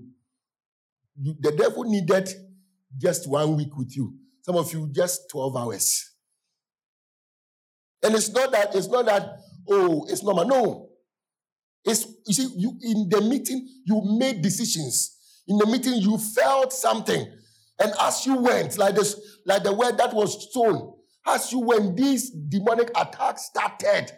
The 1.16 1.52
devil 1.52 1.84
needed 1.84 2.28
just 2.96 3.28
one 3.28 3.56
week 3.56 3.76
with 3.76 3.96
you. 3.96 4.14
Some 4.42 4.56
of 4.56 4.72
you 4.72 4.88
just 4.92 5.28
12 5.30 5.56
hours. 5.56 6.10
And 8.02 8.14
it's 8.14 8.30
not 8.30 8.52
that, 8.52 8.74
it's 8.74 8.88
not 8.88 9.06
that, 9.06 9.38
oh, 9.68 10.06
it's 10.08 10.22
normal. 10.22 10.46
No. 10.46 10.88
It's, 11.84 12.06
you 12.26 12.34
see, 12.34 12.48
you 12.56 12.78
in 12.80 13.08
the 13.08 13.20
meeting, 13.20 13.68
you 13.84 14.02
made 14.18 14.42
decisions. 14.42 15.16
In 15.46 15.58
the 15.58 15.66
meeting, 15.66 15.94
you 15.94 16.18
felt 16.18 16.72
something. 16.72 17.26
And 17.80 17.92
as 18.00 18.26
you 18.26 18.36
went, 18.36 18.76
like 18.76 18.94
this, 18.94 19.18
like 19.46 19.62
the 19.62 19.72
word 19.72 19.96
that 19.98 20.12
was 20.12 20.52
sown, 20.52 20.94
As 21.26 21.52
you 21.52 21.60
when 21.60 21.94
these 21.94 22.30
demonic 22.30 22.90
attacks 22.96 23.46
started, 23.46 24.10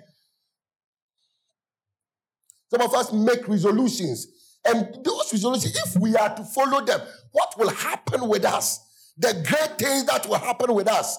some 2.70 2.82
of 2.82 2.94
us 2.94 3.12
make 3.12 3.48
resolutions. 3.48 4.28
And 4.64 5.04
those 5.04 5.32
resolutions, 5.32 5.76
if 5.76 6.00
we 6.00 6.14
are 6.16 6.34
to 6.34 6.44
follow 6.44 6.84
them, 6.84 7.00
what 7.33 7.55
will 7.59 7.70
happen 7.70 8.28
with 8.28 8.45
us? 8.45 8.81
The 9.16 9.33
great 9.47 9.78
things 9.78 10.07
that 10.07 10.26
will 10.26 10.39
happen 10.39 10.74
with 10.74 10.89
us. 10.89 11.18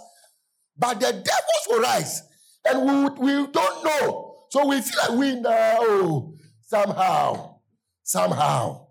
But 0.77 0.99
the 0.99 1.11
devils 1.11 1.67
will 1.69 1.81
rise. 1.81 2.23
And 2.65 2.85
we, 3.19 3.25
we 3.25 3.47
don't 3.47 3.83
know. 3.85 4.45
So 4.49 4.67
we 4.67 4.81
feel 4.81 4.99
like 4.99 5.19
we 5.19 5.35
know 5.39 5.77
oh, 5.79 6.33
somehow, 6.61 7.59
somehow, 8.03 8.87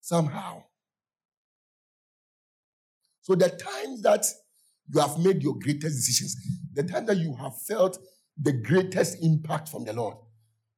somehow. 0.00 0.62
So 3.22 3.34
the 3.34 3.48
times 3.48 4.02
that 4.02 4.24
you 4.88 5.00
have 5.00 5.18
made 5.18 5.42
your 5.42 5.54
greatest 5.58 5.96
decisions, 5.96 6.36
the 6.72 6.84
time 6.84 7.06
that 7.06 7.16
you 7.16 7.34
have 7.34 7.60
felt 7.62 7.98
the 8.40 8.52
greatest 8.52 9.18
impact 9.22 9.68
from 9.68 9.84
the 9.84 9.92
Lord, 9.92 10.16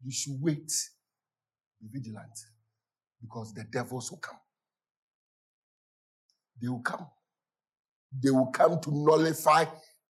you 0.02 0.10
should 0.10 0.36
wait. 0.40 0.72
Be 1.80 1.88
vigilant 1.92 2.38
because 3.20 3.52
the 3.52 3.64
devils 3.64 4.10
will 4.10 4.18
come. 4.18 4.38
They 6.60 6.68
will 6.68 6.80
come. 6.80 7.06
They 8.22 8.30
will 8.30 8.46
come 8.46 8.80
to 8.80 8.90
nullify 8.90 9.66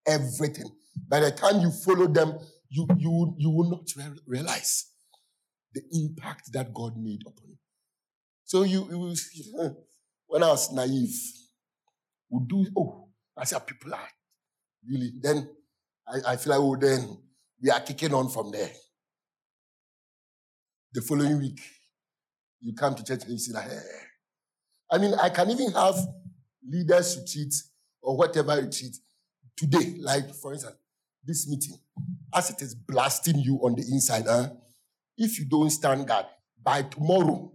everything. 0.06 0.70
By 1.08 1.20
the 1.20 1.32
time 1.32 1.62
you 1.62 1.72
follow 1.72 2.08
them, 2.08 2.38
you, 2.70 2.88
you, 2.98 3.36
you 3.38 3.50
will 3.50 3.70
not 3.70 3.90
realize 4.26 4.86
the 5.74 5.82
impact 5.92 6.52
that 6.54 6.74
God 6.74 6.98
made 6.98 7.22
upon 7.22 7.50
you. 7.50 7.58
So 8.44 8.64
you, 8.64 8.88
you 8.90 9.76
when 10.28 10.44
I 10.44 10.48
was 10.48 10.72
naive, 10.72 11.14
would 12.30 12.48
do, 12.48 12.66
oh, 12.78 13.08
I 13.38 13.46
said, 13.46 13.66
people 13.66 13.94
are 13.94 14.10
really, 14.90 15.12
then 15.22 15.50
I, 16.08 16.34
I 16.34 16.36
feel 16.38 16.52
like, 16.52 16.62
oh, 16.62 16.76
then 16.76 17.18
we 17.62 17.70
are 17.70 17.80
kicking 17.80 18.14
on 18.14 18.30
from 18.30 18.52
there. 18.52 18.70
The 20.94 21.02
following 21.02 21.40
week, 21.40 21.60
you 22.62 22.74
come 22.74 22.96
to 22.96 23.04
church 23.04 23.24
and 23.24 23.32
you 23.32 23.38
see 23.38 23.54
that, 23.54 23.70
hey. 23.70 23.78
I 24.92 24.98
mean, 24.98 25.14
I 25.14 25.30
can 25.30 25.50
even 25.52 25.72
have 25.74 25.96
leaders 26.70 27.18
retreat 27.18 27.54
or 28.02 28.18
whatever 28.18 28.56
retreat 28.56 28.96
today, 29.56 29.96
like 30.00 30.34
for 30.34 30.54
instance, 30.54 30.76
this 31.24 31.48
meeting, 31.50 31.78
as 32.34 32.50
it 32.50 32.62
is 32.62 32.76
blasting 32.76 33.40
you 33.40 33.56
on 33.64 33.76
the 33.76 33.82
inside, 33.82 34.26
huh? 34.28 34.50
if 35.18 35.40
you 35.40 35.46
don't 35.46 35.70
stand 35.70 36.08
guard, 36.08 36.26
by 36.64 36.84
tomorrow, 36.84 37.52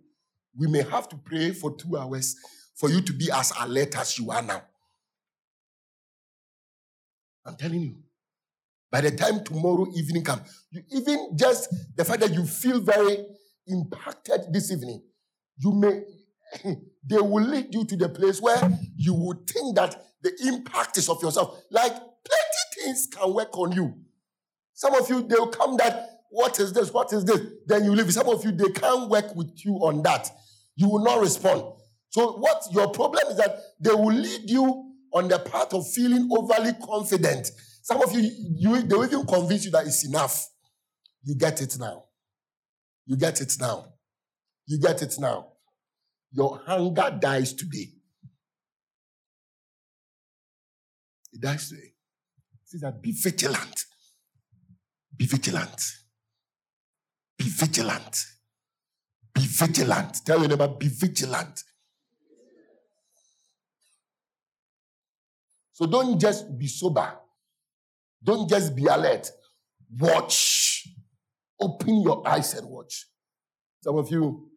we 0.57 0.67
may 0.67 0.83
have 0.83 1.09
to 1.09 1.17
pray 1.17 1.53
for 1.53 1.77
two 1.77 1.97
hours 1.97 2.37
for 2.75 2.89
you 2.89 3.01
to 3.01 3.13
be 3.13 3.31
as 3.33 3.53
alert 3.61 3.97
as 3.97 4.19
you 4.19 4.31
are 4.31 4.43
now. 4.43 4.63
I'm 7.45 7.57
telling 7.57 7.83
you. 7.83 7.97
By 8.91 9.01
the 9.01 9.11
time 9.11 9.43
tomorrow 9.43 9.87
evening 9.95 10.23
comes, 10.23 10.43
you 10.71 10.83
even 10.91 11.31
just 11.35 11.75
the 11.97 12.05
fact 12.05 12.21
that 12.21 12.33
you 12.33 12.45
feel 12.45 12.79
very 12.79 13.25
impacted 13.67 14.53
this 14.53 14.71
evening, 14.71 15.03
you 15.57 15.73
may 15.73 16.03
they 16.65 17.19
will 17.19 17.45
lead 17.45 17.75
you 17.75 17.85
to 17.85 17.97
the 17.97 18.09
place 18.09 18.41
where 18.41 18.79
you 18.97 19.15
would 19.15 19.47
think 19.47 19.77
that 19.77 19.97
the 20.23 20.33
impact 20.47 20.99
is 20.99 21.09
of 21.09 21.23
yourself. 21.23 21.63
Like 21.71 21.93
plenty 21.93 22.63
things 22.77 23.09
can 23.11 23.33
work 23.35 23.57
on 23.59 23.73
you. 23.73 23.95
Some 24.75 24.95
of 24.95 25.09
you, 25.09 25.23
they'll 25.23 25.49
come 25.49 25.77
that, 25.79 26.09
what 26.31 26.59
is 26.59 26.73
this? 26.73 26.93
What 26.93 27.13
is 27.13 27.25
this? 27.25 27.41
Then 27.67 27.85
you 27.85 27.95
leave. 27.95 28.13
Some 28.13 28.29
of 28.29 28.45
you, 28.45 28.53
they 28.53 28.71
can't 28.71 29.11
work 29.11 29.35
with 29.37 29.65
you 29.65 29.75
on 29.75 30.03
that. 30.03 30.31
You 30.77 30.89
will 30.89 31.05
not 31.05 31.21
respond. 31.21 31.63
So, 32.09 32.33
what 32.33 32.63
your 32.73 32.91
problem 32.91 33.23
is 33.31 33.37
that 33.37 33.59
they 33.81 33.93
will 33.93 34.13
lead 34.13 34.49
you 34.49 34.93
on 35.13 35.29
the 35.29 35.39
path 35.39 35.75
of 35.75 35.87
feeling 35.93 36.29
overly 36.33 36.73
confident. 36.83 37.51
Some 37.83 38.03
of 38.03 38.13
you, 38.13 38.31
you 38.57 38.83
they 38.83 38.95
will 38.95 39.05
even 39.05 39.27
convince 39.27 39.65
you 39.65 39.71
that 39.73 39.87
it's 39.87 40.07
enough. 40.07 40.49
You 41.23 41.35
get 41.37 41.61
it 41.61 41.77
now. 41.79 42.05
You 43.07 43.17
get 43.17 43.41
it 43.41 43.55
now. 43.61 43.87
You 44.67 44.79
get 44.79 45.03
it 45.03 45.17
now. 45.19 45.52
Your 46.33 46.61
hunger 46.66 47.16
dies 47.20 47.53
today. 47.53 47.89
It 51.33 51.41
dies 51.41 51.68
today. 51.68 51.93
See 52.64 52.78
that 52.78 53.03
be 53.03 53.12
vigilant. 53.12 53.85
Be 55.16 55.26
vigilant. 55.26 55.93
Be 57.39 57.45
vigilant. 57.45 58.26
Be 59.35 59.43
vigilant. 59.43 60.24
Tell 60.24 60.41
your 60.41 60.49
neighbor, 60.49 60.68
be 60.68 60.89
vigilant. 60.89 61.62
So 65.72 65.87
don't 65.87 66.18
just 66.20 66.59
be 66.59 66.66
sober. 66.66 67.12
Don't 68.22 68.49
just 68.49 68.74
be 68.76 68.87
alert. 68.87 69.30
Watch. 69.99 70.89
Open 71.61 72.03
your 72.03 72.26
eyes 72.26 72.55
and 72.55 72.68
watch. 72.68 73.07
Some 73.80 73.97
of 73.97 74.11
you, 74.11 74.51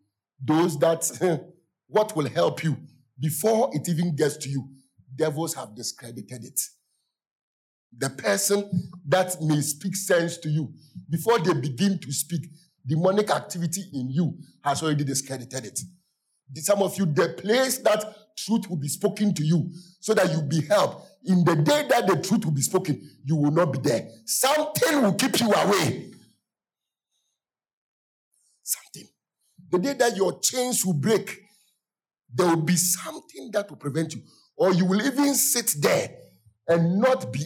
those 0.44 0.78
that, 0.80 1.02
what 1.96 2.14
will 2.14 2.28
help 2.28 2.62
you 2.62 2.76
before 3.18 3.70
it 3.72 3.88
even 3.88 4.14
gets 4.18 4.36
to 4.36 4.50
you, 4.50 4.68
devils 5.16 5.54
have 5.54 5.74
discredited 5.74 6.44
it. 6.44 6.60
The 7.98 8.10
person 8.10 8.70
that 9.08 9.42
may 9.42 9.62
speak 9.62 9.96
sense 9.96 10.38
to 10.40 10.50
you, 10.50 10.74
before 11.10 11.40
they 11.40 11.54
begin 11.54 11.98
to 12.00 12.12
speak, 12.12 12.42
demonic 12.86 13.30
activity 13.30 13.84
in 13.94 14.10
you 14.10 14.38
has 14.62 14.84
already 14.84 15.06
discredited 15.06 15.66
it. 15.66 15.80
Some 16.58 16.82
of 16.82 16.98
you, 16.98 17.06
the 17.06 17.30
place 17.30 17.78
that 17.78 18.04
truth 18.38 18.70
will 18.70 18.78
be 18.78 18.90
spoken 18.90 19.34
to 19.34 19.44
you 19.44 19.72
so 20.02 20.14
that 20.14 20.30
you 20.34 20.42
be 20.42 20.68
helped. 20.68 21.08
In 21.24 21.46
the 21.46 21.56
day 21.56 21.88
that 21.90 22.08
the 22.08 22.18
truth 22.18 22.44
will 22.44 22.52
be 22.52 22.62
spoken, 22.62 23.02
you 23.24 23.38
will 23.38 23.52
not 23.52 23.72
be 23.72 23.80
there. 23.80 24.10
Something 24.26 25.02
will 25.02 25.14
keep 25.14 25.40
you 25.40 25.50
away. 25.50 26.12
Something. 28.64 29.08
The 29.72 29.80
day 29.80 29.94
that 29.94 30.18
your 30.18 30.38
chains 30.42 30.86
will 30.86 30.94
break, 30.94 31.45
there 32.36 32.48
will 32.48 32.62
be 32.62 32.76
something 32.76 33.50
that 33.54 33.70
will 33.70 33.78
prevent 33.78 34.14
you. 34.14 34.22
Or 34.58 34.74
you 34.74 34.86
will 34.86 35.02
even 35.02 35.34
sit 35.36 35.76
there 35.80 36.10
and 36.68 37.00
not 37.00 37.32
be 37.32 37.42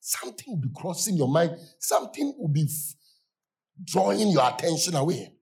something 0.00 0.44
will 0.48 0.60
be 0.60 0.70
crossing 0.74 1.16
your 1.16 1.28
mind, 1.28 1.56
something 1.78 2.34
will 2.38 2.48
be 2.48 2.68
drawing 3.84 4.30
your 4.30 4.48
attention 4.48 4.94
away. 4.94 5.32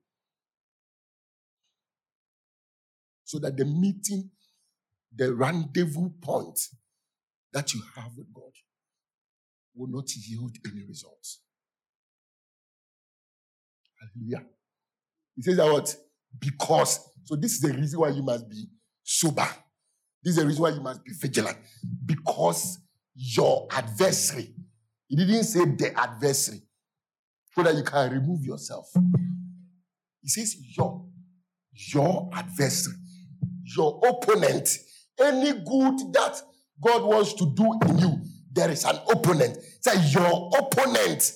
So 3.23 3.39
that 3.39 3.57
the 3.57 3.65
meeting 3.65 4.29
the 5.15 5.33
rendezvous 5.33 6.09
point 6.21 6.59
that 7.53 7.73
you 7.73 7.81
have 7.95 8.11
with 8.17 8.33
God 8.33 8.51
will 9.75 9.87
not 9.87 10.09
yield 10.15 10.55
any 10.65 10.85
results. 10.85 11.41
Hallelujah. 13.99 14.45
He 15.35 15.41
says 15.41 15.57
that 15.57 15.71
what? 15.71 15.95
Because. 16.39 16.99
So 17.23 17.35
this 17.35 17.53
is 17.53 17.61
the 17.61 17.73
reason 17.73 17.99
why 17.99 18.09
you 18.09 18.23
must 18.23 18.49
be 18.49 18.65
sober. 19.03 19.47
This 20.23 20.31
is 20.31 20.35
the 20.37 20.45
reason 20.45 20.61
why 20.61 20.69
you 20.69 20.81
must 20.81 21.03
be 21.03 21.11
vigilant. 21.13 21.57
Because 22.05 22.79
your 23.15 23.67
adversary, 23.71 24.53
he 25.07 25.15
didn't 25.15 25.43
say 25.43 25.65
the 25.65 25.93
adversary, 25.97 26.61
so 27.53 27.63
that 27.63 27.75
you 27.75 27.83
can 27.83 28.11
remove 28.11 28.43
yourself. 28.43 28.91
He 30.21 30.27
says 30.27 30.55
your, 30.77 31.05
your 31.93 32.29
adversary, 32.33 32.95
your 33.75 34.01
opponent 34.07 34.77
any 35.19 35.53
good 35.53 36.13
that 36.13 36.41
God 36.81 37.03
wants 37.03 37.33
to 37.33 37.53
do 37.55 37.73
in 37.87 37.97
you, 37.99 38.21
there 38.51 38.69
is 38.69 38.83
an 38.85 38.97
opponent. 39.09 39.57
Say, 39.81 39.97
your 40.09 40.51
opponent, 40.57 41.31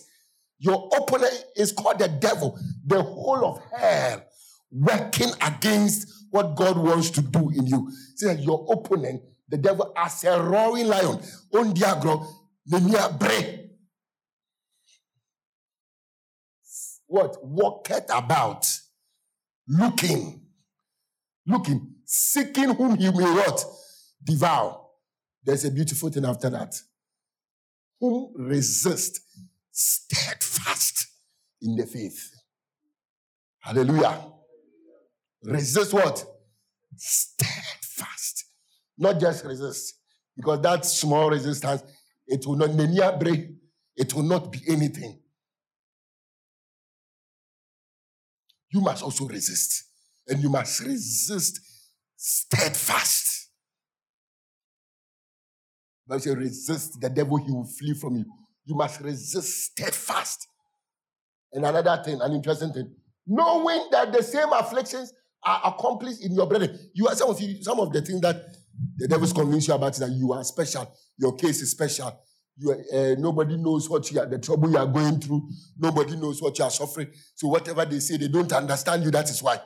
your 0.57 0.89
opponent 0.97 1.45
is 1.55 1.71
called 1.71 1.99
the 1.99 2.07
devil, 2.07 2.59
the 2.85 3.01
whole 3.01 3.45
of 3.45 3.61
hell 3.71 4.23
working 4.71 5.31
against 5.41 6.25
what 6.31 6.55
God 6.55 6.77
wants 6.77 7.09
to 7.11 7.21
do 7.21 7.49
in 7.49 7.65
you. 7.65 7.91
Say, 8.15 8.35
your 8.35 8.65
opponent, 8.71 9.21
the 9.47 9.57
devil, 9.57 9.93
as 9.97 10.23
a 10.23 10.41
roaring 10.41 10.87
lion, 10.87 11.19
on 11.53 11.73
diagro, 11.73 12.25
break. 13.19 13.65
What? 17.07 17.43
Walketh 17.43 18.09
about, 18.13 18.71
looking, 19.67 20.41
looking 21.47 21.95
seeking 22.09 22.73
whom 22.73 22.95
he 22.97 23.05
may 23.11 23.31
what? 23.31 23.63
Devour. 24.23 24.81
There's 25.43 25.63
a 25.63 25.71
beautiful 25.71 26.09
thing 26.09 26.25
after 26.25 26.49
that. 26.49 26.75
Whom 27.99 28.33
resist 28.35 29.21
steadfast 29.71 31.07
in 31.61 31.75
the 31.75 31.85
faith. 31.85 32.31
Hallelujah. 33.59 34.19
Resist 35.43 35.93
what? 35.93 36.25
Steadfast. 36.95 38.45
Not 38.97 39.19
just 39.19 39.45
resist. 39.45 39.95
Because 40.35 40.61
that 40.61 40.85
small 40.85 41.29
resistance, 41.29 41.83
it 42.27 42.45
will 42.45 42.55
not 42.55 43.19
break. 43.19 43.49
It 43.95 44.13
will 44.13 44.23
not 44.23 44.51
be 44.51 44.59
anything. 44.67 45.19
You 48.71 48.81
must 48.81 49.03
also 49.03 49.27
resist. 49.27 49.85
And 50.27 50.41
you 50.41 50.49
must 50.49 50.81
resist 50.81 51.59
steadfast. 52.15 53.49
You 56.09 56.19
say 56.19 56.35
resist 56.35 56.99
the 56.99 57.09
devil, 57.09 57.37
he 57.37 57.51
will 57.51 57.65
flee 57.65 57.93
from 57.93 58.15
you. 58.17 58.25
You 58.65 58.75
must 58.75 58.99
resist 59.01 59.71
steadfast. 59.71 60.47
And 61.51 61.65
another 61.65 62.01
thing, 62.03 62.19
an 62.21 62.31
interesting 62.33 62.73
thing, 62.73 62.93
knowing 63.25 63.87
that 63.91 64.11
the 64.11 64.21
same 64.21 64.51
afflictions 64.53 65.13
are 65.43 65.61
accomplished 65.65 66.23
in 66.23 66.33
your 66.33 66.47
brother. 66.47 66.73
You 66.93 67.07
are 67.07 67.15
some 67.15 67.29
of 67.29 67.39
you, 67.39 67.63
some 67.63 67.79
of 67.79 67.91
the 67.93 68.01
things 68.01 68.21
that 68.21 68.43
the 68.97 69.07
devil's 69.07 69.33
convinced 69.33 69.67
you 69.67 69.73
about 69.73 69.93
is 69.93 69.99
that 69.99 70.11
you 70.11 70.31
are 70.33 70.43
special. 70.43 70.93
Your 71.17 71.35
case 71.35 71.61
is 71.61 71.71
special. 71.71 72.21
You 72.57 72.71
are, 72.71 72.77
uh, 72.93 73.15
nobody 73.17 73.57
knows 73.57 73.89
what 73.89 74.09
you 74.11 74.19
are, 74.19 74.25
the 74.25 74.39
trouble 74.39 74.69
you 74.69 74.77
are 74.77 74.85
going 74.85 75.19
through. 75.19 75.49
Nobody 75.77 76.15
knows 76.17 76.41
what 76.41 76.57
you 76.59 76.65
are 76.65 76.71
suffering. 76.71 77.09
So 77.35 77.47
whatever 77.47 77.85
they 77.85 77.99
say, 77.99 78.17
they 78.17 78.27
don't 78.27 78.51
understand 78.51 79.03
you. 79.03 79.11
That 79.11 79.29
is 79.29 79.41
why. 79.41 79.59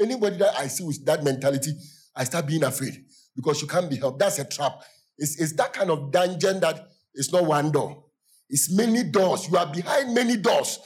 Anybody 0.00 0.36
that 0.38 0.56
I 0.56 0.66
see 0.66 0.84
with 0.84 1.04
that 1.06 1.22
mentality, 1.22 1.72
I 2.16 2.24
start 2.24 2.46
being 2.46 2.64
afraid 2.64 3.04
because 3.36 3.62
you 3.62 3.68
can't 3.68 3.88
be 3.88 3.96
helped. 3.96 4.18
That's 4.18 4.38
a 4.40 4.44
trap. 4.44 4.82
It's, 5.16 5.40
it's 5.40 5.52
that 5.54 5.72
kind 5.72 5.90
of 5.90 6.10
dungeon 6.10 6.60
that 6.60 6.88
it's 7.14 7.32
not 7.32 7.44
one 7.44 7.70
door. 7.70 8.04
It's 8.48 8.72
many 8.74 9.04
doors. 9.04 9.48
You 9.48 9.56
are 9.56 9.72
behind 9.72 10.14
many 10.14 10.36
doors 10.36 10.80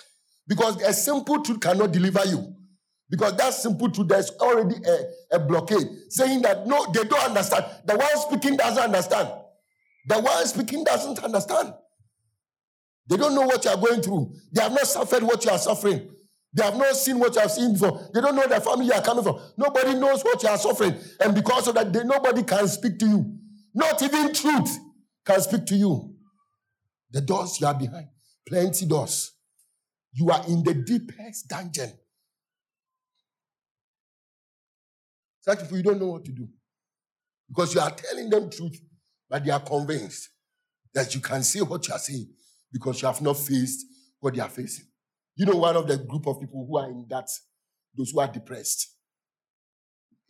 because 0.47 0.81
a 0.83 0.93
simple 0.93 1.43
truth 1.43 1.61
cannot 1.61 1.93
deliver 1.93 2.25
you. 2.27 2.55
Because 3.11 3.37
that 3.37 3.55
simple 3.55 3.91
truth, 3.91 4.09
there's 4.09 4.31
already 4.33 4.77
a, 4.85 5.37
a 5.37 5.39
blockade 5.39 5.87
saying 6.11 6.43
that 6.43 6.67
no, 6.67 6.87
they 6.93 7.05
don't 7.05 7.31
understand. 7.31 7.65
The 7.87 7.97
one 7.97 8.17
speaking 8.17 8.57
doesn't 8.57 8.83
understand. 8.83 9.31
The 10.07 10.21
one 10.21 10.47
speaking 10.47 10.85
doesn't 10.85 11.19
understand. 11.25 11.73
They 13.09 13.17
don't 13.17 13.35
know 13.35 13.43
what 13.43 13.65
you 13.65 13.71
are 13.71 13.77
going 13.77 14.03
through. 14.03 14.35
They 14.53 14.63
have 14.63 14.73
not 14.73 14.87
suffered 14.87 15.23
what 15.23 15.43
you 15.45 15.51
are 15.51 15.59
suffering. 15.59 16.11
They 16.53 16.63
have 16.63 16.77
not 16.77 16.97
seen 16.97 17.19
what 17.19 17.35
you 17.35 17.41
have 17.41 17.51
seen 17.51 17.73
before. 17.73 18.11
They 18.13 18.21
don't 18.21 18.35
know 18.35 18.47
the 18.47 18.61
family 18.61 18.87
you 18.87 18.93
are 18.93 19.03
coming 19.03 19.25
from. 19.25 19.39
Nobody 19.57 19.95
knows 19.95 20.23
what 20.23 20.43
you 20.43 20.49
are 20.49 20.59
suffering. 20.59 20.95
And 21.21 21.35
because 21.35 21.69
of 21.69 21.75
that, 21.75 21.93
they, 21.93 22.05
nobody 22.05 22.43
can 22.43 22.69
speak 22.69 22.99
to 22.99 23.07
you. 23.07 23.39
Not 23.75 24.03
even 24.03 24.35
truth 24.35 24.79
can 25.25 25.41
speak 25.41 25.67
to 25.67 25.75
you. 25.75 26.15
The 27.11 27.21
doors 27.23 27.59
you 27.61 27.67
are 27.67 27.75
behind, 27.75 28.09
plenty 28.47 28.87
doors. 28.87 29.33
You 30.13 30.31
are 30.31 30.45
in 30.47 30.63
the 30.63 30.75
deepest 30.75 31.49
dungeon. 31.49 31.93
Such 35.41 35.61
people, 35.61 35.77
you 35.77 35.83
don't 35.83 36.01
know 36.01 36.09
what 36.09 36.25
to 36.25 36.33
do. 36.33 36.49
Because 37.49 37.75
you 37.75 37.81
are 37.81 37.91
telling 37.91 38.29
them 38.29 38.51
truth, 38.51 38.79
but 39.29 39.45
they 39.45 39.51
are 39.51 39.61
convinced 39.61 40.29
that 40.95 41.15
you 41.15 41.21
can 41.21 41.43
say 41.43 41.61
what 41.61 41.87
you 41.87 41.95
are 41.95 41.99
saying 41.99 42.29
because 42.73 43.01
you 43.01 43.09
have 43.09 43.21
not 43.23 43.37
faced 43.37 43.87
what 44.21 44.35
they 44.35 44.41
are 44.41 44.49
facing. 44.49 44.87
You 45.37 45.47
know, 45.47 45.57
one 45.57 45.77
of 45.77 45.87
the 45.87 45.97
group 45.97 46.27
of 46.27 46.41
people 46.41 46.67
who 46.67 46.79
are 46.79 46.91
in 46.91 47.07
that, 47.09 47.29
those 47.97 48.11
who 48.11 48.21
are 48.21 48.29
depressed. 48.29 48.89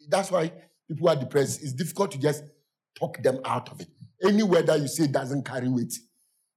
That's 0.09 0.31
why 0.31 0.53
people 0.87 1.09
are 1.09 1.17
depressed, 1.17 1.63
it's 1.63 1.73
difficult 1.73 2.13
to 2.13 2.19
just 2.19 2.45
talk 2.99 3.23
them 3.23 3.41
out 3.45 3.71
of 3.71 3.81
it. 3.81 3.89
Any 4.23 4.43
that 4.63 4.81
you 4.81 4.89
say 4.89 5.07
doesn't 5.07 5.45
carry 5.45 5.69
weight 5.69 5.95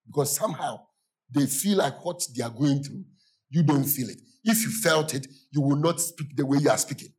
because 0.06 0.36
somehow 0.36 0.82
they 1.30 1.46
feel 1.46 1.78
like 1.78 2.04
what 2.04 2.22
they 2.36 2.44
are 2.44 2.50
going 2.50 2.84
through, 2.84 3.06
you 3.50 3.64
don't 3.64 3.84
feel 3.84 4.10
it. 4.10 4.20
If 4.44 4.64
you 4.64 4.72
felt 4.72 5.14
it, 5.14 5.28
you 5.52 5.62
will 5.62 5.78
not 5.78 6.00
speak 6.02 6.36
the 6.36 6.46
way 6.46 6.58
you 6.60 6.70
are 6.70 6.78
speaking. 6.78 7.14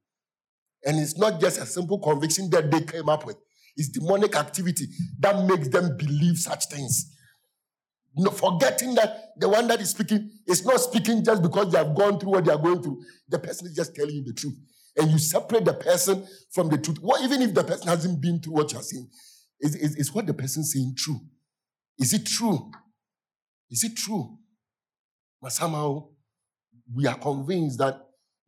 And 0.85 0.99
it's 0.99 1.17
not 1.17 1.41
just 1.41 1.61
a 1.61 1.67
simple 1.67 1.99
conviction 1.99 2.51
that 2.51 2.71
they 2.71 2.81
came 2.81 3.09
up 3.09 3.25
with. 3.25 3.37
It's 3.77 3.89
demonic 3.89 4.37
activity 4.37 4.87
that 5.21 5.47
makes 5.47 5.69
them 5.69 5.97
believe 5.97 6.37
such 6.37 6.67
things. 6.67 7.17
No, 8.15 8.31
forgetting 8.31 8.95
that 8.97 9.31
the 9.39 9.49
one 9.49 9.67
that 9.69 9.81
is 9.81 9.91
speaking 9.91 10.31
is 10.47 10.67
not 10.67 10.81
speaking 10.81 11.25
just 11.25 11.43
because 11.43 11.73
they 11.73 11.79
have 11.79 11.95
gone 11.95 12.19
through 12.21 12.33
what 12.33 12.45
they 12.45 12.53
are 12.53 12.59
going 12.59 12.83
through. 12.83 13.03
The 13.29 13.39
person 13.39 13.69
is 13.69 13.75
just 13.75 13.95
telling 13.95 14.15
you 14.15 14.25
the 14.25 14.35
truth. 14.35 14.55
And 14.97 15.11
you 15.11 15.19
separate 15.19 15.65
the 15.65 15.73
person 15.73 16.27
from 16.53 16.69
the 16.69 16.77
truth. 16.77 16.99
What 17.01 17.23
even 17.23 17.41
if 17.41 17.55
the 17.55 17.65
person 17.65 17.89
hasn't 17.89 18.21
been 18.21 18.41
through 18.41 18.53
what 18.53 18.73
you're 18.73 18.83
saying? 18.83 19.09
Is, 19.61 19.77
is, 19.77 19.97
is 19.97 20.15
what 20.15 20.27
the 20.27 20.35
person 20.35 20.63
saying 20.65 20.95
true? 20.99 21.21
Is 21.99 22.13
it 22.13 22.27
true? 22.27 22.71
Is 23.71 23.85
it 23.85 23.97
true? 23.97 24.37
But 25.41 25.53
somehow 25.53 26.09
we 26.93 27.07
are 27.07 27.17
convinced 27.17 27.79
that 27.79 27.99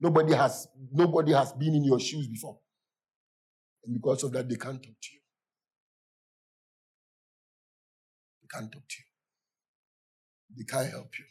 nobody 0.04 0.34
has 0.34 0.68
nobody 0.92 1.32
has 1.32 1.52
been 1.54 1.74
in 1.74 1.84
your 1.84 1.98
shoes 1.98 2.26
before. 2.28 2.58
And 3.84 3.94
because 3.94 4.22
of 4.24 4.32
that, 4.32 4.48
they 4.48 4.56
can't 4.56 4.82
talk 4.82 5.00
to 5.00 5.08
you. 5.12 5.20
They 8.42 8.48
can't 8.52 8.70
talk 8.70 8.86
to 8.86 8.96
you. 8.98 9.04
They 10.56 10.64
can't 10.64 10.90
help 10.90 11.10
you. 11.18 11.24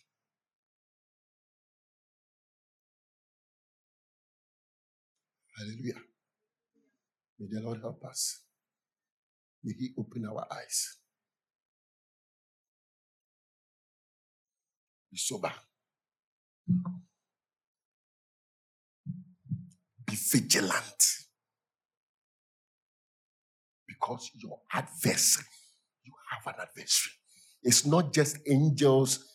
Hallelujah. 5.55 6.01
May 7.39 7.47
the 7.51 7.61
Lord 7.61 7.79
help 7.81 8.03
us. 8.05 8.41
May 9.63 9.73
He 9.79 9.89
open 9.97 10.25
our 10.25 10.47
eyes. 10.51 10.97
Be 15.11 15.17
sober. 15.17 15.53
Be 20.13 20.39
vigilant. 20.39 21.03
Because 23.87 24.29
your 24.35 24.59
adversary, 24.71 25.47
you 26.03 26.13
have 26.29 26.53
an 26.53 26.61
adversary. 26.61 27.13
It's 27.63 27.85
not 27.85 28.13
just 28.13 28.37
angels 28.47 29.25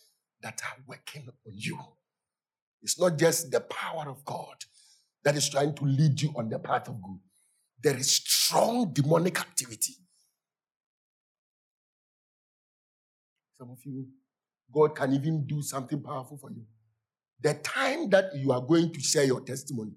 that 0.40 0.60
are 0.64 0.80
working 0.86 1.26
on 1.28 1.52
you. 1.52 1.78
It's 2.82 3.00
not 3.00 3.18
just 3.18 3.50
the 3.50 3.60
power 3.60 4.08
of 4.08 4.24
God 4.24 4.54
that 5.24 5.34
is 5.34 5.48
trying 5.48 5.74
to 5.74 5.84
lead 5.84 6.20
you 6.20 6.32
on 6.36 6.48
the 6.48 6.60
path 6.60 6.86
of 6.88 7.02
good. 7.02 7.18
There 7.82 7.96
is 7.96 8.12
strong 8.12 8.92
demonic 8.92 9.40
activity. 9.40 9.94
Some 13.58 13.70
of 13.70 13.78
you, 13.84 14.06
God 14.72 14.94
can 14.94 15.12
even 15.12 15.44
do 15.44 15.60
something 15.60 16.00
powerful 16.00 16.38
for 16.38 16.50
you. 16.50 16.62
The 17.40 17.54
time 17.54 18.10
that 18.10 18.36
you 18.36 18.52
are 18.52 18.60
going 18.60 18.92
to 18.92 19.00
share 19.00 19.24
your 19.24 19.40
testimony, 19.40 19.96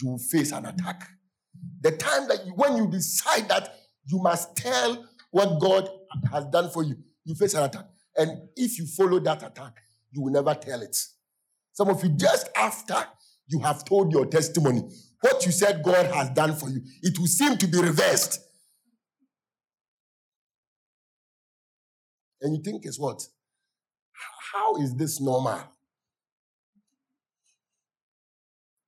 you 0.00 0.10
will 0.10 0.18
face 0.18 0.52
an 0.52 0.66
attack. 0.66 1.08
The 1.80 1.92
time 1.92 2.28
that 2.28 2.46
you, 2.46 2.52
when 2.54 2.76
you 2.76 2.90
decide 2.90 3.48
that 3.48 3.76
you 4.06 4.18
must 4.18 4.56
tell 4.56 5.06
what 5.30 5.60
God 5.60 5.88
has 6.30 6.44
done 6.46 6.70
for 6.70 6.82
you, 6.82 6.96
you 7.24 7.34
face 7.34 7.54
an 7.54 7.64
attack. 7.64 7.86
And 8.16 8.48
if 8.56 8.78
you 8.78 8.86
follow 8.86 9.18
that 9.20 9.42
attack, 9.42 9.78
you 10.12 10.22
will 10.22 10.32
never 10.32 10.54
tell 10.54 10.80
it. 10.82 10.96
Some 11.72 11.88
of 11.88 12.02
you, 12.04 12.10
just 12.10 12.48
after 12.56 12.96
you 13.48 13.60
have 13.60 13.84
told 13.84 14.12
your 14.12 14.26
testimony, 14.26 14.82
what 15.20 15.44
you 15.44 15.52
said 15.52 15.82
God 15.82 16.06
has 16.14 16.30
done 16.30 16.54
for 16.54 16.68
you, 16.68 16.80
it 17.02 17.18
will 17.18 17.26
seem 17.26 17.56
to 17.56 17.66
be 17.66 17.78
reversed. 17.78 18.40
And 22.40 22.54
you 22.54 22.62
think 22.62 22.84
it's 22.84 22.98
what? 22.98 23.26
How 24.52 24.76
is 24.76 24.94
this 24.94 25.20
normal? 25.20 25.62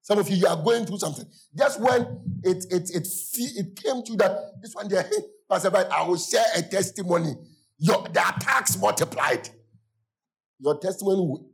Some 0.06 0.20
of 0.20 0.30
you, 0.30 0.36
you 0.36 0.46
are 0.46 0.62
going 0.62 0.86
through 0.86 0.98
something. 0.98 1.26
Just 1.58 1.80
when 1.80 2.02
it 2.44 2.64
it 2.70 2.90
it, 2.94 3.08
it 3.34 3.74
came 3.74 4.04
to 4.04 4.16
that, 4.18 4.52
this 4.62 4.72
one 4.72 4.86
there, 4.86 5.02
hey, 5.02 5.18
Pastor, 5.50 5.76
I 5.76 6.06
will 6.06 6.16
share 6.16 6.44
a 6.54 6.62
testimony 6.62 7.34
your, 7.76 8.04
the 8.04 8.20
attacks 8.20 8.78
multiplied. 8.78 9.48
Your 10.60 10.78
testimony 10.78 11.16
will 11.18 11.50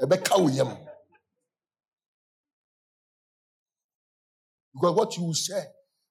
because 0.00 0.40
what 4.96 5.16
you 5.16 5.22
will 5.22 5.34
share, 5.34 5.66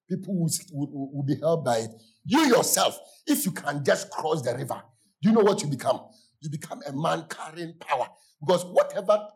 people 0.10 0.39
will, 0.39 0.49
will, 0.72 1.11
will, 1.14 1.23
be 1.23 1.35
helped 1.35 1.65
by 1.65 1.80
it. 1.80 1.89
You 2.26 2.48
yourself, 2.48 2.98
if 3.26 3.45
you 3.45 3.52
can 3.52 3.84
just 3.84 4.10
cross 4.10 4.41
the 4.41 4.56
river, 4.56 4.81
do 5.22 5.30
you 5.30 5.35
know 5.35 5.41
what 5.41 5.61
you 5.61 5.68
become? 5.68 5.99
You 6.39 6.49
become 6.49 6.81
a 6.88 6.94
man 6.94 7.26
carrying 7.30 7.73
power. 7.76 8.07
Because 8.39 8.64
whatever 8.65 9.27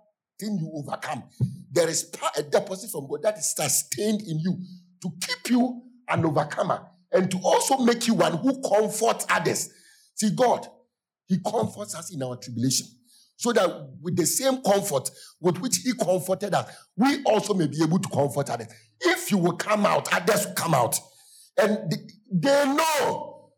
thing 0.41 0.57
you 0.59 0.71
overcome, 0.73 1.23
there 1.71 1.87
is 1.87 2.11
a 2.37 2.43
deposit 2.43 2.89
from 2.89 3.07
God 3.07 3.21
that 3.23 3.37
is 3.37 3.53
sustained 3.55 4.21
in 4.21 4.39
you 4.39 4.57
to 5.01 5.11
keep 5.21 5.51
you 5.51 5.83
an 6.09 6.25
overcomer 6.25 6.87
and 7.11 7.29
to 7.29 7.37
also 7.43 7.77
make 7.77 8.07
you 8.07 8.15
one 8.15 8.37
who 8.37 8.61
comforts 8.61 9.25
others. 9.29 9.69
See, 10.15 10.31
God, 10.35 10.67
He 11.27 11.39
comforts 11.39 11.95
us 11.95 12.13
in 12.13 12.21
our 12.23 12.35
tribulation 12.37 12.87
so 13.37 13.53
that 13.53 13.89
with 14.01 14.15
the 14.15 14.25
same 14.25 14.61
comfort 14.61 15.09
with 15.39 15.59
which 15.59 15.77
He 15.77 15.93
comforted 15.93 16.53
us, 16.53 16.69
we 16.97 17.23
also 17.23 17.53
may 17.53 17.67
be 17.67 17.81
able 17.83 17.99
to 17.99 18.09
comfort 18.09 18.49
others. 18.49 18.67
If 18.99 19.31
you 19.31 19.37
will 19.37 19.57
come 19.57 19.85
out, 19.85 20.11
others 20.13 20.47
will 20.47 20.53
come 20.53 20.73
out. 20.73 20.99
And 21.57 21.91
they 22.31 22.65
know. 22.65 23.51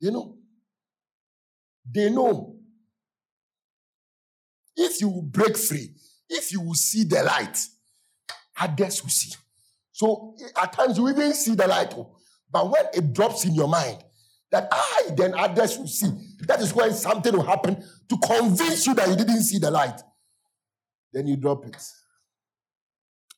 You 0.00 0.10
know. 0.10 0.36
They 1.90 2.10
know. 2.10 2.57
If 4.80 5.00
you 5.00 5.22
break 5.24 5.56
free, 5.58 5.92
if 6.30 6.52
you 6.52 6.60
will 6.60 6.74
see 6.74 7.02
the 7.02 7.24
light, 7.24 7.66
others 8.60 9.02
will 9.02 9.10
see. 9.10 9.34
So 9.90 10.36
at 10.56 10.72
times 10.72 10.96
you 10.96 11.08
even 11.08 11.34
see 11.34 11.56
the 11.56 11.66
light, 11.66 11.92
oh. 11.96 12.16
but 12.50 12.70
when 12.70 12.84
it 12.94 13.12
drops 13.12 13.44
in 13.44 13.54
your 13.54 13.66
mind 13.66 14.04
that 14.52 14.68
I, 14.70 15.08
then 15.16 15.34
others 15.34 15.76
will 15.76 15.88
see. 15.88 16.10
That 16.46 16.60
is 16.60 16.72
when 16.72 16.92
something 16.94 17.32
will 17.32 17.42
happen 17.42 17.84
to 18.08 18.18
convince 18.18 18.86
you 18.86 18.94
that 18.94 19.08
you 19.08 19.16
didn't 19.16 19.42
see 19.42 19.58
the 19.58 19.70
light. 19.70 20.00
Then 21.12 21.26
you 21.26 21.36
drop 21.36 21.66
it. 21.66 21.76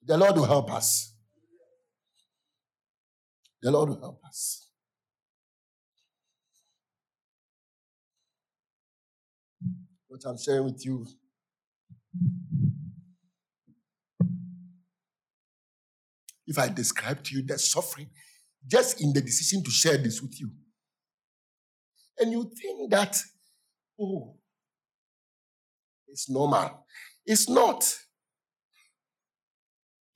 The 0.06 0.18
Lord 0.18 0.36
will 0.36 0.44
help 0.44 0.70
us. 0.72 1.14
The 3.62 3.70
Lord 3.70 3.88
will 3.88 4.00
help 4.00 4.20
us. 4.26 4.68
What 10.06 10.20
I'm 10.26 10.36
sharing 10.38 10.64
with 10.64 10.84
you 10.84 11.06
if 16.47 16.59
I 16.59 16.69
describe 16.69 17.23
to 17.24 17.37
you 17.37 17.43
the 17.43 17.59
suffering 17.59 18.11
just 18.66 19.01
in 19.01 19.12
the 19.12 19.20
decision 19.20 19.62
to 19.65 19.70
share 19.70 19.97
this 19.97 20.20
with 20.20 20.41
you, 20.41 20.51
and 22.19 22.32
you 22.32 22.51
think 22.61 22.91
that, 22.91 23.16
oh, 24.01 24.37
it's 26.09 26.28
normal. 26.28 26.87
It's 27.24 27.49
not. 27.49 27.81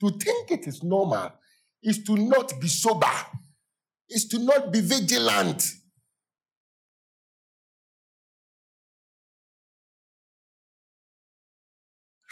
To 0.01 0.09
think 0.11 0.51
it 0.51 0.67
is 0.67 0.83
normal 0.83 1.31
is 1.81 2.03
to 2.03 2.15
not 2.15 2.59
be 2.59 2.67
sober, 2.67 3.07
is 4.09 4.27
to 4.27 4.39
not 4.39 4.71
be 4.71 4.81
vigilant. 4.81 5.63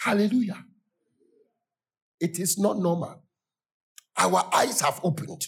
Hallelujah. 0.04 0.66
It 2.20 2.38
is 2.38 2.60
not 2.60 2.78
normal. 2.78 3.24
Our 4.18 4.50
eyes 4.54 4.82
have 4.82 5.00
opened. 5.02 5.48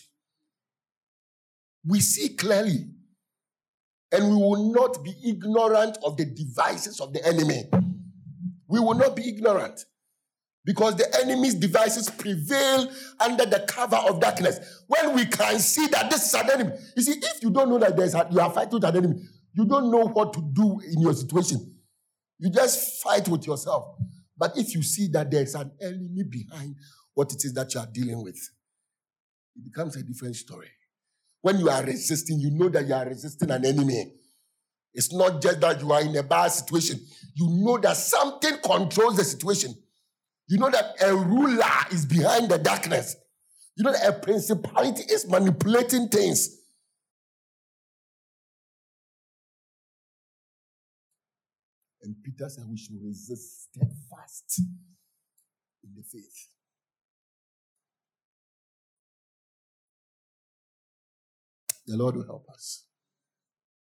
We 1.86 2.00
see 2.00 2.30
clearly. 2.36 2.88
And 4.14 4.30
we 4.30 4.36
will 4.36 4.72
not 4.72 5.04
be 5.04 5.14
ignorant 5.26 5.98
of 6.06 6.16
the 6.16 6.26
devices 6.26 7.02
of 7.02 7.12
the 7.12 7.26
enemy. 7.26 7.66
We 8.68 8.80
will 8.80 8.94
not 8.94 9.16
be 9.16 9.28
ignorant 9.28 9.84
because 10.64 10.96
the 10.96 11.14
enemy's 11.22 11.56
devices 11.56 12.10
prevail 12.10 12.90
under 13.20 13.46
the 13.46 13.60
cover 13.68 13.98
of 13.98 14.22
darkness. 14.22 14.84
When 14.88 15.16
we 15.16 15.26
can 15.26 15.60
see 15.60 15.88
that 15.88 16.10
this 16.10 16.28
is 16.28 16.34
an 16.34 16.50
enemy, 16.50 16.72
you 16.96 17.04
see, 17.04 17.12
if 17.12 17.44
you 17.44 17.50
don't 17.52 17.70
know 17.70 17.78
that 17.80 17.98
there's 17.98 18.16
a, 18.16 18.26
you 18.32 18.40
are 18.40 18.52
fighting 18.52 18.74
with 18.74 18.86
an 18.86 18.96
enemy, 18.96 19.22
you 19.54 19.66
don't 19.66 19.92
know 19.92 20.08
what 20.08 20.32
to 20.34 20.42
do 20.54 20.80
in 20.80 21.02
your 21.02 21.14
situation. 21.14 21.76
You 22.40 22.50
just 22.50 23.04
fight 23.04 23.28
with 23.28 23.46
yourself. 23.46 23.98
But 24.38 24.58
if 24.58 24.76
you 24.76 24.84
see 24.84 25.08
that 25.14 25.32
there's 25.32 25.56
an 25.56 25.72
enemy 25.82 26.24
behind 26.24 26.76
what 27.14 27.32
it 27.32 27.44
is 27.46 27.54
that 27.54 27.74
you 27.74 27.80
are 27.80 27.88
dealing 27.88 28.22
with, 28.24 28.38
it 29.56 29.64
becomes 29.64 29.96
a 29.96 30.04
different 30.04 30.36
story. 30.36 30.70
When 31.42 31.60
you 31.60 31.70
are 31.70 31.84
resisting, 31.84 32.40
you 32.40 32.52
know 32.52 32.70
that 32.70 32.88
you 32.88 32.94
are 32.94 33.06
resisting 33.06 33.52
an 33.52 33.66
enemy. 33.66 34.14
It's 34.94 35.14
not 35.14 35.42
just 35.42 35.60
that 35.62 35.82
you 35.82 35.92
are 35.92 36.02
in 36.02 36.16
a 36.16 36.24
bad 36.24 36.48
situation. 36.48 37.00
You 37.36 37.50
know 37.64 37.78
that 37.78 37.98
something 37.98 38.58
controls 38.64 39.18
the 39.18 39.24
situation. 39.24 39.76
You 40.48 40.58
know 40.58 40.70
that 40.70 40.96
a 41.02 41.16
ruler 41.16 41.66
is 41.92 42.06
behind 42.06 42.50
the 42.50 42.58
darkness. 42.58 43.16
You 43.76 43.84
know 43.84 43.92
that 43.92 44.08
a 44.08 44.14
principality 44.14 45.04
is 45.12 45.28
manipulating 45.28 46.08
things. 46.08 46.55
And 52.06 52.16
Peter 52.24 52.48
said 52.48 52.66
we 52.70 52.78
should 52.78 53.02
resist 53.04 53.64
steadfast 53.64 54.60
in 54.60 55.90
the 55.96 56.04
faith. 56.04 56.50
The 61.88 61.98
Lord 61.98 62.16
will 62.16 62.26
help 62.26 62.48
us. 62.50 62.86